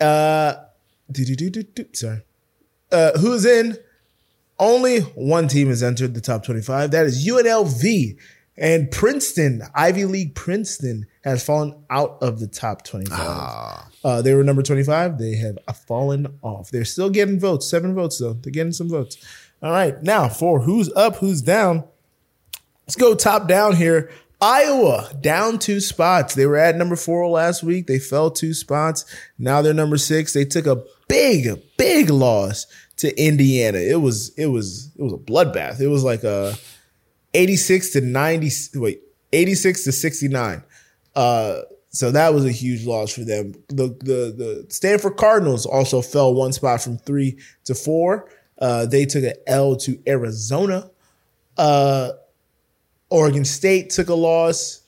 Uh, 0.00 0.54
do 1.10 1.24
do 1.24 1.34
do 1.34 1.50
do 1.50 1.62
do. 1.62 1.86
Sorry. 1.92 2.22
Uh, 2.92 3.18
who's 3.18 3.44
in? 3.44 3.78
Only 4.58 5.00
one 5.00 5.48
team 5.48 5.68
has 5.68 5.82
entered 5.82 6.14
the 6.14 6.20
top 6.20 6.44
twenty-five. 6.44 6.92
That 6.92 7.06
is 7.06 7.26
UNLV 7.26 8.16
and 8.56 8.90
Princeton. 8.90 9.62
Ivy 9.74 10.04
League 10.04 10.34
Princeton 10.34 11.06
has 11.24 11.44
fallen 11.44 11.74
out 11.90 12.18
of 12.22 12.40
the 12.40 12.46
top 12.46 12.84
twenty-five. 12.84 13.84
Uh, 14.04 14.22
they 14.22 14.34
were 14.34 14.44
number 14.44 14.62
twenty-five. 14.62 15.18
They 15.18 15.36
have 15.36 15.58
fallen 15.86 16.38
off. 16.42 16.70
They're 16.70 16.84
still 16.84 17.10
getting 17.10 17.38
votes. 17.38 17.68
Seven 17.68 17.94
votes 17.94 18.18
though. 18.18 18.34
They're 18.34 18.52
getting 18.52 18.72
some 18.72 18.88
votes. 18.88 19.16
All 19.62 19.70
right, 19.70 20.02
now 20.02 20.28
for 20.28 20.60
who's 20.60 20.92
up, 20.94 21.16
who's 21.16 21.40
down. 21.40 21.84
Let's 22.86 22.96
go 22.96 23.14
top 23.14 23.46
down 23.46 23.76
here. 23.76 24.10
Iowa 24.40 25.08
down 25.20 25.60
two 25.60 25.78
spots. 25.78 26.34
They 26.34 26.46
were 26.46 26.56
at 26.56 26.76
number 26.76 26.96
four 26.96 27.28
last 27.28 27.62
week. 27.62 27.86
They 27.86 28.00
fell 28.00 28.28
two 28.28 28.54
spots. 28.54 29.04
Now 29.38 29.62
they're 29.62 29.72
number 29.72 29.96
six. 29.96 30.32
They 30.32 30.44
took 30.44 30.66
a 30.66 30.82
big, 31.06 31.62
big 31.76 32.10
loss 32.10 32.66
to 32.96 33.16
Indiana. 33.16 33.78
It 33.78 34.00
was, 34.00 34.30
it 34.36 34.46
was, 34.46 34.90
it 34.96 35.02
was 35.02 35.12
a 35.12 35.16
bloodbath. 35.16 35.80
It 35.80 35.86
was 35.86 36.02
like 36.02 36.24
a 36.24 36.56
86 37.34 37.90
to 37.90 38.00
90, 38.00 38.78
wait, 38.78 39.02
86 39.32 39.84
to 39.84 39.92
69. 39.92 40.62
Uh, 41.14 41.60
so 41.90 42.10
that 42.10 42.32
was 42.32 42.46
a 42.46 42.52
huge 42.52 42.86
loss 42.86 43.12
for 43.12 43.20
them. 43.20 43.52
The 43.68 43.88
the 43.88 44.32
the 44.34 44.66
Stanford 44.70 45.18
Cardinals 45.18 45.66
also 45.66 46.00
fell 46.00 46.34
one 46.34 46.52
spot 46.52 46.80
from 46.80 46.96
three 46.96 47.38
to 47.64 47.74
four. 47.74 48.30
Uh, 48.58 48.86
they 48.86 49.04
took 49.04 49.24
an 49.24 49.34
L 49.46 49.76
to 49.76 50.00
Arizona. 50.06 50.90
Uh, 51.58 52.12
Oregon 53.10 53.44
State 53.44 53.90
took 53.90 54.08
a 54.08 54.14
loss. 54.14 54.80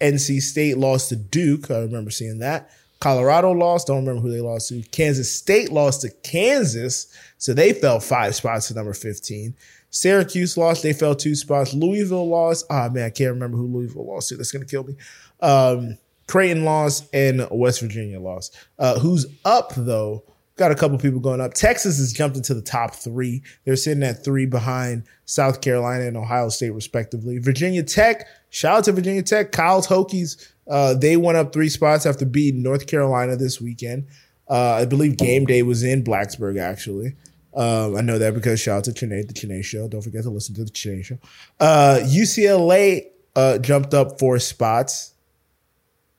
NC 0.00 0.40
State 0.40 0.78
lost 0.78 1.10
to 1.10 1.16
Duke. 1.16 1.70
I 1.70 1.80
remember 1.80 2.10
seeing 2.10 2.38
that. 2.38 2.70
Colorado 3.00 3.52
lost. 3.52 3.88
Don't 3.88 4.04
remember 4.06 4.22
who 4.22 4.30
they 4.30 4.40
lost 4.40 4.68
to. 4.68 4.82
Kansas 4.90 5.32
State 5.32 5.70
lost 5.70 6.00
to 6.00 6.10
Kansas. 6.22 7.12
So 7.36 7.52
they 7.52 7.72
fell 7.72 8.00
five 8.00 8.34
spots 8.34 8.68
to 8.68 8.74
number 8.74 8.94
15. 8.94 9.54
Syracuse 9.90 10.56
lost. 10.56 10.82
They 10.82 10.92
fell 10.92 11.14
two 11.14 11.34
spots. 11.34 11.72
Louisville 11.72 12.28
lost. 12.28 12.66
Ah, 12.70 12.88
man, 12.92 13.04
I 13.04 13.10
can't 13.10 13.32
remember 13.32 13.56
who 13.56 13.66
Louisville 13.66 14.06
lost 14.06 14.28
to. 14.28 14.36
That's 14.36 14.52
going 14.52 14.64
to 14.64 14.70
kill 14.70 14.84
me. 14.84 14.94
Um, 15.40 15.98
Creighton 16.26 16.64
lost 16.64 17.08
and 17.12 17.46
West 17.50 17.80
Virginia 17.80 18.20
lost. 18.20 18.56
Uh, 18.78 18.98
who's 18.98 19.26
up, 19.44 19.72
though? 19.76 20.22
Got 20.56 20.72
a 20.72 20.74
couple 20.74 20.98
people 20.98 21.20
going 21.20 21.40
up. 21.40 21.54
Texas 21.54 21.98
has 21.98 22.12
jumped 22.12 22.36
into 22.36 22.52
the 22.52 22.60
top 22.60 22.94
three. 22.94 23.42
They're 23.64 23.76
sitting 23.76 24.02
at 24.02 24.24
three 24.24 24.44
behind 24.44 25.04
South 25.24 25.60
Carolina 25.60 26.04
and 26.04 26.16
Ohio 26.16 26.48
State, 26.48 26.70
respectively. 26.70 27.38
Virginia 27.38 27.82
Tech, 27.82 28.26
shout 28.50 28.78
out 28.78 28.84
to 28.84 28.92
Virginia 28.92 29.22
Tech. 29.22 29.52
Kyle's 29.52 29.86
Hokies, 29.86 30.50
uh, 30.68 30.94
they 30.94 31.16
went 31.16 31.38
up 31.38 31.52
three 31.52 31.68
spots 31.68 32.06
after 32.06 32.26
beating 32.26 32.62
North 32.62 32.86
Carolina 32.86 33.36
this 33.36 33.60
weekend. 33.60 34.06
Uh, 34.50 34.72
I 34.72 34.84
believe 34.84 35.16
game 35.16 35.44
day 35.44 35.62
was 35.62 35.82
in 35.82 36.02
Blacksburg, 36.02 36.58
actually. 36.58 37.14
Um, 37.54 37.96
I 37.96 38.00
know 38.02 38.18
that 38.18 38.34
because 38.34 38.60
shout 38.60 38.78
out 38.78 38.84
to 38.84 38.92
Chene, 38.92 39.26
the 39.26 39.34
Chene 39.34 39.64
Show. 39.64 39.88
Don't 39.88 40.02
forget 40.02 40.22
to 40.22 40.30
listen 40.30 40.54
to 40.56 40.64
the 40.64 40.70
Chene 40.70 41.04
Show. 41.04 41.18
Uh, 41.58 41.98
UCLA 42.02 43.06
uh, 43.34 43.58
jumped 43.58 43.94
up 43.94 44.18
four 44.18 44.38
spots. 44.38 45.14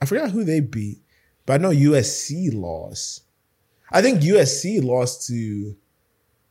I 0.01 0.05
forgot 0.05 0.31
who 0.31 0.43
they 0.43 0.59
beat, 0.59 0.99
but 1.45 1.53
I 1.53 1.57
know 1.57 1.69
USC 1.69 2.53
lost. 2.53 3.23
I 3.91 4.01
think 4.01 4.21
USC 4.21 4.83
lost 4.83 5.27
to. 5.27 5.75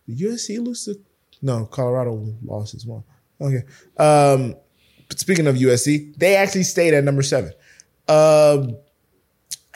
Did 0.06 0.18
USC 0.18 0.64
lose 0.64 0.84
to? 0.84 0.98
No, 1.42 1.66
Colorado 1.66 2.34
lost 2.44 2.74
as 2.74 2.86
well. 2.86 3.04
Okay. 3.40 3.62
Um, 3.96 4.56
but 5.08 5.18
speaking 5.18 5.46
of 5.46 5.56
USC, 5.56 6.16
they 6.16 6.36
actually 6.36 6.64
stayed 6.64 6.94
at 6.94 7.04
number 7.04 7.22
seven. 7.22 7.52
Um, 8.08 8.76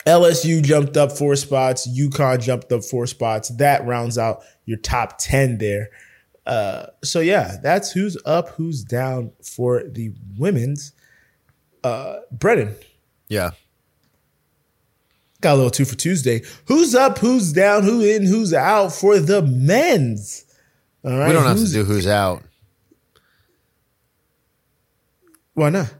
LSU 0.05 0.61
jumped 0.61 0.97
up 0.97 1.11
four 1.11 1.35
spots. 1.35 1.87
UConn 1.87 2.41
jumped 2.41 2.71
up 2.71 2.83
four 2.83 3.07
spots. 3.07 3.49
That 3.49 3.85
rounds 3.85 4.17
out 4.17 4.43
your 4.65 4.77
top 4.77 5.17
10 5.17 5.57
there. 5.59 5.89
Uh, 6.45 6.87
so 7.03 7.19
yeah, 7.21 7.55
that's 7.63 7.91
who's 7.91 8.17
up, 8.25 8.49
who's 8.49 8.83
down 8.83 9.31
for 9.41 9.83
the 9.83 10.11
women's. 10.37 10.91
Uh, 11.83 12.17
Brennan, 12.31 12.75
Yeah. 13.29 13.51
got 15.41 15.53
a 15.53 15.55
little 15.55 15.69
two 15.69 15.85
for 15.85 15.95
Tuesday. 15.95 16.41
Who's 16.65 16.95
up, 16.95 17.17
who's 17.19 17.51
down, 17.53 17.83
who 17.83 18.01
in, 18.01 18.25
who's 18.25 18.53
out 18.53 18.93
for 18.93 19.19
the 19.19 19.41
men's? 19.41 20.45
All 21.05 21.17
right. 21.17 21.27
We 21.27 21.33
don't 21.33 21.45
have 21.45 21.57
to 21.57 21.67
do 21.71 21.83
who's 21.85 22.07
out. 22.07 22.43
Why 25.53 25.69
not? 25.69 25.93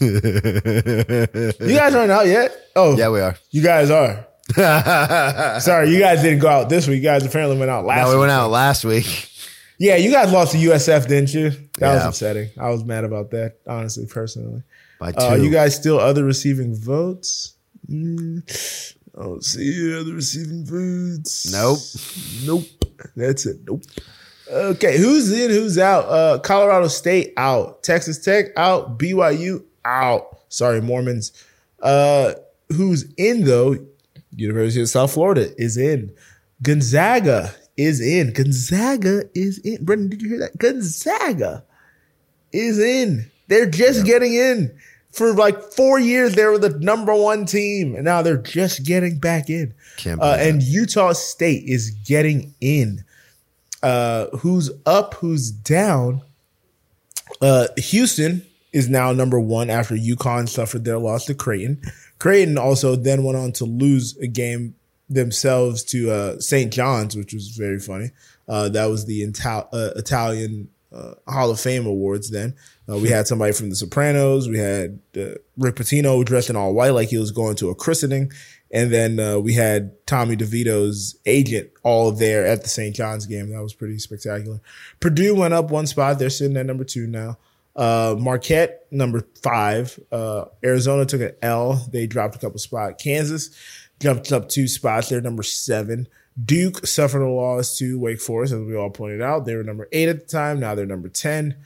You 0.00 1.76
guys 1.76 1.94
aren't 1.94 2.10
out 2.10 2.26
yet? 2.26 2.52
Oh, 2.74 2.96
Yeah, 2.96 3.08
we 3.10 3.20
are. 3.20 3.36
you 3.50 3.62
guys 3.62 3.90
are. 3.90 4.26
Sorry, 5.60 5.90
you 5.90 5.98
guys 5.98 6.22
didn't 6.22 6.38
go 6.38 6.48
out 6.48 6.68
this 6.68 6.86
week. 6.86 6.98
You 6.98 7.02
guys 7.02 7.24
apparently 7.26 7.58
went 7.58 7.70
out 7.70 7.84
last 7.84 7.96
Now 7.98 8.08
we 8.08 8.14
week. 8.14 8.20
went 8.20 8.32
out 8.32 8.50
last 8.50 8.84
week. 8.84 9.30
Yeah, 9.78 9.96
you 9.96 10.10
guys 10.10 10.32
lost 10.32 10.52
to 10.52 10.58
USF, 10.58 11.06
didn't 11.08 11.34
you? 11.34 11.50
That 11.78 11.94
was 11.94 12.04
upsetting. 12.04 12.48
I 12.58 12.70
was 12.70 12.84
mad 12.84 13.04
about 13.04 13.30
that, 13.32 13.56
honestly, 13.66 14.06
personally. 14.06 14.62
By 14.98 15.12
two. 15.12 15.18
Uh, 15.20 15.34
you 15.34 15.50
guys 15.50 15.74
still 15.74 15.98
other 15.98 16.24
receiving 16.24 16.74
votes? 16.74 17.54
Mm, 17.90 18.42
I 19.18 19.22
don't 19.22 19.44
see 19.44 19.94
other 19.98 20.14
receiving 20.14 20.64
votes. 20.64 21.52
Nope. 21.52 21.78
Nope. 22.46 22.64
That's 23.16 23.44
it. 23.46 23.58
Nope. 23.66 23.82
Okay, 24.50 24.96
who's 24.96 25.30
in? 25.32 25.50
Who's 25.50 25.76
out? 25.76 26.04
Uh, 26.04 26.38
Colorado 26.38 26.86
State 26.88 27.32
out. 27.36 27.82
Texas 27.82 28.18
Tech 28.24 28.46
out. 28.56 28.96
BYU 28.98 29.64
out. 29.86 30.40
Sorry, 30.48 30.80
Mormons. 30.82 31.32
Uh, 31.80 32.34
who's 32.70 33.10
in 33.16 33.44
though? 33.44 33.76
University 34.34 34.82
of 34.82 34.88
South 34.88 35.12
Florida 35.14 35.50
is 35.56 35.76
in. 35.76 36.12
Gonzaga 36.62 37.54
is 37.76 38.00
in. 38.00 38.32
Gonzaga 38.32 39.22
is 39.34 39.58
in. 39.58 39.84
Brendan, 39.84 40.10
did 40.10 40.22
you 40.22 40.28
hear 40.28 40.38
that? 40.40 40.58
Gonzaga 40.58 41.64
is 42.52 42.78
in. 42.78 43.30
They're 43.48 43.70
just 43.70 44.04
getting 44.04 44.34
in. 44.34 44.76
For 45.12 45.32
like 45.32 45.72
four 45.72 45.98
years, 45.98 46.34
they 46.34 46.44
were 46.44 46.58
the 46.58 46.78
number 46.80 47.14
one 47.14 47.46
team, 47.46 47.94
and 47.94 48.04
now 48.04 48.20
they're 48.20 48.36
just 48.36 48.84
getting 48.84 49.18
back 49.18 49.48
in. 49.48 49.72
Uh, 50.20 50.36
and 50.38 50.62
Utah 50.62 51.12
State 51.14 51.64
is 51.66 51.90
getting 51.90 52.54
in. 52.60 53.02
Uh, 53.82 54.26
who's 54.38 54.70
up? 54.84 55.14
Who's 55.14 55.50
down? 55.50 56.20
Uh, 57.40 57.68
Houston 57.78 58.44
is 58.76 58.90
now 58.90 59.10
number 59.10 59.40
one 59.40 59.70
after 59.70 59.94
UConn 59.94 60.46
suffered 60.46 60.84
their 60.84 60.98
loss 60.98 61.24
to 61.24 61.34
Creighton. 61.34 61.80
Creighton 62.18 62.58
also 62.58 62.94
then 62.94 63.24
went 63.24 63.38
on 63.38 63.50
to 63.52 63.64
lose 63.64 64.14
a 64.18 64.26
game 64.26 64.74
themselves 65.08 65.82
to 65.84 66.10
uh, 66.10 66.38
St. 66.40 66.70
John's, 66.70 67.16
which 67.16 67.32
was 67.32 67.48
very 67.48 67.80
funny. 67.80 68.10
Uh, 68.46 68.68
that 68.68 68.84
was 68.84 69.06
the 69.06 69.24
Ital- 69.24 69.70
uh, 69.72 69.92
Italian 69.96 70.68
uh, 70.92 71.14
Hall 71.26 71.50
of 71.50 71.58
Fame 71.58 71.86
awards. 71.86 72.28
Then 72.28 72.54
uh, 72.86 72.98
we 72.98 73.08
had 73.08 73.26
somebody 73.26 73.54
from 73.54 73.70
The 73.70 73.76
Sopranos. 73.76 74.46
We 74.46 74.58
had 74.58 74.98
uh, 75.16 75.36
Rick 75.56 75.76
Pitino 75.76 76.22
dressed 76.22 76.50
in 76.50 76.56
all 76.56 76.74
white 76.74 76.90
like 76.90 77.08
he 77.08 77.16
was 77.16 77.30
going 77.30 77.56
to 77.56 77.70
a 77.70 77.74
christening, 77.74 78.30
and 78.70 78.92
then 78.92 79.42
we 79.42 79.54
had 79.54 80.06
Tommy 80.06 80.36
DeVito's 80.36 81.18
agent 81.24 81.70
all 81.82 82.12
there 82.12 82.44
at 82.46 82.62
the 82.62 82.68
St. 82.68 82.94
John's 82.94 83.24
game. 83.24 83.48
That 83.48 83.62
was 83.62 83.72
pretty 83.72 83.98
spectacular. 83.98 84.60
Purdue 85.00 85.34
went 85.34 85.54
up 85.54 85.70
one 85.70 85.86
spot. 85.86 86.18
They're 86.18 86.28
sitting 86.28 86.58
at 86.58 86.66
number 86.66 86.84
two 86.84 87.06
now. 87.06 87.38
Uh, 87.76 88.16
Marquette, 88.18 88.86
number 88.90 89.26
five. 89.42 89.98
Uh, 90.10 90.46
Arizona 90.64 91.04
took 91.04 91.20
an 91.20 91.32
L. 91.42 91.74
They 91.92 92.06
dropped 92.06 92.34
a 92.34 92.38
couple 92.38 92.58
spots. 92.58 93.02
Kansas 93.02 93.50
jumped 94.00 94.32
up 94.32 94.48
two 94.48 94.66
spots. 94.66 95.08
They're 95.08 95.20
number 95.20 95.42
seven. 95.42 96.08
Duke 96.42 96.86
suffered 96.86 97.22
a 97.22 97.28
loss 97.28 97.78
to 97.78 97.98
Wake 97.98 98.20
Forest, 98.20 98.52
as 98.52 98.60
we 98.60 98.76
all 98.76 98.90
pointed 98.90 99.22
out. 99.22 99.44
They 99.46 99.54
were 99.54 99.62
number 99.62 99.88
eight 99.92 100.08
at 100.08 100.20
the 100.20 100.26
time. 100.26 100.60
Now 100.60 100.74
they're 100.74 100.84
number 100.86 101.08
10. 101.08 101.56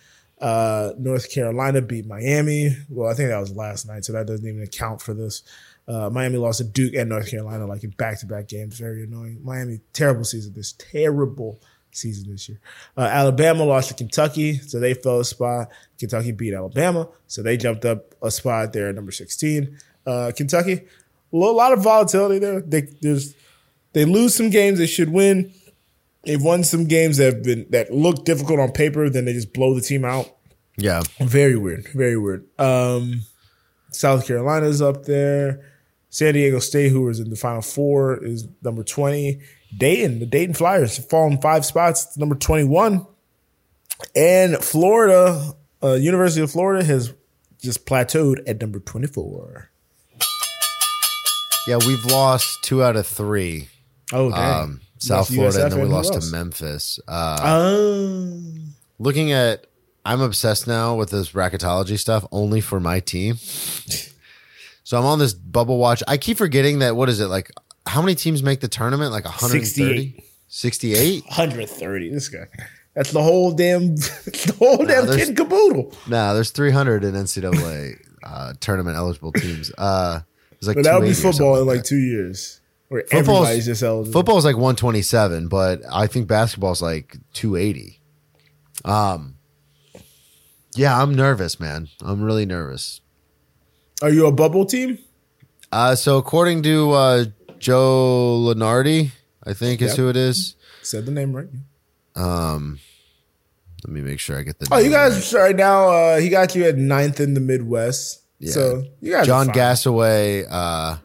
Uh, 0.41 0.93
North 0.97 1.31
Carolina 1.31 1.83
beat 1.83 2.07
Miami. 2.07 2.77
Well, 2.89 3.11
I 3.11 3.15
think 3.15 3.29
that 3.29 3.39
was 3.39 3.55
last 3.55 3.87
night, 3.87 4.05
so 4.05 4.13
that 4.13 4.27
doesn't 4.27 4.47
even 4.47 4.63
account 4.63 5.03
for 5.03 5.13
this. 5.13 5.43
Uh, 5.89 6.09
Miami 6.09 6.39
lost 6.39 6.59
to 6.59 6.65
Duke 6.65 6.95
and 6.95 7.09
North 7.09 7.29
Carolina 7.29 7.67
like 7.67 7.83
in 7.83 7.91
back 7.91 8.21
to 8.21 8.27
back 8.27 8.49
games. 8.49 8.79
Very 8.79 9.03
annoying. 9.05 9.41
Miami, 9.43 9.81
terrible 9.93 10.25
season 10.25 10.55
this. 10.55 10.73
Terrible 10.73 11.61
season 11.93 12.31
this 12.31 12.49
year. 12.49 12.61
Uh, 12.97 13.03
Alabama 13.03 13.65
lost 13.65 13.89
to 13.89 13.95
Kentucky, 13.95 14.59
so 14.59 14.79
they 14.81 14.95
fell 14.95 15.21
a 15.21 15.25
spot. 15.25 15.69
Kentucky 15.99 16.33
beat 16.33 16.55
Alabama, 16.55 17.09
so 17.27 17.43
they 17.43 17.57
jumped 17.57 17.85
up 17.85 18.15
a 18.23 18.31
spot 18.31 18.73
there 18.73 18.89
at 18.89 18.95
number 18.95 19.13
16. 19.13 19.79
Uh, 20.07 20.33
Kentucky, 20.37 20.83
a 21.33 21.37
lot 21.37 21.73
of 21.73 21.83
volatility 21.83 22.39
there. 22.39 22.61
They, 22.61 22.83
there's, 23.01 23.35
they 23.93 24.05
lose 24.05 24.35
some 24.35 24.51
games 24.51 24.79
they 24.79 24.87
should 24.87 25.11
win. 25.11 25.53
They've 26.25 26.43
won 26.43 26.65
some 26.65 26.87
games 26.87 27.17
that 27.17 27.35
have 27.35 27.43
been 27.43 27.67
that 27.71 27.93
look 27.93 28.25
difficult 28.25 28.61
on 28.61 28.73
paper, 28.73 29.09
then 29.09 29.25
they 29.25 29.33
just 29.33 29.53
blow 29.53 29.75
the 29.75 29.81
team 29.81 30.05
out. 30.05 30.31
Yeah. 30.77 31.03
Very 31.19 31.57
weird. 31.57 31.89
Very 31.95 32.17
weird. 32.17 32.47
Um, 32.59 33.23
South 33.91 34.27
Carolina's 34.27 34.83
up 34.83 35.05
there. 35.05 35.65
San 36.11 36.35
Diego 36.35 36.59
State, 36.59 36.91
who 36.91 37.03
was 37.03 37.21
in 37.21 37.31
the 37.31 37.37
Final 37.37 37.63
Four, 37.63 38.23
is 38.25 38.47
number 38.63 38.83
20. 38.83 39.41
Dayton, 39.77 40.19
the 40.19 40.27
Dayton 40.27 40.55
Flyers, 40.55 40.99
fallen 40.99 41.41
five 41.41 41.65
spots 41.65 42.17
number 42.17 42.35
21. 42.35 43.07
And 44.17 44.57
Florida, 44.59 45.53
uh, 45.83 45.93
University 45.95 46.41
of 46.43 46.51
Florida, 46.51 46.85
has 46.85 47.13
just 47.61 47.87
plateaued 47.87 48.41
at 48.49 48.61
number 48.61 48.81
24. 48.81 49.71
Yeah, 51.69 51.79
we've 51.87 52.05
lost 52.07 52.63
two 52.65 52.83
out 52.83 52.97
of 52.97 53.07
three. 53.07 53.69
Oh, 54.13 54.31
dang. 54.31 54.63
Um, 54.63 54.81
South 54.99 55.29
Florida, 55.33 55.65
and 55.65 55.73
then 55.73 55.81
we 55.81 55.87
lost 55.87 56.15
else? 56.15 56.27
to 56.27 56.33
Memphis. 56.33 57.01
Uh, 57.07 57.39
Um, 57.43 58.75
looking 58.99 59.33
at, 59.33 59.67
I'm 60.05 60.21
obsessed 60.21 60.67
now 60.67 60.97
with 60.97 61.11
this 61.11 61.31
bracketology 61.31 61.99
stuff 61.99 62.27
only 62.33 62.61
for 62.61 62.81
my 62.81 63.01
team. 63.01 63.37
So 64.83 64.99
I'm 64.99 65.05
on 65.05 65.21
this 65.21 65.35
bubble 65.35 65.79
watch. 65.79 66.03
I 66.09 66.17
keep 66.17 66.37
forgetting 66.37 66.81
that, 66.81 66.97
what 66.97 67.09
is 67.09 67.21
it, 67.21 67.27
like, 67.27 67.53
how 67.87 68.01
many 68.03 68.15
teams 68.15 68.43
make 68.43 68.61
the 68.61 68.69
tournament? 68.69 69.13
Like 69.13 69.25
130? 69.25 70.23
68? 70.49 71.25
130. 71.27 72.11
This 72.11 72.29
guy. 72.29 72.47
That's 72.95 73.13
the 73.13 73.23
whole 73.23 73.53
damn, 73.53 73.95
the 73.97 74.55
whole 74.59 74.79
damn 74.79 75.07
there's- 75.07 75.27
kid 75.29 75.37
caboodle. 75.37 75.93
Nah, 76.09 76.33
there's 76.35 76.51
300 76.51 77.05
in 77.05 77.15
NCAA 77.15 77.97
uh, 78.25 78.55
tournament 78.61 78.97
eligible 78.97 79.33
teams. 79.33 79.71
Uh, 79.79 80.21
it's 80.53 80.67
like 80.67 80.77
But 80.77 80.85
that 80.85 80.99
would 81.01 81.07
be 81.07 81.15
football 81.15 81.55
in 81.55 81.61
something 81.61 81.67
like 81.77 81.85
two 81.85 81.97
years. 81.99 82.61
Where 82.89 83.03
Football's- 83.03 83.47
everybody's 83.47 83.67
just 83.67 83.83
eligible. 83.85 84.13
Football 84.13 84.39
is 84.39 84.45
like 84.45 84.57
127, 84.57 85.47
but 85.49 85.83
I 85.91 86.09
think 86.09 86.27
basketball 86.27 86.73
is 86.73 86.83
like 86.83 87.17
280. 87.35 88.01
Um, 88.85 89.37
yeah, 90.75 91.01
I'm 91.01 91.15
nervous, 91.15 91.61
man. 91.61 91.89
I'm 92.03 92.23
really 92.23 92.47
nervous. 92.47 93.01
Are 94.03 94.11
you 94.11 94.27
a 94.27 94.33
bubble 94.33 94.65
team? 94.67 94.99
Uh, 95.71 95.95
so 95.95 96.19
according 96.19 96.63
to 96.65 96.91
uh, 96.91 97.25
Joe 97.61 98.43
Lunardi, 98.45 99.13
I 99.45 99.53
think 99.55 99.81
is 99.83 99.91
Yep. 99.91 99.97
who 99.99 100.09
it 100.09 100.17
is. 100.17 100.57
Said 100.83 101.07
the 101.07 101.13
name 101.13 101.35
right. 101.37 101.49
Um, 102.17 102.81
Let 103.85 103.93
me 103.93 104.01
make 104.01 104.19
sure 104.19 104.39
I 104.39 104.43
get 104.43 104.59
the. 104.59 104.67
Oh, 104.73 104.79
you 104.79 104.85
name 104.85 104.93
guys 104.93 105.33
right 105.33 105.55
now. 105.55 105.89
Uh, 105.89 106.19
he 106.21 106.29
got 106.29 106.55
you 106.55 106.65
at 106.65 106.77
ninth 106.77 107.21
in 107.21 107.35
the 107.35 107.41
Midwest. 107.41 108.23
Yeah. 108.39 108.53
So 108.53 108.85
you 109.01 109.13
guys. 109.13 109.27
John 109.27 109.47
fine. 109.47 109.55
Gasaway 109.55 110.47
uh, 110.51 110.97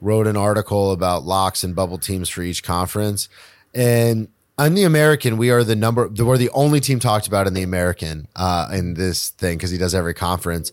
wrote 0.00 0.26
an 0.26 0.36
article 0.36 0.92
about 0.92 1.24
locks 1.24 1.62
and 1.62 1.76
bubble 1.76 1.98
teams 1.98 2.28
for 2.28 2.42
each 2.42 2.62
conference, 2.62 3.28
and 3.74 4.28
on 4.58 4.74
the 4.74 4.84
American, 4.84 5.36
we 5.38 5.50
are 5.50 5.64
the 5.64 5.76
number. 5.76 6.08
We're 6.08 6.38
the 6.38 6.50
only 6.50 6.80
team 6.80 6.98
talked 7.00 7.26
about 7.26 7.46
in 7.46 7.54
the 7.54 7.62
American 7.62 8.28
uh, 8.36 8.68
in 8.72 8.94
this 8.94 9.30
thing 9.30 9.56
because 9.58 9.70
he 9.70 9.78
does 9.78 9.94
every 9.94 10.14
conference. 10.14 10.72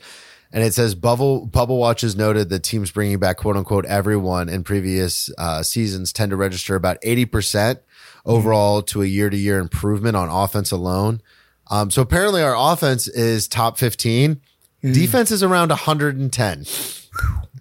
And 0.52 0.64
it 0.64 0.74
says 0.74 0.96
Bubble 0.96 1.46
Bubble 1.46 1.78
Watches 1.78 2.16
noted 2.16 2.50
that 2.50 2.64
teams 2.64 2.90
bringing 2.92 3.20
back 3.20 3.38
quote 3.38 3.56
unquote 3.56 3.86
everyone 3.86 4.50
in 4.50 4.64
previous 4.64 5.30
uh, 5.38 5.62
seasons 5.62 6.12
tend 6.12 6.32
to 6.32 6.36
register 6.36 6.76
about 6.76 6.98
eighty 7.04 7.26
percent 7.26 7.80
overall 8.26 8.82
to 8.84 9.02
a 9.04 9.06
year 9.06 9.30
to 9.30 9.38
year 9.38 9.60
improvement 9.60 10.16
on 10.16 10.28
offense 10.30 10.72
alone. 10.72 11.22
Um, 11.70 11.92
so 11.92 12.02
apparently 12.02 12.42
our 12.42 12.56
offense 12.58 13.08
is 13.08 13.48
top 13.48 13.78
fifteen. 13.78 14.42
Defense 14.82 15.30
is 15.32 15.44
around 15.44 15.70
110. 15.70 16.66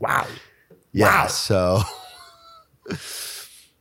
Wow. 0.01 0.26
Yeah. 0.93 1.22
Wow. 1.22 1.26
So 1.26 1.80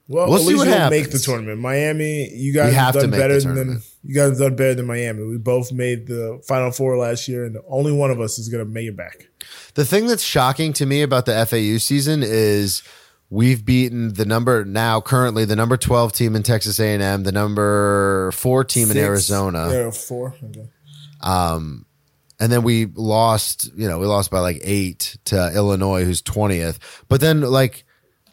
Well, 0.10 0.28
We'll 0.28 0.36
at 0.36 0.42
see 0.42 0.54
least 0.54 0.68
what 0.68 0.90
make 0.90 1.12
the 1.12 1.20
tournament. 1.20 1.60
Miami, 1.60 2.30
you 2.34 2.54
guys 2.54 2.70
We 2.70 2.76
have, 2.76 2.96
have 2.96 3.02
done 3.02 3.12
the 3.12 3.18
better 3.18 3.42
than 3.42 3.82
you 4.04 4.16
guys 4.16 4.30
have 4.30 4.38
done 4.38 4.56
better 4.56 4.76
than 4.76 4.86
Miami. 4.86 5.24
We 5.26 5.38
both 5.38 5.72
made 5.74 6.08
the 6.08 6.42
Final 6.48 6.72
Four 6.72 6.98
last 6.98 7.28
year, 7.28 7.46
and 7.46 7.58
only 7.68 7.92
one 7.92 8.10
of 8.10 8.22
us 8.22 8.40
is 8.40 8.48
going 8.48 8.66
to 8.66 8.72
make 8.72 8.88
it 8.88 8.96
back. 8.96 9.28
the 9.76 9.84
thing 9.84 10.08
that's 10.08 10.24
shocking 10.24 10.72
to 10.74 10.86
me 10.86 11.02
about 11.02 11.26
the 11.26 11.46
FAU 11.46 11.78
season 11.78 12.22
is 12.24 12.84
we've 13.30 13.66
beaten 13.66 14.14
the 14.14 14.24
number 14.24 14.64
now 14.64 15.02
currently 15.02 15.44
the 15.44 15.58
number 15.58 15.76
12 15.76 16.14
team 16.14 16.36
in 16.38 16.44
Texas 16.44 16.80
A&M, 16.80 17.24
the 17.24 17.32
number 17.34 18.32
4 18.32 18.64
team 18.64 18.90
in 18.90 18.96
Arizona. 18.98 19.70
Yeah, 19.70 19.92
four. 19.92 20.34
Okay. 20.42 20.70
Um, 21.20 21.86
and 22.40 22.52
then 22.52 22.64
we 22.64 22.86
lost, 22.86 23.72
you 23.76 23.90
know, 23.90 24.00
we 24.00 24.06
lost 24.06 24.32
by 24.32 24.40
like 24.40 24.62
8 24.64 25.18
to 25.26 25.52
Illinois 25.54 26.06
who's 26.06 26.22
20th. 26.22 26.78
But 27.10 27.20
then 27.20 27.42
like 27.42 27.84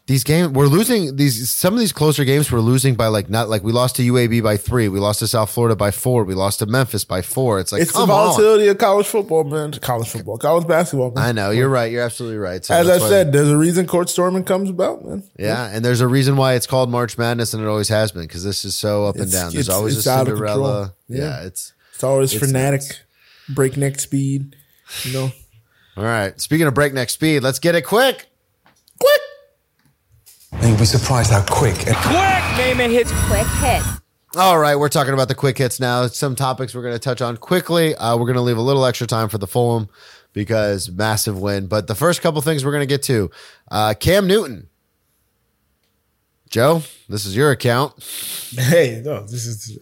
these 0.06 0.22
games 0.22 0.48
we're 0.52 0.66
losing 0.66 1.16
these 1.16 1.50
some 1.50 1.72
of 1.72 1.80
these 1.80 1.90
closer 1.92 2.24
games 2.26 2.52
we're 2.52 2.60
losing 2.60 2.94
by 2.94 3.06
like 3.06 3.30
not 3.30 3.48
like 3.48 3.62
we 3.62 3.72
lost 3.72 3.96
to 3.96 4.02
UAB 4.02 4.42
by 4.42 4.58
3, 4.58 4.88
we 4.88 4.98
lost 4.98 5.20
to 5.20 5.26
South 5.26 5.50
Florida 5.50 5.74
by 5.74 5.90
4, 5.90 6.24
we 6.24 6.34
lost 6.34 6.58
to 6.58 6.66
Memphis 6.66 7.06
by 7.06 7.22
4. 7.22 7.60
It's 7.60 7.72
like 7.72 7.80
It's 7.80 7.92
the 7.92 8.00
come 8.00 8.10
on. 8.10 8.28
volatility 8.28 8.68
of 8.68 8.76
college 8.76 9.06
football, 9.06 9.44
man. 9.44 9.72
College 9.72 10.08
football, 10.10 10.36
college 10.36 10.66
basketball. 10.68 11.10
Man. 11.12 11.24
I 11.24 11.32
know, 11.32 11.50
you're 11.52 11.70
right. 11.70 11.90
You're 11.90 12.02
absolutely 12.04 12.36
right. 12.36 12.62
So 12.62 12.74
As 12.74 12.88
I 12.88 12.98
said, 12.98 13.32
there's 13.32 13.48
a 13.48 13.56
reason 13.56 13.86
court 13.86 14.10
storming 14.10 14.44
comes 14.44 14.68
about, 14.68 15.02
man. 15.04 15.22
Yeah, 15.38 15.70
and 15.72 15.82
there's 15.82 16.02
a 16.02 16.08
reason 16.08 16.36
why 16.36 16.52
it's 16.54 16.66
called 16.66 16.90
March 16.90 17.16
Madness, 17.16 17.54
and 17.54 17.62
it 17.62 17.66
always 17.66 17.88
has 17.88 18.12
been 18.12 18.22
because 18.22 18.44
this 18.44 18.64
is 18.66 18.74
so 18.74 19.06
up 19.06 19.14
and 19.16 19.24
It's- 19.28 19.42
down. 19.42 19.52
There's 19.54 19.70
always 19.70 19.96
a 19.96 20.02
Cinderella. 20.02 20.92
Yeah. 21.08 21.18
Yeah. 21.18 21.40
it's 21.44 21.72
It's 21.94 22.04
always 22.04 22.32
It's 22.34 22.44
frenetic, 22.44 22.80
nuts. 22.80 23.00
breakneck 23.48 24.00
speed. 24.00 24.54
You 25.04 25.12
know, 25.14 25.32
all 25.96 26.04
right. 26.04 26.38
Speaking 26.38 26.66
of 26.66 26.74
breakneck 26.74 27.08
speed, 27.08 27.42
let's 27.42 27.58
get 27.58 27.74
it 27.74 27.82
quick. 27.86 28.26
And 30.64 30.70
you'll 30.70 30.80
be 30.80 30.86
surprised 30.86 31.30
how 31.30 31.44
quick 31.44 31.86
and 31.86 31.94
quick 31.94 32.56
Maimon 32.56 32.90
hits 32.90 33.12
Quick 33.26 33.46
hits. 33.60 33.86
All 34.34 34.58
right, 34.58 34.76
we're 34.76 34.88
talking 34.88 35.12
about 35.12 35.28
the 35.28 35.34
quick 35.34 35.58
hits 35.58 35.78
now. 35.78 36.06
Some 36.06 36.34
topics 36.34 36.74
we're 36.74 36.80
going 36.80 36.94
to 36.94 36.98
touch 36.98 37.20
on 37.20 37.36
quickly. 37.36 37.94
Uh, 37.94 38.16
we're 38.16 38.24
going 38.24 38.36
to 38.36 38.40
leave 38.40 38.56
a 38.56 38.62
little 38.62 38.86
extra 38.86 39.06
time 39.06 39.28
for 39.28 39.36
the 39.36 39.46
Fulham 39.46 39.90
because 40.32 40.90
massive 40.90 41.38
win. 41.38 41.66
But 41.66 41.86
the 41.86 41.94
first 41.94 42.22
couple 42.22 42.40
things 42.40 42.64
we're 42.64 42.70
going 42.72 42.80
to 42.80 42.86
get 42.86 43.02
to 43.02 43.30
uh, 43.70 43.92
Cam 43.92 44.26
Newton. 44.26 44.70
Joe, 46.48 46.82
this 47.10 47.26
is 47.26 47.36
your 47.36 47.50
account. 47.50 48.02
Hey, 48.56 49.02
no, 49.04 49.20
this 49.20 49.44
is. 49.44 49.78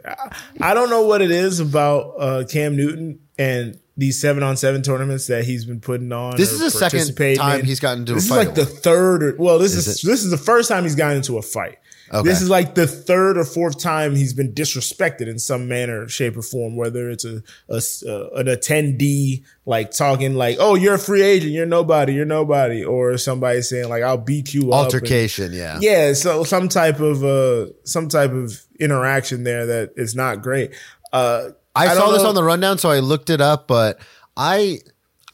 I 0.61 0.74
don't 0.74 0.91
know 0.91 1.03
what 1.03 1.22
it 1.22 1.30
is 1.30 1.61
about 1.61 2.14
uh, 2.18 2.45
Cam 2.51 2.74
Newton 2.74 3.20
and 3.39 3.78
these 4.03 4.20
seven 4.20 4.42
on 4.42 4.57
seven 4.57 4.82
tournaments 4.82 5.28
that 5.28 5.44
he's 5.44 5.64
been 5.64 5.80
putting 5.80 6.11
on. 6.11 6.36
This 6.36 6.50
is 6.50 6.59
the 6.59 6.70
second 6.72 7.14
time 7.36 7.61
in. 7.61 7.66
he's 7.66 7.78
gotten 7.78 8.00
into 8.00 8.14
a 8.14 8.16
fight. 8.16 8.20
This 8.20 8.24
is 8.24 8.30
like 8.32 8.55
the 8.57 8.66
third. 8.66 9.22
Or, 9.22 9.36
well, 9.38 9.61
this 9.61 9.76
Is 9.76 9.86
is, 9.86 10.03
this 10.03 10.24
is 10.24 10.30
the 10.32 10.36
first 10.36 10.68
time 10.68 10.82
he's 10.82 10.96
gotten 10.96 11.18
into 11.18 11.38
a 11.38 11.42
fight. 11.42 11.78
Okay. 12.12 12.28
This 12.28 12.42
is 12.42 12.50
like 12.50 12.74
the 12.74 12.88
third 12.88 13.38
or 13.38 13.44
fourth 13.44 13.78
time 13.78 14.16
he's 14.16 14.34
been 14.34 14.53
disrespected 14.53 15.28
in 15.28 15.38
some 15.38 15.68
manner, 15.68 16.09
shape, 16.09 16.36
or 16.36 16.42
form. 16.42 16.74
Whether 16.74 17.11
it's 17.11 17.24
a, 17.24 17.44
a 17.68 17.76
uh, 17.76 18.30
an 18.34 18.46
attendee 18.48 19.44
like 19.66 19.92
talking 19.92 20.34
like, 20.34 20.57
"Oh, 20.59 20.74
you're 20.74 20.94
a 20.94 20.98
free 20.98 21.22
agent, 21.22 21.53
you're 21.53 21.64
nobody, 21.64 22.12
you're 22.14 22.24
nobody," 22.24 22.84
or 22.84 23.16
somebody 23.18 23.62
saying 23.62 23.88
like, 23.88 24.03
"I'll 24.03 24.18
beat 24.18 24.53
you 24.53 24.72
up." 24.72 24.86
and- 24.86 24.94
Altercation, 24.94 25.53
yeah. 25.53 25.78
yeah 25.80 26.12
so 26.12 26.42
some 26.42 26.68
type 26.68 26.98
of 26.98 27.22
uh 27.22 27.72
some 27.84 28.09
type 28.09 28.32
of 28.32 28.61
interaction 28.80 29.44
there 29.44 29.64
that 29.66 29.92
is 29.96 30.16
not 30.16 30.42
great 30.42 30.72
uh 31.12 31.50
I, 31.74 31.86
don't 31.86 31.96
saw 31.96 32.10
this 32.12 32.22
on 32.22 32.34
the 32.34 32.44
rundown, 32.44 32.78
so 32.78 32.90
I 32.90 33.00
looked 33.00 33.30
it 33.30 33.40
up, 33.40 33.66
but 33.66 33.98
I 34.36 34.78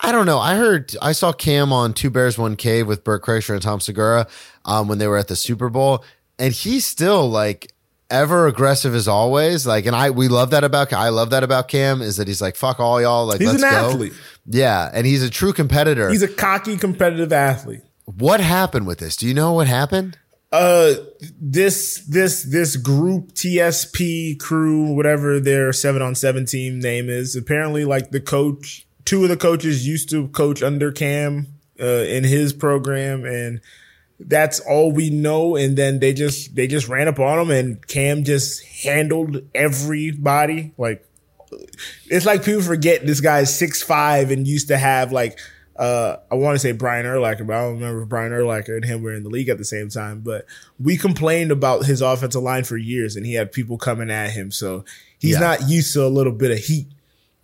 I 0.00 0.12
don't 0.12 0.26
know. 0.26 0.38
I 0.38 0.54
heard 0.54 0.94
I 1.02 1.12
saw 1.12 1.32
Cam 1.32 1.72
on 1.72 1.92
Two 1.92 2.10
Bears 2.10 2.38
One 2.38 2.54
Cave 2.56 2.86
with 2.86 3.02
Bert 3.04 3.22
Kreischer 3.22 3.52
and 3.54 3.62
Tom 3.62 3.80
Segura 3.80 4.26
um, 4.64 4.88
when 4.88 4.98
they 4.98 5.08
were 5.08 5.18
at 5.18 5.28
the 5.28 5.36
Super 5.36 5.68
Bowl, 5.68 6.04
and 6.38 6.52
he's 6.52 6.84
still 6.86 7.28
like 7.28 7.72
ever 8.10 8.46
aggressive 8.46 8.94
as 8.94 9.08
always. 9.08 9.66
Like, 9.66 9.86
and 9.86 9.96
I 9.96 10.10
we 10.10 10.28
love 10.28 10.50
that 10.50 10.62
about 10.64 10.92
I 10.92 11.08
love 11.08 11.30
that 11.30 11.42
about 11.42 11.66
Cam 11.68 12.00
is 12.00 12.16
that 12.18 12.28
he's 12.28 12.40
like 12.40 12.54
fuck 12.56 12.78
all 12.78 13.00
y'all. 13.00 13.26
Like, 13.26 13.40
He's 13.40 13.48
let's 13.48 13.62
an 13.62 13.70
go. 13.70 13.90
athlete. 13.90 14.12
Yeah, 14.46 14.88
and 14.92 15.06
he's 15.06 15.22
a 15.22 15.30
true 15.30 15.52
competitor. 15.52 16.08
He's 16.08 16.22
a 16.22 16.28
cocky, 16.28 16.76
competitive 16.76 17.32
athlete. 17.32 17.80
what 18.04 18.40
happened 18.40 18.86
with 18.86 18.98
this? 18.98 19.16
Do 19.16 19.26
you 19.26 19.34
know 19.34 19.52
what 19.52 19.66
happened? 19.66 20.16
Uh, 20.50 20.94
this 21.38 21.98
this 22.06 22.42
this 22.44 22.76
group 22.76 23.32
TSP 23.32 24.38
crew, 24.38 24.94
whatever 24.94 25.38
their 25.38 25.72
seven 25.74 26.00
on 26.00 26.14
seven 26.14 26.46
team 26.46 26.78
name 26.78 27.10
is, 27.10 27.36
apparently 27.36 27.84
like 27.84 28.10
the 28.10 28.20
coach, 28.20 28.86
two 29.04 29.22
of 29.24 29.28
the 29.28 29.36
coaches 29.36 29.86
used 29.86 30.08
to 30.08 30.28
coach 30.28 30.62
under 30.62 30.90
Cam 30.90 31.48
uh, 31.78 31.84
in 31.84 32.24
his 32.24 32.54
program, 32.54 33.26
and 33.26 33.60
that's 34.18 34.58
all 34.60 34.90
we 34.90 35.10
know. 35.10 35.54
And 35.54 35.76
then 35.76 36.00
they 36.00 36.14
just 36.14 36.54
they 36.54 36.66
just 36.66 36.88
ran 36.88 37.08
up 37.08 37.18
on 37.18 37.38
him, 37.38 37.50
and 37.50 37.86
Cam 37.86 38.24
just 38.24 38.64
handled 38.64 39.42
everybody 39.54 40.72
like 40.78 41.04
it's 42.06 42.26
like 42.26 42.44
people 42.44 42.62
forget 42.62 43.06
this 43.06 43.20
guy's 43.20 43.54
six 43.54 43.82
five 43.82 44.30
and 44.30 44.46
used 44.46 44.68
to 44.68 44.78
have 44.78 45.12
like 45.12 45.38
uh 45.78 46.16
I 46.30 46.34
want 46.34 46.54
to 46.56 46.58
say 46.58 46.72
Brian 46.72 47.06
Urlacher, 47.06 47.46
but 47.46 47.56
I 47.56 47.60
don't 47.62 47.74
remember 47.74 48.02
if 48.02 48.08
Brian 48.08 48.32
Urlacher 48.32 48.76
and 48.76 48.84
him 48.84 49.02
were 49.02 49.12
in 49.14 49.22
the 49.22 49.28
league 49.30 49.48
at 49.48 49.58
the 49.58 49.64
same 49.64 49.88
time. 49.88 50.20
But 50.20 50.44
we 50.80 50.96
complained 50.96 51.50
about 51.52 51.84
his 51.86 52.00
offensive 52.02 52.42
line 52.42 52.64
for 52.64 52.76
years, 52.76 53.16
and 53.16 53.24
he 53.24 53.34
had 53.34 53.52
people 53.52 53.78
coming 53.78 54.10
at 54.10 54.30
him, 54.30 54.50
so 54.50 54.84
he's 55.18 55.34
Yeah. 55.34 55.40
not 55.40 55.68
used 55.68 55.92
to 55.94 56.04
a 56.04 56.08
little 56.08 56.32
bit 56.32 56.50
of 56.50 56.58
heat. 56.58 56.86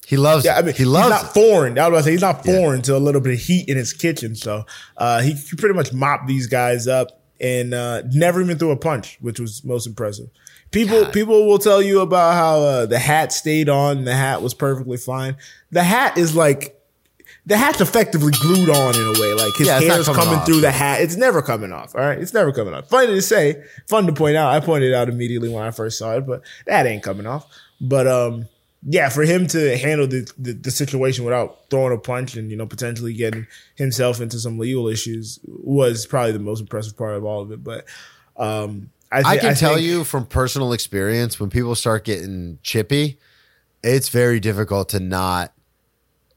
He 0.07 0.17
loves 0.19 0.45
Yeah, 0.45 0.57
I 0.59 0.63
mean 0.63 0.75
he 0.75 0.85
loves 0.85 1.07
he's 1.15 1.23
not 1.23 1.31
it. 1.31 1.41
foreign. 1.41 1.79
I 1.79 1.83
was 1.83 1.89
about 1.89 1.97
to 1.99 2.03
say 2.05 2.11
he's 2.11 2.21
not 2.21 2.45
foreign 2.45 2.83
to 2.83 2.97
a 2.97 2.99
little 2.99 3.21
bit 3.23 3.35
of 3.35 3.41
heat 3.41 3.69
in 3.69 3.77
his 3.79 3.93
kitchen. 3.95 4.35
So 4.35 4.67
uh, 4.99 5.23
he, 5.23 5.33
he 5.33 5.57
pretty 5.57 5.75
much 5.75 5.93
mopped 5.95 6.27
these 6.27 6.47
guys 6.47 6.87
up 6.87 7.23
and 7.41 7.73
uh, 7.73 8.03
never 8.13 8.43
even 8.43 8.59
threw 8.59 8.71
a 8.71 8.77
punch, 8.77 9.17
which 9.23 9.41
was 9.41 9.65
most 9.65 9.87
impressive. 9.87 10.29
People 10.73 11.07
people 11.07 11.47
will 11.47 11.59
tell 11.59 11.81
you 11.81 12.01
about 12.01 12.35
how 12.35 12.59
uh, 12.61 12.87
the 12.87 12.99
hat 12.99 13.33
stayed 13.33 13.69
on. 13.71 14.05
The 14.05 14.15
hat 14.15 14.43
was 14.43 14.53
perfectly 14.55 14.97
fine. 14.99 15.37
The 15.71 15.85
hat 15.85 16.19
is 16.19 16.35
like 16.37 16.77
the 17.47 17.57
hat's 17.57 17.81
effectively 17.81 18.33
glued 18.41 18.71
on 18.71 18.95
in 18.95 19.03
a 19.17 19.21
way. 19.21 19.35
Like 19.35 19.55
his 19.57 19.67
Yeah, 19.69 19.81
hair's 19.81 20.07
coming 20.07 20.23
coming 20.23 20.41
through 20.47 20.61
the 20.63 20.71
hat. 20.71 21.01
It's 21.03 21.17
never 21.17 21.43
coming 21.43 21.73
off. 21.73 21.95
All 21.95 22.01
right, 22.01 22.19
it's 22.19 22.33
never 22.35 22.53
coming 22.53 22.73
off. 22.75 22.89
Funny 22.89 23.09
to 23.09 23.23
say, 23.23 23.63
fun 23.89 24.07
to 24.07 24.13
point 24.13 24.37
out. 24.37 24.51
I 24.53 24.61
pointed 24.61 24.91
it 24.91 24.95
out 24.95 25.09
immediately 25.09 25.49
when 25.49 25.63
I 25.63 25.71
first 25.71 25.99
saw 25.99 26.17
it, 26.17 26.27
but 26.27 26.43
that 26.67 26.87
ain't 26.87 27.03
coming 27.03 27.27
off. 27.27 27.47
But 27.81 28.07
um, 28.07 28.49
yeah, 28.87 29.09
for 29.09 29.23
him 29.25 29.47
to 29.49 29.77
handle 29.79 30.07
the, 30.07 30.31
the 30.39 30.53
the 30.53 30.71
situation 30.71 31.25
without 31.25 31.69
throwing 31.71 31.93
a 31.95 31.99
punch 31.99 32.37
and 32.37 32.51
you 32.51 32.57
know 32.57 32.67
potentially 32.67 33.13
getting 33.15 33.47
himself 33.77 34.21
into 34.21 34.39
some 34.39 34.59
legal 34.59 34.89
issues 34.89 35.39
was 35.47 36.07
probably 36.07 36.33
the 36.33 36.39
most 36.39 36.61
impressive 36.61 36.97
part 36.97 37.15
of 37.15 37.25
all 37.25 37.41
of 37.43 37.51
it. 37.51 37.63
But 37.65 37.87
um, 38.37 38.91
I, 39.13 39.23
thi- 39.23 39.29
I 39.29 39.37
can 39.39 39.55
tell 39.55 39.75
think- 39.77 39.87
you 39.87 40.05
from 40.05 40.27
personal 40.27 40.73
experience 40.73 41.39
when 41.41 41.49
people 41.51 41.75
start 41.75 42.05
getting 42.05 42.59
chippy, 42.63 43.19
it's 43.83 44.09
very 44.11 44.39
difficult 44.41 44.91
to 44.91 45.01
not 45.01 45.53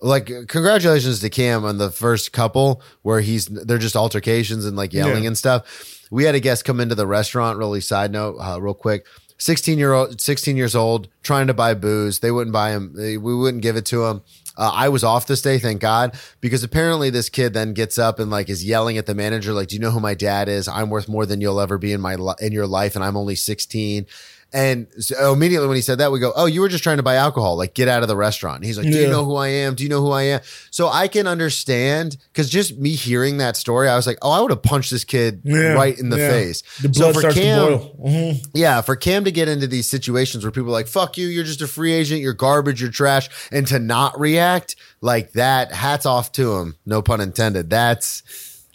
like 0.02 0.30
congratulations 0.48 1.20
to 1.22 1.30
Cam 1.30 1.66
on 1.66 1.78
the 1.78 1.90
first 1.92 2.32
couple 2.32 2.82
where 3.02 3.22
he's 3.22 3.46
they're 3.48 3.78
just 3.78 3.96
altercations 3.96 4.66
and 4.66 4.78
like 4.78 4.94
yelling 4.94 5.24
Yeah. 5.24 5.28
and 5.30 5.38
stuff. 5.38 6.06
We 6.12 6.24
had 6.24 6.36
a 6.36 6.40
guest 6.40 6.64
come 6.66 6.80
into 6.80 6.96
the 6.96 7.08
restaurant, 7.08 7.58
really 7.58 7.82
side 7.82 8.12
note, 8.12 8.38
uh, 8.40 8.62
real 8.62 8.74
quick. 8.74 9.06
16 9.40 9.78
year 9.78 9.94
old 9.94 10.20
16 10.20 10.58
years 10.58 10.76
old 10.76 11.10
trying 11.22 11.46
to 11.46 11.54
buy 11.54 11.76
booze 11.76 12.22
they 12.22 12.32
wouldn't 12.32 12.52
buy 12.52 12.72
him 12.72 12.92
we 12.98 13.18
wouldn't 13.20 13.62
give 13.62 13.76
it 13.76 13.86
to 13.86 14.04
him 14.06 14.24
uh, 14.58 14.72
i 14.74 14.90
was 14.90 15.04
off 15.04 15.28
this 15.28 15.44
day 15.44 15.60
thank 15.60 15.80
god 15.80 16.18
because 16.42 16.64
apparently 16.64 17.12
this 17.12 17.30
kid 17.30 17.54
then 17.54 17.72
gets 17.76 18.00
up 18.00 18.18
and 18.18 18.32
like 18.32 18.50
is 18.50 18.66
yelling 18.66 18.98
at 18.98 19.06
the 19.06 19.14
manager 19.14 19.54
like 19.54 19.68
do 19.68 19.76
you 19.76 19.80
know 19.80 19.92
who 19.92 20.00
my 20.00 20.16
dad 20.16 20.50
is 20.50 20.68
i'm 20.68 20.90
worth 20.90 21.08
more 21.08 21.24
than 21.24 21.40
you'll 21.40 21.62
ever 21.62 21.78
be 21.78 21.94
in 21.94 22.02
my 22.02 22.16
li- 22.16 22.34
in 22.42 22.52
your 22.52 22.66
life 22.66 22.96
and 22.96 23.06
i'm 23.06 23.16
only 23.16 23.36
16 23.36 24.08
and 24.54 24.88
so 25.00 25.34
immediately 25.34 25.68
when 25.68 25.76
he 25.76 25.82
said 25.82 25.98
that, 26.00 26.12
we 26.12 26.20
go, 26.20 26.32
"Oh, 26.36 26.46
you 26.46 26.62
were 26.62 26.70
just 26.70 26.84
trying 26.84 26.98
to 26.98 27.04
buy 27.04 27.16
alcohol. 27.16 27.58
Like, 27.58 27.74
get 27.74 27.88
out 27.88 28.02
of 28.02 28.08
the 28.08 28.16
restaurant." 28.16 28.58
And 28.58 28.66
he's 28.66 28.78
like, 28.78 28.88
"Do 28.90 28.96
you 28.98 29.04
Yeah. 29.04 29.10
know 29.12 29.26
who 29.26 29.36
I 29.36 29.48
am? 29.50 29.76
Do 29.76 29.84
you 29.84 29.90
know 29.90 30.02
who 30.02 30.12
I 30.12 30.24
am?" 30.24 30.40
So 30.72 30.88
I 30.90 31.08
can 31.08 31.28
understand 31.28 32.18
because 32.32 32.50
just 32.50 32.78
me 32.78 32.92
hearing 32.92 33.38
that 33.38 33.58
story, 33.58 33.90
I 33.90 33.96
was 33.96 34.08
like, 34.08 34.18
"Oh, 34.22 34.32
I 34.32 34.40
would 34.42 34.52
have 34.52 34.64
punched 34.64 34.92
this 34.92 35.04
kid 35.04 35.42
Yeah, 35.44 35.74
right 35.74 35.98
in 35.98 36.10
the 36.10 36.18
yeah. 36.18 36.30
face." 36.30 36.64
The 36.82 36.94
so 36.94 37.02
blood 37.02 37.14
for 37.14 37.20
starts 37.20 37.36
to 37.38 37.42
boil. 37.42 37.96
Mhm. 38.06 38.46
yeah, 38.54 38.82
for 38.82 38.96
Cam 38.96 39.26
to 39.26 39.32
get 39.32 39.48
into 39.48 39.68
these 39.68 39.88
situations 39.90 40.44
where 40.44 40.52
people 40.52 40.70
are 40.70 40.74
like, 40.74 40.88
fuck 40.88 41.18
you, 41.18 41.28
you're 41.28 41.44
just 41.44 41.62
a 41.62 41.68
free 41.68 41.92
agent, 41.94 42.22
you're 42.22 42.34
garbage, 42.34 42.82
you're 42.82 42.90
trash, 42.92 43.30
and 43.52 43.68
to 43.68 43.80
not 43.80 44.20
react 44.20 44.76
like 45.02 45.34
that, 45.34 45.72
hats 45.72 46.06
off 46.06 46.32
to 46.34 46.56
him. 46.58 46.76
No 46.86 47.02
pun 47.02 47.22
intended. 47.22 47.70
That's 47.70 48.24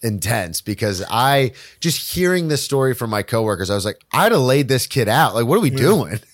intense 0.03 0.61
because 0.61 1.03
I 1.09 1.53
just 1.80 2.14
hearing 2.14 2.48
this 2.48 2.62
story 2.62 2.94
from 2.94 3.11
my 3.11 3.22
coworkers, 3.22 3.70
I 3.70 3.74
was 3.74 3.84
like, 3.84 4.00
I'd 4.12 4.32
have 4.32 4.40
laid 4.40 4.68
this 4.68 4.86
kid 4.86 5.09
out. 5.09 5.34
Like, 5.34 5.46
what 5.46 5.57
are 5.57 5.62
we 5.62 5.70
doing? 5.70 6.20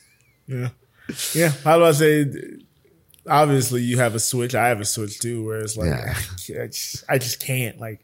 Yeah. 0.51 0.71
Yeah. 1.35 1.53
How 1.63 1.77
do 1.77 1.85
I 1.85 1.93
say? 1.93 2.25
Obviously, 3.29 3.83
you 3.83 3.99
have 3.99 4.15
a 4.15 4.19
switch. 4.19 4.55
I 4.55 4.69
have 4.69 4.81
a 4.81 4.85
switch 4.87 5.19
too, 5.21 5.45
where 5.45 5.59
it's 5.59 5.77
like, 5.77 5.91
Yeah. 5.91 6.15
I, 6.63 6.67
just, 6.69 7.05
I 7.07 7.19
just 7.19 7.45
can't. 7.45 7.79
Like, 7.79 8.01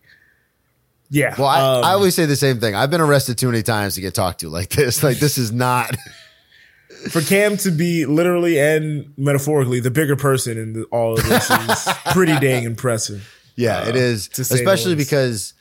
yeah. 1.09 1.35
Well, 1.39 1.49
I, 1.49 1.61
um, 1.79 1.85
I 1.85 1.93
always 1.93 2.15
say 2.15 2.27
the 2.27 2.37
same 2.37 2.61
thing. 2.61 2.75
I've 2.75 2.91
been 2.91 3.01
arrested 3.01 3.39
too 3.39 3.47
many 3.47 3.63
times 3.63 3.95
to 3.95 4.03
get 4.03 4.15
talked 4.15 4.41
to 4.41 4.51
like 4.51 4.69
this. 4.69 5.03
Like, 5.03 5.19
this 5.19 5.39
is 5.39 5.53
not. 5.53 5.97
for 7.11 7.21
Cam 7.23 7.57
to 7.59 7.71
be 7.71 8.07
literally 8.07 8.59
and 8.59 9.13
metaphorically 9.17 9.81
the 9.81 9.91
bigger 9.91 10.17
person 10.17 10.59
in 10.59 10.73
the, 10.75 10.85
all 10.85 11.15
of 11.19 11.25
this 11.25 11.51
is 11.51 11.89
pretty 12.13 12.39
dang 12.39 12.65
impressive. 12.65 13.34
Yeah, 13.57 13.89
it 13.89 13.97
is. 13.97 14.29
to 14.29 14.45
say 14.45 14.57
the 14.57 14.61
Especially 14.63 14.95
because 14.95 15.55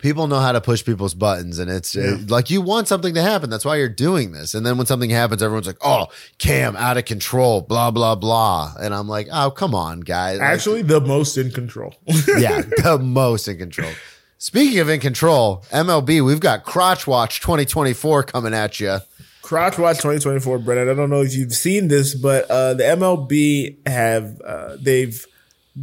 people 0.00 0.26
know 0.26 0.40
how 0.40 0.52
to 0.52 0.60
push 0.60 0.84
people's 0.84 1.14
buttons 1.14 1.58
and 1.58 1.70
it's 1.70 1.96
uh, 1.96 2.18
like 2.28 2.50
you 2.50 2.60
want 2.60 2.88
something 2.88 3.14
to 3.14 3.22
happen. 3.22 3.50
That's 3.50 3.64
why 3.64 3.76
you're 3.76 3.88
doing 3.88 4.32
this. 4.32 4.54
And 4.54 4.64
then 4.64 4.76
when 4.78 4.86
something 4.86 5.10
happens, 5.10 5.42
everyone's 5.42 5.66
like, 5.66 5.78
oh, 5.82 6.06
Cam 6.38 6.76
out 6.76 6.96
of 6.96 7.04
control, 7.04 7.60
blah, 7.60 7.90
blah, 7.90 8.14
blah. 8.14 8.74
And 8.80 8.94
I'm 8.94 9.08
like, 9.08 9.28
oh, 9.32 9.50
come 9.50 9.74
on, 9.74 10.00
guys. 10.00 10.38
Like, 10.38 10.48
Actually, 10.48 10.82
the 10.82 11.00
most 11.00 11.36
in 11.36 11.50
control. 11.50 11.94
yeah, 12.38 12.62
the 12.82 12.98
most 13.00 13.46
in 13.48 13.58
control. 13.58 13.90
Speaking 14.38 14.78
of 14.78 14.88
in 14.88 15.00
control, 15.00 15.64
MLB, 15.70 16.24
we've 16.24 16.40
got 16.40 16.64
Crotch 16.64 17.06
Watch 17.06 17.40
2024 17.40 18.22
coming 18.24 18.54
at 18.54 18.80
you. 18.80 18.98
Crotch 19.42 19.78
Watch 19.78 19.96
2024, 19.96 20.58
Brennan. 20.60 20.88
I 20.88 20.94
don't 20.94 21.10
know 21.10 21.22
if 21.22 21.34
you've 21.34 21.52
seen 21.52 21.88
this, 21.88 22.14
but 22.14 22.50
uh, 22.50 22.74
the 22.74 22.84
MLB 22.84 23.86
have 23.86 24.40
uh, 24.40 24.76
they've 24.80 25.26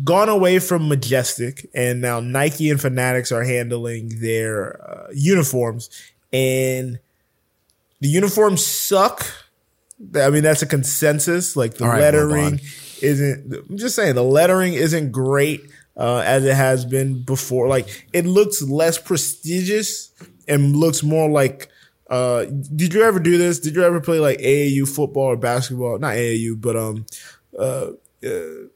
gone 0.03 0.29
away 0.29 0.59
from 0.59 0.87
Majestic, 0.87 1.69
and 1.73 2.01
now 2.01 2.19
Nike 2.19 2.69
and 2.69 2.79
Fanatics 2.79 3.31
are 3.31 3.43
handling 3.43 4.19
their 4.21 4.81
uh, 4.89 5.07
uniforms, 5.13 5.89
and 6.33 6.99
the 7.99 8.07
uniforms 8.07 8.65
suck. 8.65 9.25
I 10.15 10.29
mean, 10.29 10.43
that's 10.43 10.61
a 10.61 10.67
consensus. 10.67 11.55
Like 11.55 11.75
the 11.75 11.87
right, 11.87 11.99
lettering 11.99 12.59
isn't. 13.01 13.53
I'm 13.69 13.77
just 13.77 13.95
saying 13.95 14.15
the 14.15 14.23
lettering 14.23 14.73
isn't 14.73 15.11
great 15.11 15.61
uh, 15.95 16.23
as 16.25 16.45
it 16.45 16.55
has 16.55 16.85
been 16.85 17.23
before. 17.23 17.67
Like 17.67 18.07
it 18.13 18.25
looks 18.25 18.61
less 18.61 18.97
prestigious 18.97 20.11
and 20.47 20.75
looks 20.75 21.03
more 21.03 21.29
like. 21.29 21.69
Uh, 22.09 22.45
did 22.45 22.93
you 22.93 23.03
ever 23.03 23.19
do 23.19 23.37
this? 23.37 23.59
Did 23.59 23.75
you 23.75 23.83
ever 23.83 23.99
play 23.99 24.19
like 24.19 24.37
AAU 24.39 24.87
football 24.87 25.25
or 25.25 25.35
basketball? 25.35 25.99
Not 25.99 26.13
AAU, 26.13 26.61
but 26.61 26.75
um, 26.77 27.05
uh, 27.59 27.89
uh 28.25 28.67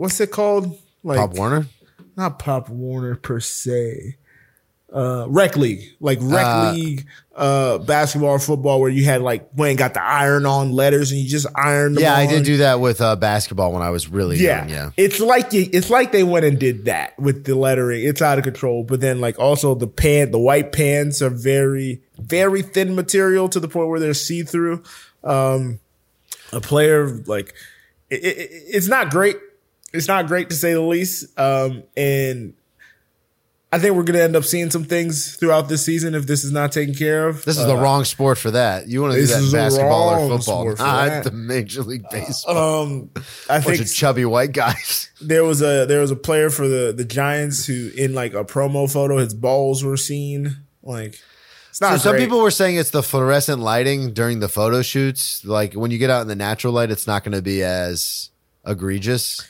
what's 0.00 0.18
it 0.20 0.30
called? 0.30 0.76
Like 1.02 1.18
Pop 1.18 1.34
Warner? 1.34 1.66
not 2.16 2.38
Pop 2.38 2.68
Warner 2.68 3.14
per 3.14 3.38
se. 3.40 4.16
Uh, 4.92 5.24
rec 5.28 5.56
league, 5.56 5.84
like 6.00 6.18
rec 6.20 6.44
Uh, 6.44 6.72
league, 6.72 7.06
uh, 7.36 7.78
basketball 7.78 8.30
or 8.30 8.38
football, 8.40 8.80
where 8.80 8.90
you 8.90 9.04
had 9.04 9.22
like 9.22 9.48
went 9.54 9.70
and 9.70 9.78
got 9.78 9.94
the 9.94 10.02
iron 10.02 10.44
on 10.46 10.72
letters 10.72 11.12
and 11.12 11.20
you 11.20 11.28
just 11.28 11.46
ironed 11.54 11.94
them. 11.96 12.02
Yeah, 12.02 12.16
I 12.16 12.26
did 12.26 12.42
do 12.44 12.56
that 12.56 12.80
with 12.80 13.00
uh, 13.00 13.14
basketball 13.14 13.72
when 13.72 13.82
I 13.82 13.90
was 13.90 14.08
really 14.08 14.38
Yeah. 14.38 14.62
young. 14.62 14.68
Yeah. 14.68 14.90
It's 14.96 15.20
like 15.20 15.52
you, 15.52 15.68
it's 15.72 15.90
like 15.90 16.10
they 16.10 16.24
went 16.24 16.44
and 16.44 16.58
did 16.58 16.86
that 16.86 17.16
with 17.20 17.44
the 17.44 17.54
lettering. 17.54 18.02
It's 18.04 18.20
out 18.20 18.38
of 18.38 18.44
control. 18.44 18.82
But 18.82 19.00
then 19.00 19.20
like 19.20 19.38
also 19.38 19.76
the 19.76 19.86
pan, 19.86 20.32
the 20.32 20.40
white 20.40 20.72
pants 20.72 21.22
are 21.22 21.30
very, 21.30 22.00
very 22.18 22.62
thin 22.62 22.96
material 22.96 23.48
to 23.50 23.60
the 23.60 23.68
point 23.68 23.88
where 23.90 24.00
they're 24.00 24.12
see 24.12 24.42
through. 24.42 24.82
Um, 25.22 25.78
a 26.52 26.60
player 26.60 27.06
like 27.26 27.54
it, 28.10 28.24
it, 28.24 28.50
it's 28.50 28.88
not 28.88 29.10
great. 29.10 29.36
It's 29.92 30.08
not 30.08 30.26
great 30.26 30.50
to 30.50 30.56
say 30.56 30.72
the 30.72 30.80
least. 30.80 31.38
Um, 31.38 31.82
and 31.96 32.54
I 33.72 33.78
think 33.78 33.94
we're 33.94 34.02
going 34.02 34.18
to 34.18 34.22
end 34.24 34.34
up 34.34 34.44
seeing 34.44 34.70
some 34.70 34.84
things 34.84 35.36
throughout 35.36 35.68
this 35.68 35.84
season 35.84 36.14
if 36.16 36.26
this 36.26 36.42
is 36.42 36.50
not 36.50 36.72
taken 36.72 36.92
care 36.94 37.28
of. 37.28 37.44
This 37.44 37.56
is 37.56 37.66
the 37.66 37.76
Uh, 37.76 37.80
wrong 37.82 38.04
sport 38.04 38.36
for 38.38 38.50
that. 38.50 38.88
You 38.88 39.00
want 39.00 39.14
to 39.14 39.20
do 39.20 39.26
that 39.26 39.42
in 39.44 39.52
basketball 39.52 40.08
or 40.10 40.38
football, 40.38 40.74
not 40.76 41.24
the 41.24 41.30
Major 41.30 41.82
League 41.82 42.04
Baseball. 42.10 42.82
Um, 42.82 43.10
I 43.48 43.58
Bunch 43.60 43.64
think 43.64 43.80
of 43.82 43.94
chubby 43.94 44.24
white 44.24 44.52
guys. 44.52 45.10
there 45.20 45.44
was 45.44 45.62
a 45.62 45.86
there 45.86 46.00
was 46.00 46.10
a 46.10 46.16
player 46.16 46.50
for 46.50 46.66
the 46.66 46.92
the 46.96 47.04
Giants 47.04 47.64
who 47.66 47.90
in 47.96 48.12
like 48.12 48.34
a 48.34 48.44
promo 48.44 48.90
photo 48.92 49.18
his 49.18 49.34
balls 49.34 49.84
were 49.84 49.96
seen 49.96 50.56
like 50.82 51.16
it's 51.68 51.80
not 51.80 51.92
So 51.92 52.10
some 52.10 52.16
people 52.16 52.40
were 52.40 52.50
saying 52.50 52.74
it's 52.74 52.90
the 52.90 53.04
fluorescent 53.04 53.60
lighting 53.62 54.12
during 54.12 54.40
the 54.40 54.48
photo 54.48 54.82
shoots. 54.82 55.44
Like 55.44 55.74
when 55.74 55.92
you 55.92 55.98
get 55.98 56.10
out 56.10 56.22
in 56.22 56.28
the 56.28 56.34
natural 56.34 56.72
light, 56.72 56.90
it's 56.90 57.06
not 57.06 57.22
going 57.22 57.36
to 57.36 57.42
be 57.42 57.62
as 57.62 58.30
egregious. 58.66 59.46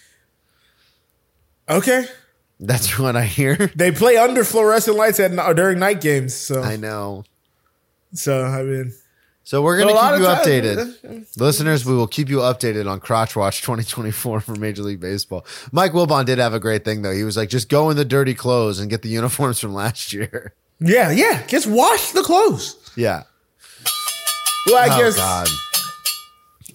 Okay 1.71 2.05
That's 2.59 2.99
what 2.99 3.17
I 3.17 3.25
hear. 3.25 3.57
they 3.75 3.91
play 3.91 4.17
under 4.17 4.45
fluorescent 4.45 4.97
lights 4.97 5.19
at 5.21 5.35
during 5.57 5.79
night 5.79 6.01
games 6.01 6.35
so 6.35 6.63
I 6.63 6.77
know. 6.77 7.25
so 8.13 8.45
I 8.45 8.63
mean 8.63 8.93
So 9.45 9.63
we're 9.63 9.79
gonna 9.79 9.93
But 9.93 9.95
a 9.95 10.19
lot 10.21 10.43
keep 10.45 10.49
you 10.49 10.63
updated, 10.63 11.39
listeners. 11.39 11.85
We 11.85 11.95
will 11.95 12.07
keep 12.07 12.29
you 12.29 12.39
updated 12.39 12.89
on 12.91 13.01
Crotch 13.01 13.35
Watch 13.35 13.63
2024 13.63 14.41
for 14.41 14.55
Major 14.57 14.83
League 14.83 15.01
Baseball. 15.01 15.45
Mike 15.73 15.93
Wilbon 15.93 16.25
did 16.25 16.39
have 16.39 16.55
a 16.55 16.61
great 16.61 16.85
thing 16.85 17.03
though. 17.03 17.15
He 17.15 17.25
was 17.25 17.37
like, 17.37 17.49
just 17.49 17.69
go 17.69 17.91
in 17.91 17.97
the 17.97 18.05
dirty 18.05 18.35
clothes 18.35 18.79
and 18.79 18.91
get 18.91 19.03
the 19.03 19.09
uniforms 19.09 19.59
from 19.59 19.73
last 19.75 20.13
year. 20.13 20.55
Yeah, 20.81 21.11
yeah. 21.11 21.47
Just 21.47 21.67
wash 21.67 22.13
the 22.13 22.23
clothes. 22.23 22.77
Yeah. 22.97 23.25
Well, 24.67 24.77
I 24.77 24.95
oh 24.95 24.99
guess 24.99 25.17
God. 25.17 25.49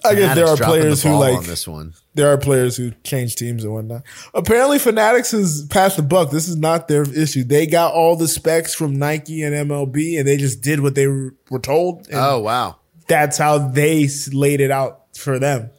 I 0.04 0.14
guess 0.14 0.34
there 0.34 0.46
are 0.46 0.56
players 0.56 1.02
the 1.02 1.08
who 1.08 1.16
like 1.16 1.38
on 1.38 1.44
this 1.44 1.66
one. 1.66 1.94
There 2.16 2.32
are 2.32 2.38
players 2.38 2.76
who 2.76 2.92
change 3.04 3.36
teams 3.36 3.62
and 3.62 3.72
whatnot. 3.72 4.02
Apparently, 4.34 4.78
Fanatics 4.78 5.30
has 5.32 5.66
passed 5.66 5.96
the 5.96 6.02
buck. 6.02 6.30
This 6.30 6.48
is 6.48 6.56
not 6.56 6.88
their 6.88 7.02
issue. 7.02 7.44
They 7.44 7.66
got 7.66 7.92
all 7.92 8.16
the 8.16 8.26
specs 8.26 8.74
from 8.74 8.98
Nike 8.98 9.42
and 9.42 9.54
MLB, 9.54 10.18
and 10.18 10.26
they 10.26 10.36
just 10.36 10.62
did 10.62 10.80
what 10.80 10.94
they 10.94 11.06
were 11.06 11.60
told. 11.62 12.08
Oh 12.12 12.40
wow. 12.40 12.76
that's 13.06 13.38
how 13.38 13.58
they 13.58 14.08
laid 14.32 14.60
it 14.60 14.70
out 14.70 15.16
for 15.16 15.38
them. 15.38 15.70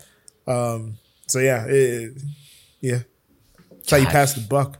Um, 0.45 0.99
so 1.27 1.39
yeah, 1.39 1.65
it, 1.67 2.13
yeah, 2.79 2.99
that's 3.71 3.91
how 3.91 3.97
you 3.97 4.07
pass 4.07 4.33
the 4.33 4.41
buck. 4.41 4.79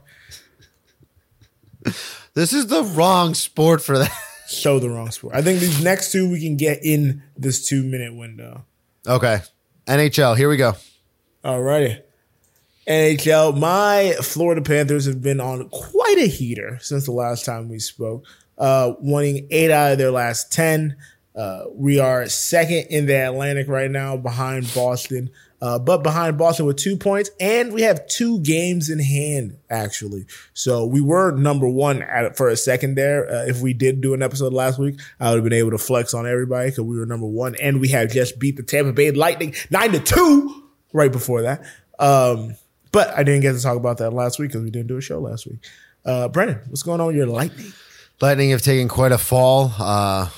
This 2.34 2.52
is 2.52 2.68
the 2.68 2.84
wrong 2.84 3.34
sport 3.34 3.82
for 3.82 3.98
that. 3.98 4.12
Show 4.48 4.78
the 4.78 4.88
wrong 4.88 5.10
sport. 5.10 5.34
I 5.34 5.42
think 5.42 5.58
these 5.58 5.82
next 5.82 6.12
two 6.12 6.30
we 6.30 6.40
can 6.40 6.56
get 6.56 6.84
in 6.84 7.24
this 7.36 7.66
two 7.66 7.82
minute 7.82 8.14
window. 8.14 8.64
Okay. 9.04 9.40
NHL, 9.88 10.36
here 10.36 10.48
we 10.48 10.56
go. 10.56 10.74
Alrighty. 11.48 12.02
NHL, 12.86 13.56
my 13.56 14.14
Florida 14.20 14.60
Panthers 14.60 15.06
have 15.06 15.22
been 15.22 15.40
on 15.40 15.70
quite 15.70 16.18
a 16.18 16.26
heater 16.26 16.78
since 16.82 17.06
the 17.06 17.12
last 17.12 17.46
time 17.46 17.70
we 17.70 17.78
spoke, 17.78 18.26
uh, 18.58 18.92
winning 18.98 19.46
eight 19.50 19.70
out 19.70 19.92
of 19.92 19.98
their 19.98 20.10
last 20.10 20.52
10. 20.52 20.94
Uh, 21.34 21.64
we 21.72 21.98
are 21.98 22.28
second 22.28 22.88
in 22.90 23.06
the 23.06 23.14
Atlantic 23.14 23.66
right 23.66 23.90
now 23.90 24.14
behind 24.14 24.70
Boston, 24.74 25.30
uh, 25.62 25.78
but 25.78 26.02
behind 26.02 26.36
Boston 26.36 26.66
with 26.66 26.76
two 26.76 26.98
points, 26.98 27.30
and 27.40 27.72
we 27.72 27.80
have 27.80 28.06
two 28.08 28.40
games 28.40 28.90
in 28.90 28.98
hand, 28.98 29.56
actually. 29.70 30.26
So 30.52 30.84
we 30.84 31.00
were 31.00 31.32
number 31.32 31.66
one 31.66 32.02
at 32.02 32.36
for 32.36 32.50
a 32.50 32.58
second 32.58 32.96
there. 32.96 33.26
Uh, 33.26 33.46
if 33.46 33.62
we 33.62 33.72
did 33.72 34.02
do 34.02 34.12
an 34.12 34.22
episode 34.22 34.52
last 34.52 34.78
week, 34.78 35.00
I 35.18 35.30
would 35.30 35.36
have 35.36 35.44
been 35.44 35.54
able 35.54 35.70
to 35.70 35.78
flex 35.78 36.12
on 36.12 36.26
everybody 36.26 36.68
because 36.68 36.84
we 36.84 36.98
were 36.98 37.06
number 37.06 37.26
one, 37.26 37.54
and 37.54 37.80
we 37.80 37.88
had 37.88 38.10
just 38.10 38.38
beat 38.38 38.58
the 38.58 38.62
Tampa 38.62 38.92
Bay 38.92 39.12
Lightning 39.12 39.54
9 39.70 39.92
to 39.92 40.00
2 40.00 40.64
right 40.92 41.12
before 41.12 41.42
that. 41.42 41.64
Um, 41.98 42.54
but 42.92 43.10
I 43.10 43.22
didn't 43.22 43.42
get 43.42 43.52
to 43.52 43.60
talk 43.62 43.76
about 43.76 43.98
that 43.98 44.10
last 44.12 44.38
week 44.38 44.50
because 44.50 44.62
we 44.62 44.70
didn't 44.70 44.88
do 44.88 44.96
a 44.96 45.00
show 45.00 45.18
last 45.18 45.46
week. 45.46 45.64
Uh, 46.04 46.28
Brennan, 46.28 46.60
what's 46.68 46.82
going 46.82 47.00
on 47.00 47.08
with 47.08 47.16
your 47.16 47.26
Lightning? 47.26 47.72
Lightning 48.20 48.50
have 48.50 48.62
taken 48.62 48.88
quite 48.88 49.12
a 49.12 49.18
fall. 49.18 49.72
Uh, 49.78 50.28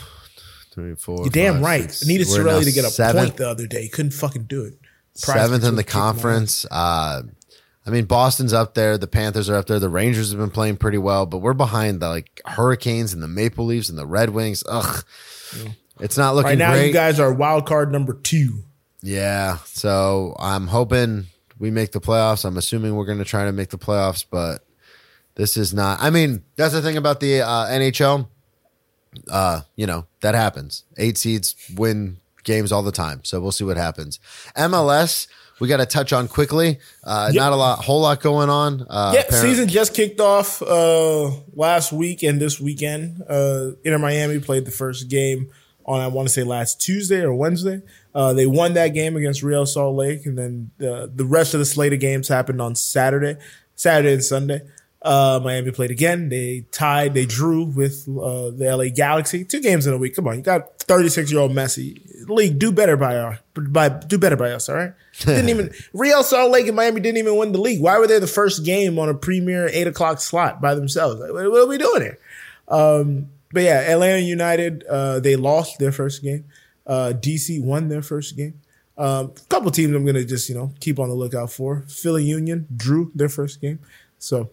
three, 0.73 0.95
four. 0.95 1.19
You're 1.19 1.31
damn 1.31 1.55
five, 1.55 1.63
right. 1.63 1.91
six. 1.91 2.07
Needed 2.07 2.27
Cirelli 2.27 2.65
to 2.65 2.73
get 2.73 2.85
a 2.85 2.91
seventh, 2.91 3.29
point 3.29 3.37
the 3.37 3.49
other 3.49 3.67
day. 3.67 3.89
Couldn't 3.89 4.13
fucking 4.13 4.45
do 4.45 4.65
it. 4.65 4.75
Prize 5.23 5.37
seventh 5.37 5.65
in 5.65 5.77
the 5.77 5.77
would've 5.77 5.87
kicked 5.87 5.95
him 5.95 6.01
out. 6.01 6.05
conference. 6.15 6.67
Uh, 6.71 7.23
I 7.87 7.91
mean, 7.91 8.05
Boston's 8.05 8.53
up 8.53 8.75
there. 8.75 8.99
The 8.99 9.07
Panthers 9.07 9.49
are 9.49 9.57
up 9.57 9.67
there. 9.67 9.79
The 9.79 9.89
Rangers 9.89 10.31
have 10.31 10.39
been 10.39 10.51
playing 10.51 10.77
pretty 10.77 10.99
well, 10.99 11.25
but 11.27 11.39
we're 11.39 11.55
behind 11.55 12.01
the 12.01 12.09
like 12.09 12.41
Hurricanes 12.45 13.15
and 13.15 13.23
the 13.23 13.29
Maple 13.29 13.65
Leafs 13.65 13.89
and 13.89 13.99
the 13.99 14.07
Red 14.07 14.31
Wings. 14.31 14.63
Ugh, 14.69 15.05
it's 16.01 16.19
not 16.19 16.35
looking 16.35 16.51
Right 16.51 16.59
now, 16.59 16.73
great. 16.73 16.89
you 16.89 16.93
guys 16.93 17.19
are 17.19 17.33
wild 17.33 17.67
card 17.67 17.91
number 17.91 18.13
two. 18.13 18.65
Yeah, 19.03 19.59
so 19.65 20.37
I'm 20.39 20.67
hoping 20.67 21.27
we 21.59 21.71
make 21.71 21.93
the 21.93 22.01
playoffs. 22.01 22.45
I'm 22.45 22.57
assuming 22.57 22.95
we're 22.97 23.07
going 23.07 23.19
to 23.19 23.25
try 23.25 23.45
to 23.45 23.53
make 23.53 23.71
the 23.71 23.79
playoffs, 23.79 24.25
but 24.29 24.65
this 25.35 25.57
is 25.57 25.73
not. 25.73 26.03
I 26.03 26.11
mean, 26.11 26.43
that's 26.57 26.73
the 26.75 26.83
thing 26.83 26.97
about 26.97 27.21
the 27.21 27.43
uh, 27.43 27.67
NHL. 27.67 28.29
Uh, 29.29 29.63
you 29.75 29.87
know 29.87 30.07
that 30.21 30.35
happens. 30.35 30.85
Eight 30.97 31.19
seeds 31.19 31.57
win 31.77 32.19
games 32.45 32.73
all 32.73 32.83
the 32.83 32.93
time, 32.93 33.25
so 33.25 33.41
we'll 33.41 33.53
see 33.53 33.65
what 33.65 33.77
happens. 33.77 34.21
MLS, 34.57 35.27
we 35.61 35.69
got 35.69 35.79
to 35.79 35.87
touch 35.87 36.13
on 36.13 36.29
quickly. 36.29 36.79
Uh, 37.05 37.31
Not 37.35 37.53
a 37.53 37.57
lot, 37.57 37.85
whole 37.85 38.01
lot 38.01 38.21
going 38.21 38.49
on. 38.49 38.87
Uh, 38.89 39.13
Yeah, 39.15 39.31
season 39.31 39.69
just 39.69 39.95
kicked 39.95 40.21
off 40.21 40.63
uh, 40.63 41.31
last 41.55 41.93
week 41.93 42.23
and 42.23 42.41
this 42.41 42.61
weekend. 42.61 43.23
Uh, 43.29 43.73
Inter 43.85 43.99
Miami 43.99 44.39
played 44.39 44.65
the 44.65 44.71
first 44.71 45.09
game 45.09 45.51
on 45.85 46.01
I 46.01 46.07
want 46.07 46.29
to 46.29 46.33
say 46.33 46.45
last 46.45 46.81
Tuesday 46.81 47.21
or 47.23 47.35
Wednesday. 47.35 47.83
Uh, 48.15 48.33
they 48.33 48.47
won 48.47 48.75
that 48.75 48.89
game 48.89 49.17
against 49.17 49.43
Real 49.43 49.67
Salt 49.67 49.95
Lake, 49.97 50.27
and 50.27 50.37
then 50.37 50.71
the 50.79 51.11
the 51.15 51.25
rest 51.25 51.55
of 51.55 51.61
the 51.61 51.67
slate 51.67 51.93
of 51.93 52.01
games 52.01 52.29
happened 52.29 52.61
on 52.61 52.75
Saturday, 52.75 53.37
Saturday 53.77 54.15
and 54.15 54.25
Sunday. 54.25 54.63
Uh, 55.03 55.41
Miami 55.43 55.71
played 55.71 55.91
again. 55.91 56.29
They 56.29 56.67
tied. 56.73 57.15
They 57.15 57.25
drew 57.25 57.65
with 57.65 58.07
uh, 58.09 58.51
the 58.51 58.67
LA 58.77 58.95
Galaxy. 58.95 59.45
Two 59.45 59.61
games 59.61 59.87
in 59.87 59.95
a 59.95 59.97
week. 59.97 60.15
Come 60.15 60.29
on, 60.29 60.37
you 60.37 60.43
got 60.43 60.79
thirty 60.81 61.09
six 61.09 61.31
year 61.31 61.41
old 61.41 61.53
Messi. 61.53 62.29
League, 62.29 62.59
do 62.59 62.71
better 62.71 62.97
by 62.97 63.17
our 63.17 63.39
by 63.55 63.89
do 63.89 64.19
better 64.19 64.37
by 64.37 64.51
us. 64.51 64.69
All 64.69 64.75
right. 64.75 64.93
Didn't 65.25 65.49
even 65.49 65.73
Real 65.93 66.23
Salt 66.23 66.51
Lake 66.51 66.67
and 66.67 66.77
Miami 66.77 67.01
didn't 67.01 67.19
even 67.19 67.37
win 67.37 67.53
the 67.53 67.61
league. 67.61 67.83
Why 67.83 67.99
were 67.99 68.07
they 68.07 68.19
the 68.19 68.27
first 68.27 68.65
game 68.65 68.99
on 68.99 69.11
a 69.11 69.15
premier 69.15 69.69
eight 69.69 69.87
o'clock 69.87 70.19
slot 70.21 70.63
by 70.63 70.75
themselves? 70.75 71.21
Like, 71.21 71.33
what, 71.33 71.51
what 71.51 71.61
are 71.63 71.67
we 71.67 71.77
doing 71.77 72.01
here? 72.01 72.19
Um, 72.69 73.29
but 73.53 73.63
yeah, 73.65 73.81
Atlanta 73.81 74.21
United 74.21 74.85
uh, 74.85 75.21
they 75.21 75.37
lost 75.37 75.79
their 75.79 75.93
first 75.93 76.23
game. 76.23 76.45
Uh, 76.91 77.13
DC 77.13 77.63
won 77.63 77.89
their 77.89 78.03
first 78.03 78.37
game. 78.37 78.61
Um, 78.99 79.33
a 79.37 79.41
couple 79.49 79.71
teams 79.71 79.95
I'm 79.95 80.05
gonna 80.05 80.25
just 80.25 80.49
you 80.49 80.57
know 80.57 80.73
keep 80.81 80.99
on 80.99 81.09
the 81.09 81.15
lookout 81.15 81.53
for. 81.53 81.85
Philly 81.89 82.25
Union 82.25 82.67
drew 82.77 83.13
their 83.15 83.29
first 83.29 83.61
game. 83.61 83.79
So 84.19 84.51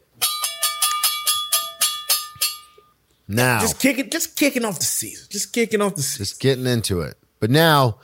now. 3.27 3.59
just 3.59 3.79
kicking, 3.79 4.09
just 4.09 4.38
kicking 4.38 4.63
off 4.65 4.77
the 4.79 4.85
season, 4.85 5.27
just 5.29 5.51
kicking 5.51 5.81
off 5.81 5.95
the 5.95 6.01
season. 6.03 6.25
just 6.25 6.39
getting 6.39 6.65
into 6.67 7.01
it. 7.01 7.17
But 7.39 7.49
now 7.49 7.97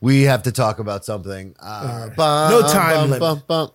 we 0.00 0.22
have 0.22 0.42
to 0.42 0.52
talk 0.52 0.80
about 0.80 1.04
something. 1.04 1.54
Uh, 1.60 2.10
bum, 2.10 2.50
No 2.50 2.62
time 2.62 2.94
bum, 2.96 3.02
limit. 3.04 3.20
Bum, 3.20 3.42
bum, 3.46 3.70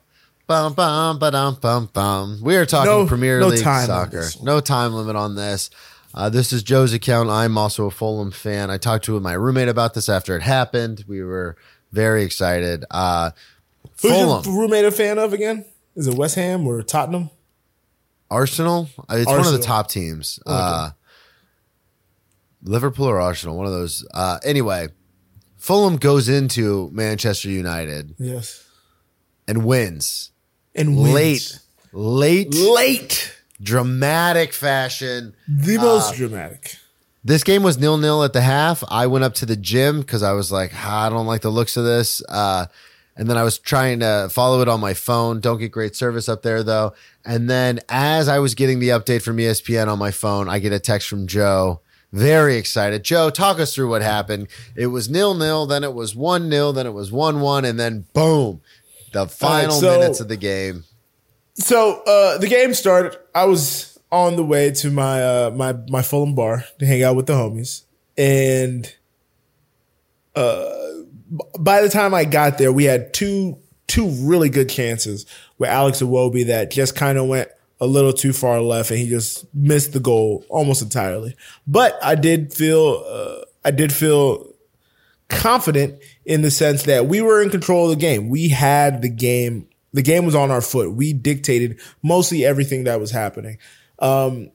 bum, 0.48 0.74
bum, 0.74 1.20
ba-dum, 1.20 1.58
bum, 1.62 1.90
bum. 1.92 2.40
We 2.42 2.56
are 2.58 2.66
talking 2.66 2.92
No- 2.92 3.08
Premier 3.08 3.40
no 3.40 3.48
League 3.48 3.66
on 3.66 3.86
soccer. 3.86 4.28
No 4.44 4.60
time 4.60 4.94
limit 4.94 5.16
on 5.16 5.36
this. 5.36 5.70
Uh, 6.14 6.30
this 6.30 6.52
is 6.52 6.64
Joe's 6.64 6.94
account. 6.94 7.30
I'm 7.30 7.58
also 7.58 7.86
a 7.86 7.92
Fulham 7.92 8.32
fan. 8.32 8.70
I 8.72 8.78
talked 8.78 9.06
to 9.06 9.20
my 9.20 9.34
roommate 9.34 9.68
about 9.68 9.94
this 9.94 10.10
after 10.10 10.36
it 10.36 10.42
happened. 10.42 11.06
We 11.08 11.24
were 11.24 11.56
very 11.92 12.24
excited. 12.24 12.84
Uh, 12.90 13.32
Who's 14.02 14.12
Fulham, 14.12 14.44
your 14.46 14.62
roommate 14.62 14.86
a 14.86 14.92
fan 14.92 15.20
of 15.20 15.34
again? 15.34 15.66
Is 15.96 16.08
it 16.08 16.16
West 16.16 16.36
Ham 16.36 16.66
or 16.68 16.82
Tottenham? 16.82 17.30
Arsenal. 18.32 18.90
Uh, 19.10 19.16
It's 19.18 19.28
one 19.28 19.40
of 19.46 19.52
the 19.54 19.60
top 19.60 19.90
teams. 19.90 20.40
Uh, 20.46 20.92
Liverpool 22.64 23.06
or 23.06 23.20
Arsenal, 23.20 23.56
one 23.58 23.66
of 23.66 23.72
those. 23.72 24.06
Uh, 24.14 24.40
anyway, 24.44 24.88
Fulham 25.58 25.98
goes 25.98 26.28
into 26.30 26.90
Manchester 26.92 27.50
United 27.50 28.16
Yes. 28.20 28.64
and 29.48 29.64
wins 29.66 30.32
And 30.76 30.98
wins. 30.98 31.14
late, 31.14 31.60
late, 31.94 32.56
late, 32.56 33.36
dramatic 33.62 34.54
fashion. 34.54 35.36
the 35.48 35.78
most 35.78 36.16
dramatic. 36.16 36.78
This 37.24 37.44
game 37.44 37.64
was 37.64 37.78
nil 37.78 37.98
nil 37.98 38.24
at 38.24 38.34
the 38.34 38.42
half. 38.42 38.84
I 38.88 39.08
went 39.08 39.26
up 39.26 39.34
to 39.36 39.46
the 39.46 39.58
gym 39.58 40.00
because 40.00 40.24
I 40.24 40.32
was 40.32 40.52
like, 40.52 40.72
"Ah, 40.74 41.08
I 41.08 41.10
don't 41.10 41.28
like 41.28 41.42
the 41.42 41.50
looks 41.50 41.76
of 41.76 41.84
this. 41.84 42.22
Uh, 42.30 42.68
and 43.18 43.30
then 43.30 43.38
I 43.38 43.44
was 43.44 43.58
trying 43.58 44.00
to 44.00 44.30
follow 44.32 44.62
it 44.62 44.70
on 44.70 44.80
my 44.80 44.94
phone. 44.94 45.42
Don't 45.42 45.58
get 45.60 45.74
great 45.74 45.96
service 45.96 46.30
up 46.30 46.42
there 46.42 46.64
though. 46.64 46.94
And 47.26 47.50
then 47.50 47.82
as 47.90 48.30
I 48.30 48.40
was 48.40 48.56
getting 48.56 48.80
the 48.80 48.90
update 48.90 49.22
from 49.22 49.38
ESPN 49.38 49.88
on 49.90 50.00
my 50.00 50.12
phone, 50.12 50.48
I 50.48 50.60
get 50.60 50.72
a 50.72 50.80
text 50.80 51.10
from 51.10 51.28
Joe. 51.28 51.82
Very 52.14 52.56
excited. 52.56 53.04
Joe, 53.04 53.30
talk 53.30 53.60
us 53.60 53.76
through 53.76 53.90
what 53.90 54.02
happened. 54.02 54.48
It 54.76 54.88
was 54.88 55.10
nil 55.10 55.34
nil, 55.36 55.66
then 55.66 55.84
it 55.84 55.94
was 55.94 56.16
one 56.16 56.48
nil, 56.48 56.72
then 56.72 56.88
it 56.88 56.94
was 56.94 57.12
one 57.12 57.42
one, 57.42 57.66
and 57.66 57.78
then 57.78 58.06
boom, 58.14 58.62
the 59.12 59.28
final 59.28 59.76
so- 59.76 60.00
minutes 60.00 60.22
of 60.22 60.30
the 60.30 60.38
game. 60.38 60.86
So 61.60 62.02
uh, 62.02 62.38
the 62.38 62.48
game 62.48 62.74
started. 62.74 63.18
I 63.36 63.46
was 63.46 64.00
on 64.12 64.36
the 64.36 64.44
way 64.44 64.72
to 64.72 64.90
my 64.90 65.24
uh, 65.24 65.52
my 65.52 65.74
my 65.90 66.02
Fulham 66.02 66.36
bar 66.36 66.64
to 66.80 66.86
hang 66.86 67.04
out 67.04 67.16
with 67.16 67.28
the 67.28 67.34
homies, 67.34 67.84
and 68.18 68.94
uh, 70.36 70.74
by 71.60 71.82
the 71.82 71.90
time 71.90 72.14
I 72.14 72.26
got 72.26 72.58
there, 72.58 72.72
we 72.72 72.86
had 72.86 73.14
two 73.14 73.58
two 73.88 74.08
really 74.22 74.50
good 74.50 74.70
chances 74.70 75.26
with 75.58 75.70
Alex 75.70 76.02
Iwobi 76.02 76.48
that 76.48 76.72
just 76.72 76.96
kind 76.96 77.18
of 77.18 77.28
went 77.28 77.50
a 77.82 77.88
little 77.88 78.14
too 78.14 78.34
far 78.34 78.62
left, 78.62 78.92
and 78.92 79.00
he 79.00 79.10
just 79.10 79.46
missed 79.54 79.94
the 79.94 80.00
goal 80.00 80.46
almost 80.50 80.82
entirely. 80.82 81.36
But 81.68 81.98
I 82.04 82.16
did 82.16 82.54
feel 82.54 83.04
uh, 83.08 83.46
I 83.66 83.72
did 83.72 83.92
feel 83.94 84.54
confident 85.28 86.02
in 86.26 86.42
the 86.42 86.52
sense 86.52 86.84
that 86.84 87.06
we 87.08 87.22
were 87.22 87.42
in 87.42 87.50
control 87.50 87.86
of 87.86 87.92
the 87.92 88.02
game. 88.02 88.30
We 88.30 88.50
had 88.50 89.02
the 89.02 89.10
game. 89.10 89.68
The 89.94 90.02
game 90.02 90.26
was 90.26 90.36
on 90.36 90.52
our 90.52 90.62
foot. 90.62 90.94
We 90.94 91.14
dictated 91.14 91.80
mostly 92.04 92.46
everything 92.46 92.84
that 92.84 93.00
was 93.00 93.12
happening. 93.12 93.58
Um, 94.00 94.52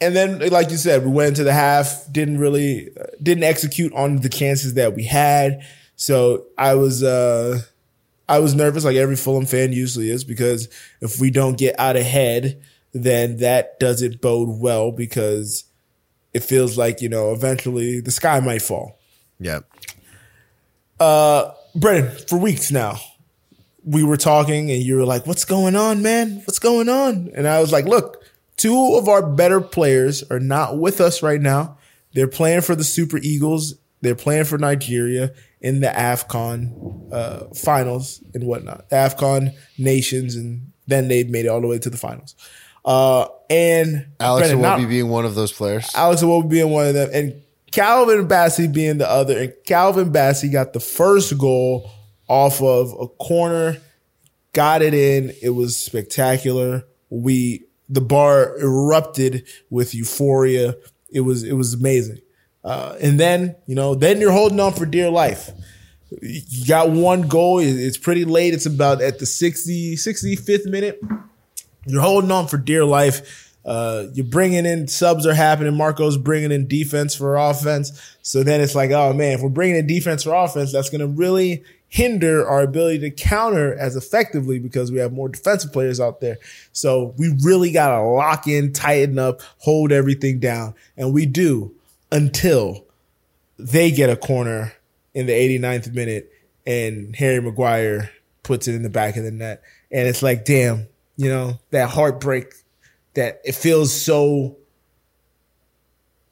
and 0.00 0.14
then, 0.14 0.50
like 0.50 0.70
you 0.70 0.76
said, 0.76 1.04
we 1.04 1.10
went 1.10 1.28
into 1.30 1.44
the 1.44 1.52
half, 1.52 2.06
didn't 2.12 2.38
really, 2.38 2.90
uh, 3.00 3.04
didn't 3.22 3.44
execute 3.44 3.92
on 3.94 4.20
the 4.20 4.28
chances 4.28 4.74
that 4.74 4.94
we 4.94 5.04
had. 5.04 5.64
So 5.96 6.46
I 6.58 6.74
was, 6.74 7.02
uh, 7.02 7.60
I 8.28 8.40
was 8.40 8.54
nervous 8.54 8.84
like 8.84 8.96
every 8.96 9.16
Fulham 9.16 9.46
fan 9.46 9.72
usually 9.72 10.10
is 10.10 10.24
because 10.24 10.68
if 11.00 11.18
we 11.20 11.30
don't 11.30 11.56
get 11.56 11.78
out 11.78 11.96
ahead, 11.96 12.60
then 12.92 13.38
that 13.38 13.80
doesn't 13.80 14.20
bode 14.20 14.60
well 14.60 14.92
because 14.92 15.64
it 16.34 16.40
feels 16.40 16.76
like, 16.76 17.00
you 17.00 17.08
know, 17.08 17.32
eventually 17.32 18.00
the 18.00 18.10
sky 18.10 18.40
might 18.40 18.62
fall. 18.62 18.98
Yep. 19.40 19.64
Brennan, 21.74 22.10
for 22.26 22.38
weeks 22.38 22.70
now, 22.70 22.98
we 23.86 24.02
were 24.04 24.16
talking 24.18 24.70
and 24.70 24.82
you 24.82 24.96
were 24.96 25.04
like, 25.06 25.26
What's 25.26 25.44
going 25.46 25.76
on, 25.76 26.02
man? 26.02 26.42
What's 26.44 26.58
going 26.58 26.88
on? 26.88 27.30
And 27.34 27.46
I 27.48 27.60
was 27.60 27.72
like, 27.72 27.86
Look, 27.86 28.22
two 28.56 28.96
of 28.96 29.08
our 29.08 29.24
better 29.24 29.60
players 29.60 30.22
are 30.30 30.40
not 30.40 30.78
with 30.78 31.00
us 31.00 31.22
right 31.22 31.40
now. 31.40 31.78
They're 32.12 32.28
playing 32.28 32.62
for 32.62 32.74
the 32.74 32.84
Super 32.84 33.18
Eagles, 33.18 33.74
they're 34.00 34.14
playing 34.14 34.44
for 34.44 34.58
Nigeria 34.58 35.32
in 35.60 35.80
the 35.80 35.88
AFCON 35.88 37.12
uh, 37.12 37.44
finals 37.54 38.22
and 38.34 38.44
whatnot, 38.44 38.88
AFCON 38.90 39.54
nations, 39.78 40.34
and 40.36 40.72
then 40.86 41.08
they 41.08 41.24
made 41.24 41.44
it 41.46 41.48
all 41.48 41.60
the 41.60 41.66
way 41.66 41.78
to 41.78 41.88
the 41.90 41.96
finals. 41.96 42.34
Uh, 42.84 43.26
and 43.50 44.06
Alex 44.20 44.48
Brennan, 44.48 44.62
not- 44.62 44.78
Iwobi 44.78 44.88
being 44.88 45.08
one 45.08 45.24
of 45.24 45.34
those 45.34 45.52
players. 45.52 45.90
Alex 45.94 46.22
Iwobi 46.22 46.48
being 46.48 46.70
one 46.70 46.86
of 46.86 46.94
them, 46.94 47.10
and 47.12 47.42
Calvin 47.72 48.28
Bassey 48.28 48.72
being 48.72 48.98
the 48.98 49.10
other. 49.10 49.38
And 49.38 49.52
Calvin 49.66 50.12
Bassey 50.12 50.50
got 50.50 50.72
the 50.72 50.80
first 50.80 51.36
goal 51.36 51.90
off 52.28 52.60
of 52.62 52.92
a 52.98 53.08
corner, 53.08 53.78
got 54.52 54.82
it 54.82 54.94
in. 54.94 55.32
It 55.42 55.50
was 55.50 55.76
spectacular. 55.76 56.84
We 57.10 57.64
the 57.88 58.00
bar 58.00 58.58
erupted 58.58 59.46
with 59.70 59.94
euphoria. 59.94 60.76
It 61.10 61.20
was 61.20 61.42
it 61.42 61.52
was 61.52 61.74
amazing. 61.74 62.20
Uh, 62.64 62.96
and 63.00 63.18
then 63.20 63.56
you 63.66 63.74
know, 63.74 63.94
then 63.94 64.20
you're 64.20 64.32
holding 64.32 64.60
on 64.60 64.72
for 64.72 64.86
dear 64.86 65.10
life. 65.10 65.50
You 66.22 66.66
got 66.66 66.90
one 66.90 67.22
goal. 67.22 67.58
It's 67.58 67.98
pretty 67.98 68.24
late. 68.24 68.54
It's 68.54 68.66
about 68.66 69.02
at 69.02 69.18
the 69.18 69.26
60, 69.26 69.96
65th 69.96 70.66
minute 70.66 71.00
you're 71.86 72.02
holding 72.02 72.30
on 72.30 72.48
for 72.48 72.58
dear 72.58 72.84
life. 72.84 73.54
Uh, 73.64 74.06
you're 74.12 74.26
bringing 74.26 74.66
in 74.66 74.86
subs 74.86 75.26
are 75.26 75.34
happening. 75.34 75.74
Marco's 75.74 76.16
bringing 76.16 76.52
in 76.52 76.68
defense 76.68 77.14
for 77.14 77.36
offense. 77.36 78.16
So 78.22 78.42
then 78.42 78.60
it's 78.60 78.74
like, 78.74 78.90
oh 78.90 79.12
man, 79.12 79.32
if 79.32 79.40
we're 79.40 79.48
bringing 79.48 79.76
in 79.76 79.86
defense 79.86 80.22
for 80.22 80.34
offense, 80.34 80.72
that's 80.72 80.90
going 80.90 81.00
to 81.00 81.06
really 81.06 81.64
hinder 81.88 82.46
our 82.46 82.62
ability 82.62 82.98
to 82.98 83.10
counter 83.10 83.76
as 83.78 83.96
effectively 83.96 84.58
because 84.58 84.90
we 84.90 84.98
have 84.98 85.12
more 85.12 85.28
defensive 85.28 85.72
players 85.72 86.00
out 86.00 86.20
there. 86.20 86.36
So 86.72 87.14
we 87.16 87.34
really 87.42 87.72
got 87.72 87.96
to 87.96 88.02
lock 88.02 88.46
in, 88.46 88.72
tighten 88.72 89.18
up, 89.18 89.40
hold 89.58 89.92
everything 89.92 90.38
down. 90.40 90.74
And 90.96 91.12
we 91.12 91.26
do 91.26 91.74
until 92.10 92.84
they 93.58 93.90
get 93.90 94.10
a 94.10 94.16
corner 94.16 94.72
in 95.14 95.26
the 95.26 95.32
89th 95.32 95.94
minute 95.94 96.32
and 96.66 97.14
Harry 97.16 97.40
Maguire 97.40 98.10
puts 98.42 98.68
it 98.68 98.74
in 98.74 98.82
the 98.82 98.90
back 98.90 99.16
of 99.16 99.24
the 99.24 99.30
net. 99.30 99.62
And 99.90 100.06
it's 100.08 100.22
like, 100.22 100.44
damn, 100.44 100.88
you 101.16 101.28
know, 101.28 101.58
that 101.70 101.88
heartbreak 101.88 102.52
that 103.14 103.40
it 103.44 103.54
feels 103.54 103.92
so 103.92 104.56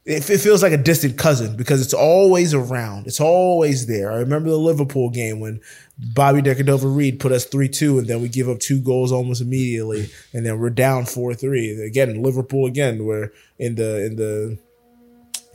it, 0.05 0.29
it 0.29 0.39
feels 0.39 0.63
like 0.63 0.73
a 0.73 0.77
distant 0.77 1.17
cousin 1.19 1.57
because 1.57 1.81
it's 1.81 1.95
always 1.95 2.53
around. 2.55 3.07
It's 3.07 3.21
always 3.21 3.87
there. 3.87 4.13
I 4.13 4.17
remember 4.17 4.51
the 4.51 4.59
Liverpool 4.59 5.11
game 5.11 5.41
when 5.41 5.61
Bobby 5.99 6.43
De 6.43 6.55
Cordova-Reid 6.55 7.21
put 7.21 7.33
us 7.33 7.47
3-2 7.47 8.01
and 8.01 8.07
then 8.07 8.21
we 8.21 8.29
give 8.29 8.49
up 8.49 8.59
two 8.59 8.81
goals 8.81 9.13
almost 9.13 9.41
immediately 9.41 10.11
and 10.33 10.45
then 10.45 10.59
we're 10.59 10.71
down 10.71 11.05
4-3. 11.05 11.87
Again, 11.87 12.23
Liverpool 12.23 12.67
again 12.67 13.05
where 13.07 13.33
in 13.59 13.77
the 13.77 14.05
in 14.07 14.17
the 14.17 14.59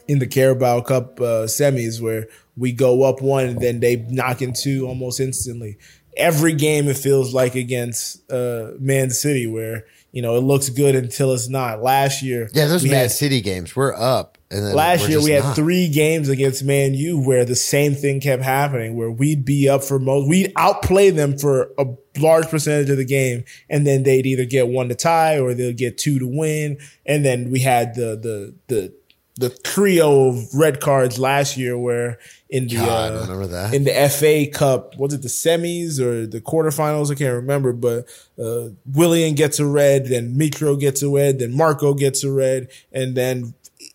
in 0.07 0.17
the 0.19 0.25
Carabao 0.27 0.81
Cup 0.81 1.19
uh, 1.21 1.45
semis 1.45 2.01
where 2.01 2.27
we 2.57 2.71
go 2.71 3.03
up 3.03 3.21
one 3.21 3.45
and 3.45 3.61
then 3.61 3.79
they 3.79 3.97
knock 3.97 4.41
in 4.41 4.53
two 4.53 4.87
almost 4.87 5.19
instantly. 5.19 5.77
Every 6.17 6.53
game 6.53 6.87
it 6.87 6.97
feels 6.97 7.33
like 7.33 7.53
against 7.55 8.29
uh, 8.31 8.71
Man 8.79 9.11
City 9.11 9.45
where 9.45 9.85
you 10.11 10.23
know 10.23 10.35
it 10.35 10.41
looks 10.41 10.69
good 10.69 10.95
until 10.95 11.31
it's 11.33 11.47
not. 11.47 11.83
Last 11.83 12.23
year, 12.23 12.49
Yeah, 12.53 12.65
those 12.65 12.83
Man 12.83 12.93
had- 12.93 13.11
City 13.11 13.41
games, 13.41 13.75
we're 13.75 13.93
up. 13.93 14.38
Last 14.51 15.07
year 15.07 15.21
we 15.21 15.29
had 15.29 15.43
not. 15.43 15.55
three 15.55 15.87
games 15.89 16.27
against 16.27 16.63
Man 16.63 16.95
U 16.95 17.19
where 17.19 17.45
the 17.45 17.55
same 17.55 17.93
thing 17.93 18.19
kept 18.19 18.41
happening, 18.41 18.95
where 18.95 19.11
we'd 19.11 19.45
be 19.45 19.69
up 19.69 19.83
for 19.83 19.99
most, 19.99 20.27
we'd 20.27 20.51
outplay 20.55 21.11
them 21.11 21.37
for 21.37 21.71
a 21.77 21.85
large 22.17 22.47
percentage 22.47 22.89
of 22.89 22.97
the 22.97 23.05
game, 23.05 23.43
and 23.69 23.85
then 23.85 24.01
they'd 24.01 24.25
either 24.25 24.45
get 24.45 24.67
one 24.67 24.89
to 24.89 24.95
tie 24.95 25.39
or 25.39 25.53
they'll 25.53 25.71
get 25.71 25.99
two 25.99 26.17
to 26.17 26.25
win, 26.25 26.79
and 27.05 27.23
then 27.23 27.51
we 27.51 27.59
had 27.59 27.93
the 27.93 28.15
the 28.15 28.55
the 28.67 28.93
the 29.39 29.49
trio 29.49 30.27
of 30.27 30.53
red 30.53 30.81
cards 30.81 31.17
last 31.17 31.55
year 31.55 31.77
where 31.77 32.19
in 32.49 32.67
the 32.67 32.75
God, 32.75 33.13
I 33.13 33.15
uh, 33.15 33.21
remember 33.21 33.47
that. 33.47 33.73
in 33.73 33.85
the 33.85 34.09
FA 34.09 34.47
Cup 34.51 34.97
was 34.97 35.13
it 35.13 35.21
the 35.21 35.29
semis 35.29 35.97
or 35.97 36.27
the 36.27 36.41
quarterfinals 36.41 37.09
I 37.09 37.15
can't 37.15 37.35
remember 37.35 37.71
but 37.71 38.05
uh, 38.37 38.69
Willian 38.85 39.35
gets 39.35 39.59
a 39.59 39.65
red 39.65 40.07
then 40.07 40.35
Mitro 40.35 40.77
gets 40.77 41.01
a 41.01 41.09
red 41.09 41.39
then 41.39 41.55
Marco 41.55 41.93
gets 41.93 42.21
a 42.25 42.31
red 42.31 42.67
and 42.91 43.15
then 43.15 43.53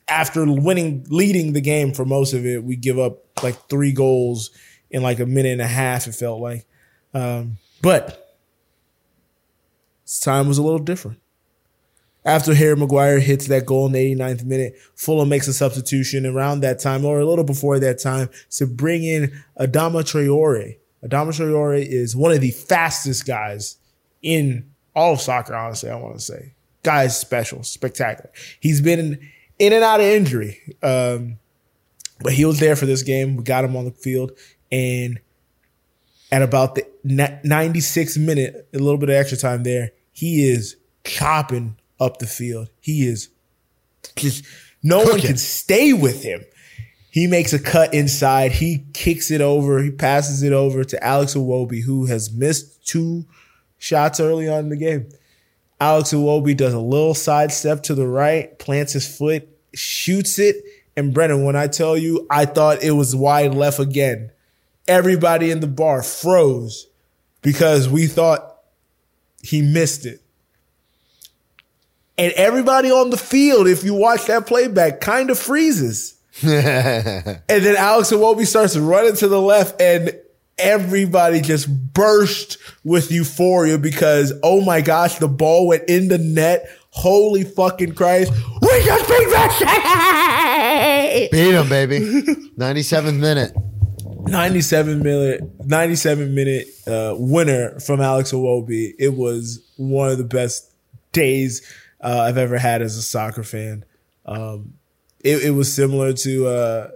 after 0.08 0.44
winning 0.44 1.06
leading 1.08 1.52
the 1.52 1.60
game 1.60 1.92
for 1.92 2.04
most 2.04 2.32
of 2.32 2.44
it 2.44 2.62
we 2.62 2.76
give 2.76 2.98
up 2.98 3.42
like 3.42 3.56
three 3.68 3.92
goals 3.92 4.50
in 4.90 5.02
like 5.02 5.18
a 5.18 5.26
minute 5.26 5.52
and 5.52 5.62
a 5.62 5.66
half 5.66 6.06
it 6.06 6.14
felt 6.14 6.40
like 6.40 6.66
um, 7.14 7.56
but 7.80 8.36
time 10.22 10.46
was 10.48 10.58
a 10.58 10.62
little 10.62 10.78
different 10.78 11.18
after 12.24 12.54
Harry 12.54 12.76
Maguire 12.76 13.20
hits 13.20 13.48
that 13.48 13.66
goal 13.66 13.86
in 13.86 13.92
the 13.92 14.14
89th 14.14 14.44
minute, 14.44 14.78
Fulham 14.94 15.28
makes 15.28 15.46
a 15.46 15.52
substitution 15.52 16.24
around 16.24 16.60
that 16.60 16.78
time 16.78 17.04
or 17.04 17.20
a 17.20 17.26
little 17.26 17.44
before 17.44 17.78
that 17.78 17.98
time 17.98 18.30
to 18.52 18.66
bring 18.66 19.04
in 19.04 19.30
Adama 19.60 20.02
Traore. 20.02 20.78
Adama 21.04 21.28
Traore 21.28 21.84
is 21.86 22.16
one 22.16 22.32
of 22.32 22.40
the 22.40 22.50
fastest 22.50 23.26
guys 23.26 23.76
in 24.22 24.70
all 24.96 25.12
of 25.12 25.20
soccer, 25.20 25.54
honestly, 25.54 25.90
I 25.90 25.96
want 25.96 26.14
to 26.14 26.20
say. 26.20 26.54
Guy 26.82 27.04
is 27.04 27.16
special, 27.16 27.62
spectacular. 27.62 28.30
He's 28.58 28.80
been 28.80 29.30
in 29.58 29.72
and 29.72 29.84
out 29.84 30.00
of 30.00 30.06
injury. 30.06 30.60
Um, 30.82 31.38
but 32.20 32.32
he 32.32 32.44
was 32.44 32.60
there 32.60 32.76
for 32.76 32.86
this 32.86 33.02
game. 33.02 33.36
We 33.36 33.44
got 33.44 33.64
him 33.64 33.76
on 33.76 33.84
the 33.84 33.90
field. 33.90 34.32
And 34.70 35.20
at 36.32 36.42
about 36.42 36.74
the 36.74 36.86
96 37.04 38.16
minute, 38.18 38.68
a 38.72 38.78
little 38.78 38.98
bit 38.98 39.08
of 39.08 39.14
extra 39.14 39.38
time 39.38 39.62
there, 39.62 39.92
he 40.12 40.48
is 40.48 40.76
chopping 41.04 41.76
up 42.00 42.18
the 42.18 42.26
field. 42.26 42.68
He 42.80 43.06
is 43.06 43.28
just 44.16 44.44
no 44.82 45.02
one 45.02 45.20
can 45.20 45.36
stay 45.36 45.92
with 45.92 46.22
him. 46.22 46.44
He 47.10 47.26
makes 47.26 47.52
a 47.52 47.58
cut 47.60 47.94
inside. 47.94 48.52
He 48.52 48.86
kicks 48.92 49.30
it 49.30 49.40
over. 49.40 49.80
He 49.80 49.90
passes 49.90 50.42
it 50.42 50.52
over 50.52 50.82
to 50.82 51.04
Alex 51.04 51.34
Iwobi, 51.34 51.82
who 51.82 52.06
has 52.06 52.32
missed 52.32 52.86
two 52.86 53.24
shots 53.78 54.18
early 54.18 54.48
on 54.48 54.64
in 54.64 54.68
the 54.70 54.76
game. 54.76 55.08
Alex 55.84 56.14
Iwobi 56.14 56.56
does 56.56 56.72
a 56.72 56.80
little 56.80 57.12
sidestep 57.12 57.82
to 57.82 57.94
the 57.94 58.06
right, 58.06 58.58
plants 58.58 58.94
his 58.94 59.06
foot, 59.06 59.46
shoots 59.74 60.38
it. 60.38 60.56
And 60.96 61.12
Brennan, 61.12 61.44
when 61.44 61.56
I 61.56 61.66
tell 61.66 61.94
you, 61.94 62.26
I 62.30 62.46
thought 62.46 62.82
it 62.82 62.92
was 62.92 63.14
wide 63.14 63.52
left 63.52 63.78
again. 63.78 64.30
Everybody 64.88 65.50
in 65.50 65.60
the 65.60 65.66
bar 65.66 66.02
froze 66.02 66.86
because 67.42 67.86
we 67.86 68.06
thought 68.06 68.60
he 69.42 69.60
missed 69.60 70.06
it. 70.06 70.22
And 72.16 72.32
everybody 72.32 72.90
on 72.90 73.10
the 73.10 73.18
field, 73.18 73.68
if 73.68 73.84
you 73.84 73.92
watch 73.92 74.24
that 74.24 74.46
playback, 74.46 75.02
kind 75.02 75.28
of 75.28 75.38
freezes. 75.38 76.14
and 76.42 77.42
then 77.46 77.76
Alex 77.76 78.10
Iwobi 78.10 78.46
starts 78.46 78.74
running 78.74 79.16
to 79.16 79.28
the 79.28 79.40
left, 79.40 79.78
and 79.82 80.18
everybody 80.58 81.40
just 81.40 81.68
burst 81.92 82.58
with 82.84 83.10
euphoria 83.10 83.78
because, 83.78 84.32
oh 84.42 84.60
my 84.60 84.80
gosh, 84.80 85.18
the 85.18 85.28
ball 85.28 85.66
went 85.66 85.84
in 85.88 86.08
the 86.08 86.18
net. 86.18 86.68
Holy 86.90 87.42
fucking 87.42 87.94
Christ. 87.94 88.32
We 88.62 88.84
just 88.84 89.08
beat 89.08 89.28
Messi! 89.28 91.30
Beat 91.30 91.54
him, 91.54 91.68
baby. 91.68 92.00
97th 92.56 93.18
minute. 93.18 93.52
97 94.26 95.02
minute 95.02 95.42
97 95.66 96.34
minute 96.34 96.66
uh, 96.86 97.14
winner 97.16 97.78
from 97.80 98.00
Alex 98.00 98.32
Iwobi. 98.32 98.94
It 98.98 99.14
was 99.14 99.60
one 99.76 100.10
of 100.10 100.18
the 100.18 100.24
best 100.24 100.72
days 101.12 101.62
uh, 102.00 102.20
I've 102.20 102.38
ever 102.38 102.58
had 102.58 102.80
as 102.80 102.96
a 102.96 103.02
soccer 103.02 103.42
fan. 103.42 103.84
Um, 104.24 104.74
it, 105.20 105.44
it 105.44 105.50
was 105.50 105.72
similar 105.72 106.12
to 106.14 106.46
uh, 106.46 106.90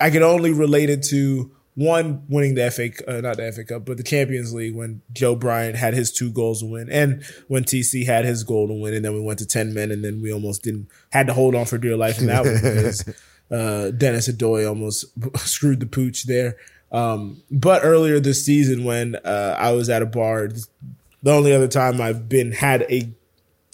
I 0.00 0.10
could 0.10 0.22
only 0.22 0.52
relate 0.52 0.90
it 0.90 1.02
to 1.04 1.52
one 1.78 2.24
winning 2.28 2.56
the 2.56 2.68
FA 2.72 2.90
uh, 3.08 3.20
not 3.20 3.36
the 3.36 3.52
FA 3.52 3.62
Cup 3.62 3.84
but 3.84 3.96
the 3.96 4.02
Champions 4.02 4.52
League 4.52 4.74
when 4.74 5.00
Joe 5.12 5.36
Bryan 5.36 5.76
had 5.76 5.94
his 5.94 6.12
two 6.12 6.32
goals 6.32 6.58
to 6.58 6.66
win 6.66 6.90
and 6.90 7.22
when 7.46 7.62
TC 7.62 8.04
had 8.04 8.24
his 8.24 8.42
goal 8.42 8.66
to 8.66 8.74
win 8.74 8.94
and 8.94 9.04
then 9.04 9.14
we 9.14 9.20
went 9.20 9.38
to 9.38 9.46
10 9.46 9.72
men 9.72 9.92
and 9.92 10.04
then 10.04 10.20
we 10.20 10.32
almost 10.32 10.64
didn't 10.64 10.88
had 11.12 11.28
to 11.28 11.32
hold 11.32 11.54
on 11.54 11.66
for 11.66 11.78
dear 11.78 11.96
life 11.96 12.18
and 12.18 12.30
that 12.30 12.42
was 12.42 12.60
because 12.60 13.14
uh, 13.52 13.92
Denis 13.92 14.28
Odoi 14.28 14.68
almost 14.68 15.06
screwed 15.38 15.78
the 15.78 15.86
pooch 15.86 16.24
there. 16.24 16.56
Um, 16.90 17.42
but 17.50 17.84
earlier 17.84 18.18
this 18.18 18.44
season, 18.44 18.84
when 18.84 19.14
uh, 19.16 19.56
I 19.58 19.72
was 19.72 19.88
at 19.88 20.02
a 20.02 20.06
bar, 20.06 20.48
the 21.22 21.32
only 21.32 21.52
other 21.52 21.68
time 21.68 22.00
I've 22.00 22.28
been 22.28 22.52
had 22.52 22.86
a 22.90 23.12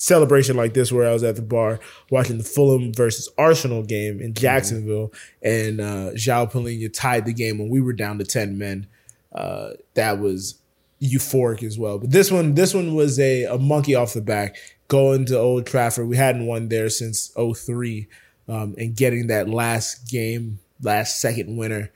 celebration 0.05 0.55
like 0.55 0.75
this, 0.75 0.93
where 0.93 1.09
I 1.09 1.13
was 1.13 1.25
at 1.25 1.37
the 1.37 1.43
bar 1.43 1.81
watching 2.11 2.37
the 2.37 2.45
Fulham 2.45 2.93
versus 2.93 3.29
Arsenal 3.39 3.83
game 3.83 4.21
in 4.21 4.35
Jacksonville, 4.35 5.13
and 5.43 5.81
uh, 5.81 6.11
João 6.13 6.51
Palhinha 6.51 6.93
tied 6.93 7.25
the 7.25 7.33
game 7.33 7.59
when 7.59 7.71
we 7.71 7.81
were 7.81 7.95
down 7.95 8.19
to 8.19 8.25
ten 8.25 8.59
men. 8.59 8.87
Uh, 9.35 9.71
that 9.95 10.19
was 10.19 10.57
euphoric 11.03 11.63
as 11.63 11.79
well. 11.79 11.99
But 11.99 12.11
this 12.11 12.31
one, 12.31 12.55
this 12.55 12.75
one 12.75 12.95
was 12.95 13.19
a, 13.19 13.45
a 13.45 13.59
monkey 13.59 13.95
off 13.95 14.15
the 14.15 14.21
back. 14.21 14.57
Going 14.89 15.25
to 15.27 15.39
Old 15.39 15.67
Trafford, 15.67 16.07
we 16.09 16.17
hadn't 16.17 16.47
won 16.47 16.69
there 16.69 16.91
since 16.91 17.35
03 17.35 18.07
um, 18.49 18.75
and 18.77 18.95
getting 18.95 19.29
that 19.29 19.49
last 19.49 20.09
game 20.11 20.59
last 20.83 21.21
second 21.21 21.57
winner, 21.57 21.91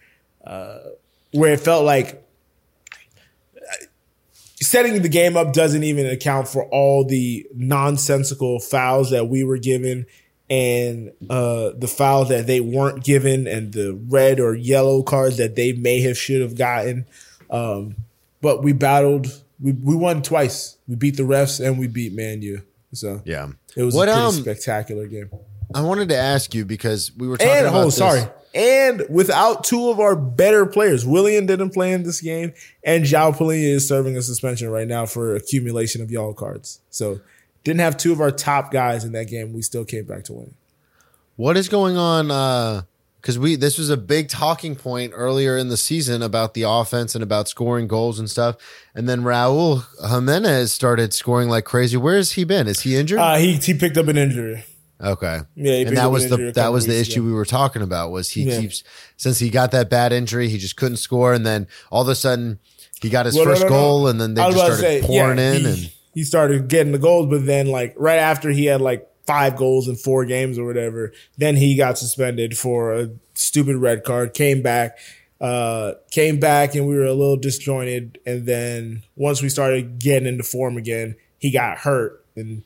uh, 0.45 0.79
where 1.33 1.53
it 1.53 1.61
felt 1.61 1.85
like 1.85 2.27
setting 4.61 5.03
the 5.03 5.09
game 5.09 5.37
up 5.37 5.53
doesn't 5.53 5.83
even 5.85 6.07
account 6.07 6.49
for 6.49 6.65
all 6.71 7.05
the 7.05 7.47
nonsensical 7.55 8.59
fouls 8.61 9.11
that 9.11 9.29
we 9.29 9.45
were 9.45 9.59
given 9.59 10.07
and 10.51 11.13
uh, 11.29 11.71
the 11.77 11.87
foul 11.89 12.25
that 12.27 12.47
they 12.47 12.61
weren't 12.61 13.05
given 13.05 13.47
and 13.47 13.73
the 13.73 13.99
red 14.09 14.41
or 14.41 14.55
yellow 14.55 15.03
cards 15.03 15.37
that 15.37 15.55
they 15.57 15.73
may 15.73 16.01
have 16.01 16.17
should 16.17 16.41
have 16.41 16.57
gotten. 16.57 17.07
Um, 17.51 17.97
but 18.41 18.63
we 18.63 18.73
battled. 18.73 19.27
We, 19.61 19.73
we 19.73 19.95
won 19.95 20.23
twice. 20.23 20.77
We 20.87 20.95
beat 20.97 21.17
the 21.17 21.23
refs 21.25 21.65
and 21.65 21.79
we 21.79 21.87
beat 21.87 22.13
Man 22.15 22.41
U. 22.43 22.63
So 22.95 23.21
Yeah. 23.25 23.49
it 23.77 23.83
was 23.83 23.95
What, 23.95 24.09
a 24.09 24.13
pretty 24.13 24.27
um, 24.27 24.33
spectacular 24.35 25.07
game. 25.07 25.31
I 25.75 25.83
wanted 25.83 26.09
to 26.09 26.17
ask 26.17 26.55
you 26.55 26.65
because 26.65 27.13
we 27.17 27.29
were 27.29 27.37
talking 27.37 27.53
And 27.53 27.67
about 27.67 27.83
oh, 27.83 27.85
this. 27.87 27.97
sorry. 27.97 28.23
And 28.59 29.07
without 29.09 29.63
two 29.63 29.89
of 29.89 30.01
our 30.01 30.17
better 30.17 30.67
players, 30.67 31.07
Willian 31.07 31.47
didn't 31.47 31.71
play 31.71 31.93
in 31.93 32.03
this 32.03 32.21
game, 32.21 32.53
and 32.83 33.05
João 33.05 33.33
Palhinha 33.37 33.77
is 33.77 33.87
serving 33.87 34.17
a 34.17 34.23
suspension 34.23 34.69
right 34.69 34.89
now 34.89 35.07
for 35.07 35.37
accumulation 35.37 36.03
of 36.03 36.11
yellow 36.11 36.35
cards. 36.35 36.81
So 36.91 37.21
didn't 37.63 37.81
have 37.81 37.97
two 37.97 38.11
of 38.11 38.21
our 38.21 38.33
top 38.33 38.73
guys 38.73 39.05
in 39.05 39.13
that 39.13 39.27
game. 39.27 39.53
We 39.53 39.63
still 39.63 39.85
came 39.85 40.07
back 40.07 40.25
to 40.25 40.33
win. 40.33 40.55
What 41.37 41.57
is 41.57 41.69
going 41.69 41.97
on? 41.97 42.33
Uh, 42.33 42.83
because 43.21 43.39
we 43.39 43.55
this 43.55 43.79
was 43.79 43.91
a 43.91 43.97
big 43.97 44.29
talking 44.29 44.75
point 44.75 45.13
earlier 45.15 45.57
in 45.57 45.69
the 45.69 45.77
season 45.77 46.23
about 46.23 46.55
the 46.55 46.63
offense 46.63 47.15
and 47.15 47.23
about 47.23 47.49
scoring 47.49 47.87
goals 47.87 48.19
and 48.19 48.29
stuff. 48.29 48.57
And 48.95 49.09
then 49.09 49.23
Raul 49.23 49.85
Jimenez 50.09 50.73
started 50.73 51.13
scoring 51.13 51.49
like 51.49 51.65
crazy. 51.65 51.97
Where 51.97 52.17
has 52.17 52.33
he 52.33 52.45
been? 52.45 52.67
Is 52.67 52.81
he 52.81 52.97
injured? 52.97 53.19
Uh, 53.21 53.37
he 53.37 53.55
he 53.57 53.75
picked 53.75 53.97
up 53.97 54.09
an 54.09 54.17
injury. 54.17 54.65
Okay. 55.01 55.41
Yeah, 55.55 55.75
and 55.87 55.97
that 55.97 56.11
was 56.11 56.29
the 56.29 56.53
that 56.55 56.73
was 56.73 56.87
the 56.87 56.99
issue 56.99 57.21
ago. 57.21 57.27
we 57.29 57.33
were 57.33 57.45
talking 57.45 57.83
about. 57.83 58.11
Was 58.11 58.31
he 58.31 58.43
Yeah. 58.45 58.61
keeps 58.61 58.85
since 59.17 59.39
he 59.39 59.51
got 59.51 59.71
that 59.73 59.89
bad 59.91 60.13
injury, 60.13 60.49
he 60.49 60.59
just 60.59 60.77
couldn't 60.77 60.97
score, 60.99 61.33
and 61.35 61.45
then 61.47 61.67
all 61.91 62.03
of 62.03 62.09
a 62.09 62.15
sudden 62.15 62.59
he 63.01 63.09
got 63.09 63.27
his 63.27 63.35
Well, 63.37 63.45
first 63.45 63.63
no, 63.63 63.69
no. 63.69 63.75
goal, 63.75 64.09
and 64.09 64.21
then 64.21 64.35
they 64.35 64.43
just 64.43 64.57
started 64.57 64.77
say, 64.79 65.01
pouring 65.03 65.39
yeah, 65.39 65.53
in. 65.53 65.61
he, 65.63 65.67
and 65.69 65.91
he 66.15 66.25
started 66.25 66.69
getting 66.69 66.93
the 66.93 66.99
goals, 66.99 67.27
but 67.29 67.47
then 67.47 67.67
like 67.69 67.95
right 67.97 68.19
after 68.19 68.51
he 68.51 68.65
had 68.67 68.81
like 68.81 69.07
five 69.27 69.57
goals 69.57 69.87
in 69.89 69.95
four 69.97 70.25
games 70.25 70.59
or 70.59 70.65
whatever, 70.65 71.13
then 71.37 71.55
he 71.57 71.77
got 71.77 71.99
suspended 71.99 72.57
for 72.57 72.95
a 72.95 73.11
stupid 73.35 73.77
red 73.77 74.03
card. 74.03 74.33
Came 74.35 74.63
back, 74.63 74.99
uh, 75.41 75.93
came 76.11 76.41
back, 76.41 76.75
and 76.75 76.87
we 76.89 76.97
were 76.97 77.05
a 77.05 77.13
little 77.13 77.37
disjointed. 77.37 78.19
And 78.27 78.47
then 78.47 79.03
once 79.17 79.43
we 79.43 79.49
started 79.51 79.99
getting 79.99 80.27
into 80.27 80.43
form 80.45 80.77
again, 80.79 81.15
he 81.39 81.51
got 81.53 81.79
hurt, 81.79 82.25
and 82.37 82.65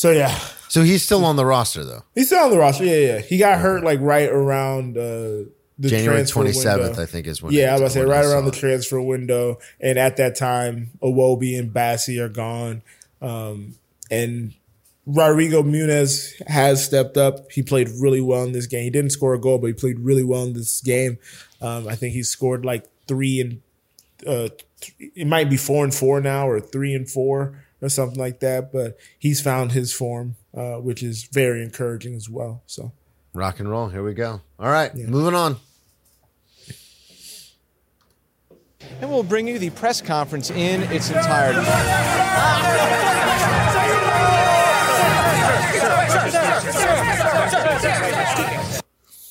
so 0.00 0.12
yeah, 0.12 0.34
so 0.68 0.82
he's 0.82 1.02
still 1.02 1.26
on 1.26 1.36
the 1.36 1.44
roster 1.44 1.84
though. 1.84 2.04
he's 2.14 2.28
still 2.28 2.44
on 2.44 2.50
the 2.50 2.58
roster. 2.58 2.84
Yeah, 2.84 2.94
yeah, 2.94 3.18
he 3.18 3.36
got 3.36 3.58
hurt 3.58 3.84
like 3.84 4.00
right 4.00 4.30
around 4.30 4.96
uh, 4.96 5.50
the 5.78 5.88
January 5.88 6.16
transfer 6.16 6.34
twenty 6.34 6.52
seventh, 6.52 6.88
window. 6.88 7.02
I 7.02 7.06
think, 7.06 7.26
is 7.26 7.42
when. 7.42 7.52
Yeah, 7.52 7.70
I 7.70 7.72
was 7.72 7.80
about 7.80 7.86
to 7.86 7.92
say 7.92 8.00
when 8.00 8.08
right 8.08 8.24
saw 8.24 8.32
around 8.32 8.44
the 8.46 8.52
it. 8.52 8.54
transfer 8.54 9.00
window, 9.00 9.58
and 9.78 9.98
at 9.98 10.16
that 10.16 10.36
time, 10.36 10.90
Iwobi 11.02 11.58
and 11.58 11.70
Bassey 11.70 12.18
are 12.18 12.30
gone, 12.30 12.82
um, 13.20 13.74
and 14.10 14.54
Rodrigo 15.04 15.62
Muniz 15.62 16.32
has 16.48 16.82
stepped 16.82 17.18
up. 17.18 17.52
He 17.52 17.62
played 17.62 17.88
really 18.00 18.22
well 18.22 18.44
in 18.44 18.52
this 18.52 18.66
game. 18.66 18.84
He 18.84 18.90
didn't 18.90 19.10
score 19.10 19.34
a 19.34 19.38
goal, 19.38 19.58
but 19.58 19.66
he 19.66 19.72
played 19.74 20.00
really 20.00 20.24
well 20.24 20.44
in 20.44 20.54
this 20.54 20.80
game. 20.80 21.18
Um, 21.60 21.86
I 21.88 21.94
think 21.94 22.14
he 22.14 22.22
scored 22.22 22.64
like 22.64 22.86
three 23.06 23.40
and 23.40 23.60
uh, 24.26 24.48
th- 24.80 25.12
it 25.14 25.26
might 25.26 25.50
be 25.50 25.56
four 25.56 25.84
and 25.84 25.94
four 25.94 26.20
now, 26.20 26.48
or 26.48 26.60
three 26.60 26.94
and 26.94 27.08
four, 27.08 27.64
or 27.82 27.88
something 27.88 28.18
like 28.18 28.40
that. 28.40 28.72
But 28.72 28.98
he's 29.18 29.40
found 29.40 29.72
his 29.72 29.92
form, 29.92 30.36
uh, 30.56 30.76
which 30.76 31.02
is 31.02 31.24
very 31.24 31.62
encouraging 31.62 32.14
as 32.14 32.28
well. 32.28 32.62
So. 32.66 32.92
Rock 33.32 33.60
and 33.60 33.70
roll. 33.70 33.88
Here 33.88 34.02
we 34.02 34.14
go. 34.14 34.40
All 34.58 34.70
right, 34.70 34.94
moving 34.94 35.34
on. 35.34 35.56
and 39.00 39.10
we'll 39.10 39.22
bring 39.22 39.48
you 39.48 39.58
the 39.58 39.70
press 39.70 40.00
conference 40.00 40.50
in 40.50 40.82
its 40.92 41.08
entirety. 41.10 41.60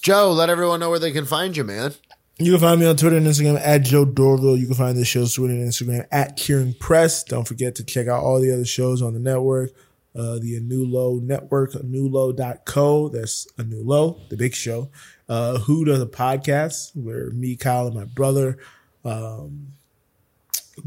Joe, 0.01 0.31
let 0.31 0.49
everyone 0.49 0.79
know 0.79 0.89
where 0.89 0.99
they 0.99 1.11
can 1.11 1.25
find 1.25 1.55
you, 1.55 1.63
man. 1.63 1.93
You 2.41 2.53
can 2.53 2.61
find 2.61 2.79
me 2.79 2.85
on 2.85 2.95
Twitter 2.95 3.17
and 3.17 3.27
Instagram 3.27 3.59
at 3.59 3.81
Joe 3.81 4.05
Dorville. 4.05 4.57
You 4.57 4.65
can 4.65 4.75
find 4.75 4.97
the 4.97 5.03
show's 5.03 5.33
Twitter 5.33 5.53
and 5.53 5.69
Instagram 5.69 6.07
at 6.09 6.37
Kieran 6.37 6.73
Press. 6.73 7.21
Don't 7.25 7.45
forget 7.45 7.75
to 7.75 7.83
check 7.83 8.07
out 8.07 8.23
all 8.23 8.39
the 8.39 8.53
other 8.53 8.63
shows 8.63 9.01
on 9.01 9.13
the 9.13 9.19
network. 9.19 9.71
Uh, 10.15 10.39
the 10.39 10.57
Anulo 10.57 11.21
Network, 11.21 11.73
anulo.co. 11.73 13.09
That's 13.09 13.45
Anulo, 13.57 14.29
the 14.29 14.37
big 14.37 14.55
show. 14.55 14.89
Uh, 15.27 15.59
Who 15.59 15.83
does 15.83 16.01
a 16.01 16.05
podcast 16.05 16.95
where 16.95 17.29
me, 17.31 17.57
Kyle, 17.57 17.87
and 17.87 17.95
my 17.95 18.05
brother 18.05 18.57
um, 19.03 19.73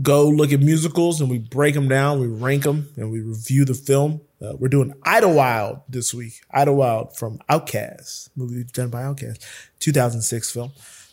go 0.00 0.28
look 0.28 0.52
at 0.52 0.60
musicals 0.60 1.20
and 1.20 1.28
we 1.28 1.38
break 1.38 1.74
them 1.74 1.86
down, 1.86 2.18
we 2.18 2.28
rank 2.28 2.62
them, 2.62 2.88
and 2.96 3.12
we 3.12 3.20
review 3.20 3.66
the 3.66 3.74
film. 3.74 4.22
Uh, 4.40 4.54
we're 4.58 4.68
doing 4.68 4.94
Idlewild 5.04 5.82
this 5.86 6.14
week. 6.14 6.40
Idlewild 6.50 7.14
from 7.14 7.40
OutKast, 7.50 8.30
movie 8.34 8.64
done 8.72 8.88
by 8.88 9.02
OutKast, 9.02 9.44
2006 9.80 10.50
film. 10.50 10.72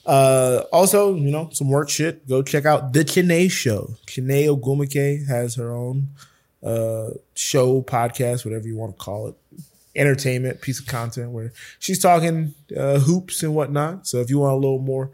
Uh, 0.10 0.64
also, 0.72 1.14
you 1.14 1.30
know, 1.30 1.50
some 1.52 1.70
work 1.70 1.88
shit. 1.88 2.28
Go 2.28 2.42
check 2.42 2.66
out 2.66 2.94
the 2.94 3.04
Chine 3.04 3.48
Show. 3.48 3.92
Chine 4.08 4.48
Ogumake 4.48 5.28
has 5.28 5.54
her 5.56 5.72
own 5.72 6.08
uh, 6.64 7.12
show, 7.36 7.84
podcast, 7.84 8.44
whatever 8.44 8.68
you 8.68 8.76
want 8.76 8.98
to 8.98 8.98
call 8.98 9.28
it, 9.28 9.36
entertainment 9.96 10.62
piece 10.62 10.80
of 10.80 10.88
content 10.88 11.30
where 11.30 11.54
she's 11.78 12.00
talking 12.00 12.56
uh, 12.76 12.98
hoops 12.98 13.44
and 13.44 13.54
whatnot. 13.54 14.08
So 14.08 14.20
if 14.20 14.32
you 14.32 14.40
want 14.40 14.54
a 14.54 14.56
little 14.56 14.80
more 14.80 15.12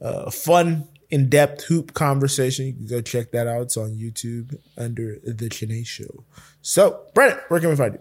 uh, 0.00 0.30
fun, 0.30 0.88
in 1.10 1.28
depth 1.28 1.64
hoop 1.64 1.94
conversation, 1.94 2.66
you 2.66 2.72
can 2.72 2.86
go 2.86 3.00
check 3.00 3.30
that 3.32 3.46
out. 3.46 3.62
It's 3.62 3.76
on 3.76 3.92
YouTube 3.92 4.58
under 4.76 5.18
the 5.24 5.48
Chine 5.48 5.84
Show. 5.84 6.24
So, 6.60 7.06
Brennan, 7.14 7.38
where 7.48 7.60
can 7.60 7.70
we 7.70 7.76
find 7.76 7.94
you? 7.94 8.00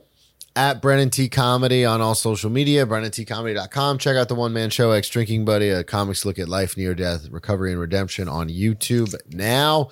At 0.58 0.82
Brennan 0.82 1.12
T 1.12 1.30
Comedy 1.30 1.86
on 1.86 2.02
all 2.02 2.16
social 2.16 2.50
media, 2.50 2.84
BrennanTComedy.com. 2.88 4.00
Check 4.00 4.18
out 4.18 4.28
the 4.28 4.34
one 4.34 4.54
man 4.54 4.72
show, 4.72 4.90
Ex 4.90 5.08
Drinking 5.08 5.46
Buddy, 5.46 5.70
a 5.70 5.84
comics 5.84 6.26
look 6.26 6.40
at 6.40 6.50
life, 6.50 6.76
near 6.76 6.96
death, 6.96 7.30
recovery, 7.30 7.72
and 7.72 7.80
redemption 7.80 8.28
on 8.28 8.50
YouTube 8.50 9.14
now. 9.32 9.92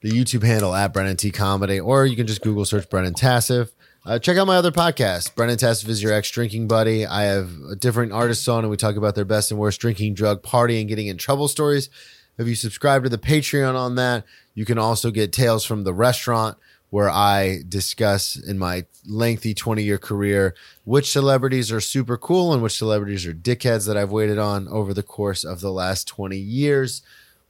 The 0.00 0.08
YouTube 0.08 0.44
handle 0.44 0.74
at 0.74 0.94
Brennan 0.94 1.18
T 1.18 1.30
Comedy, 1.30 1.78
or 1.78 2.06
you 2.06 2.16
can 2.16 2.26
just 2.26 2.40
Google 2.40 2.64
search 2.64 2.88
Brennan 2.88 3.12
Tassif. 3.12 3.72
Uh, 4.06 4.18
check 4.18 4.38
out 4.38 4.46
my 4.46 4.56
other 4.56 4.72
podcast, 4.72 5.34
Brennan 5.34 5.58
Tassif 5.58 5.90
is 5.90 6.02
your 6.02 6.14
ex 6.14 6.30
drinking 6.30 6.68
buddy. 6.68 7.04
I 7.04 7.24
have 7.24 7.78
different 7.78 8.12
artists 8.12 8.48
on, 8.48 8.60
and 8.60 8.70
we 8.70 8.78
talk 8.78 8.96
about 8.96 9.14
their 9.14 9.26
best 9.26 9.50
and 9.50 9.60
worst 9.60 9.78
drinking, 9.78 10.14
drug, 10.14 10.42
party, 10.42 10.80
and 10.80 10.88
getting 10.88 11.08
in 11.08 11.18
trouble 11.18 11.48
stories. 11.48 11.90
If 12.38 12.48
you 12.48 12.54
subscribe 12.54 13.02
to 13.02 13.10
the 13.10 13.18
Patreon 13.18 13.74
on 13.74 13.96
that, 13.96 14.24
you 14.54 14.64
can 14.64 14.78
also 14.78 15.10
get 15.10 15.34
Tales 15.34 15.66
from 15.66 15.84
the 15.84 15.92
Restaurant, 15.92 16.56
where 16.92 17.08
I 17.08 17.60
discuss 17.66 18.36
in 18.36 18.58
my 18.58 18.84
lengthy 19.06 19.54
20 19.54 19.82
year 19.82 19.96
career 19.96 20.54
which 20.84 21.10
celebrities 21.10 21.72
are 21.72 21.80
super 21.80 22.18
cool 22.18 22.52
and 22.52 22.62
which 22.62 22.76
celebrities 22.76 23.26
are 23.26 23.32
dickheads 23.32 23.86
that 23.86 23.96
I've 23.96 24.10
waited 24.10 24.38
on 24.38 24.68
over 24.68 24.92
the 24.92 25.02
course 25.02 25.42
of 25.42 25.60
the 25.60 25.72
last 25.72 26.06
20 26.06 26.36
years. 26.36 27.00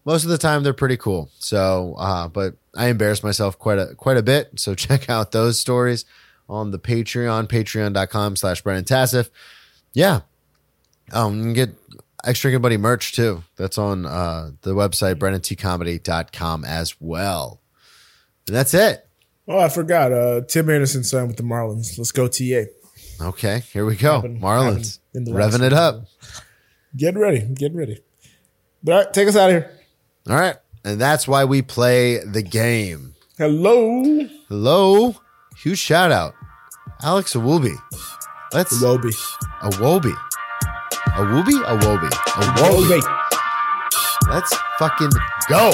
Most 0.05 0.23
of 0.23 0.31
the 0.31 0.39
time, 0.39 0.63
they're 0.63 0.73
pretty 0.73 0.97
cool. 0.97 1.29
So, 1.41 1.97
uh, 1.99 2.29
but 2.29 2.55
I 2.77 2.87
embarrass 2.87 3.25
myself 3.25 3.59
quite 3.59 3.81
a 3.81 3.97
quite 3.97 4.17
a 4.17 4.23
bit. 4.23 4.61
So 4.61 4.75
check 4.77 5.11
out 5.11 5.33
those 5.33 5.59
stories 5.59 6.05
on 6.49 6.71
the 6.71 6.79
Patreon, 6.79 7.49
patreon.com 7.49 8.37
slash 8.37 8.63
Brennan 8.63 8.85
Tassif. 8.85 9.29
Yeah. 9.93 10.21
Um, 11.13 11.53
get 11.53 11.71
Extra 12.25 12.51
Drinking 12.51 12.63
Buddy 12.63 12.77
merch 12.77 13.13
too. 13.13 13.43
That's 13.57 13.77
on 13.77 14.07
uh, 14.07 14.53
the 14.61 14.75
website, 14.75 15.17
BrennanTComedy.com 15.17 16.65
as 16.65 16.95
well. 17.01 17.61
And 18.47 18.55
that's 18.55 18.73
it. 18.73 19.09
Oh, 19.49 19.59
I 19.59 19.69
forgot. 19.69 20.13
Uh, 20.13 20.41
Tim 20.43 20.71
Anderson 20.71 21.05
signed 21.05 21.29
with 21.29 21.37
the 21.37 21.43
Marlins. 21.43 21.99
Let's 21.99 22.13
go, 22.13 22.29
TA. 22.29 22.71
Okay, 23.21 23.61
here 23.73 23.85
we 23.85 23.97
go. 23.97 24.17
Happened- 24.17 24.41
Marlins. 24.41 24.99
happened 25.15 25.27
the 25.27 25.33
Revving 25.33 25.63
it 25.63 25.73
up. 25.73 26.07
Get 26.97 27.17
ready. 27.17 27.41
Get 27.41 27.75
ready. 27.75 28.03
But 28.83 28.93
all 28.93 28.99
right, 29.05 29.13
take 29.13 29.29
us 29.29 29.37
out 29.37 29.51
of 29.51 29.57
here. 29.57 29.71
All 30.29 30.37
right. 30.37 30.57
And 30.85 31.01
that's 31.01 31.29
why 31.29 31.45
we 31.45 31.63
play 31.63 32.19
the 32.25 32.43
game. 32.43 33.15
Hello, 33.39 34.03
Hello. 34.49 35.17
Huge 35.63 35.79
shout 35.79 36.11
out. 36.13 36.35
Alex 37.03 37.35
Awubi. 37.35 37.75
Let's 38.53 38.81
Loby. 38.83 39.11
Awobi. 39.63 40.13
Awubi? 41.15 41.65
Awobi. 41.65 42.11
Awobi. 42.11 44.29
Let's 44.29 44.55
fucking 44.79 45.11
go. 45.49 45.73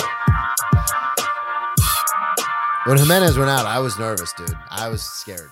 When 2.88 2.96
Jimenez 2.96 3.36
went 3.36 3.50
out, 3.50 3.66
I 3.66 3.80
was 3.80 3.98
nervous, 3.98 4.32
dude. 4.32 4.56
I 4.70 4.88
was 4.88 5.02
scared. 5.02 5.50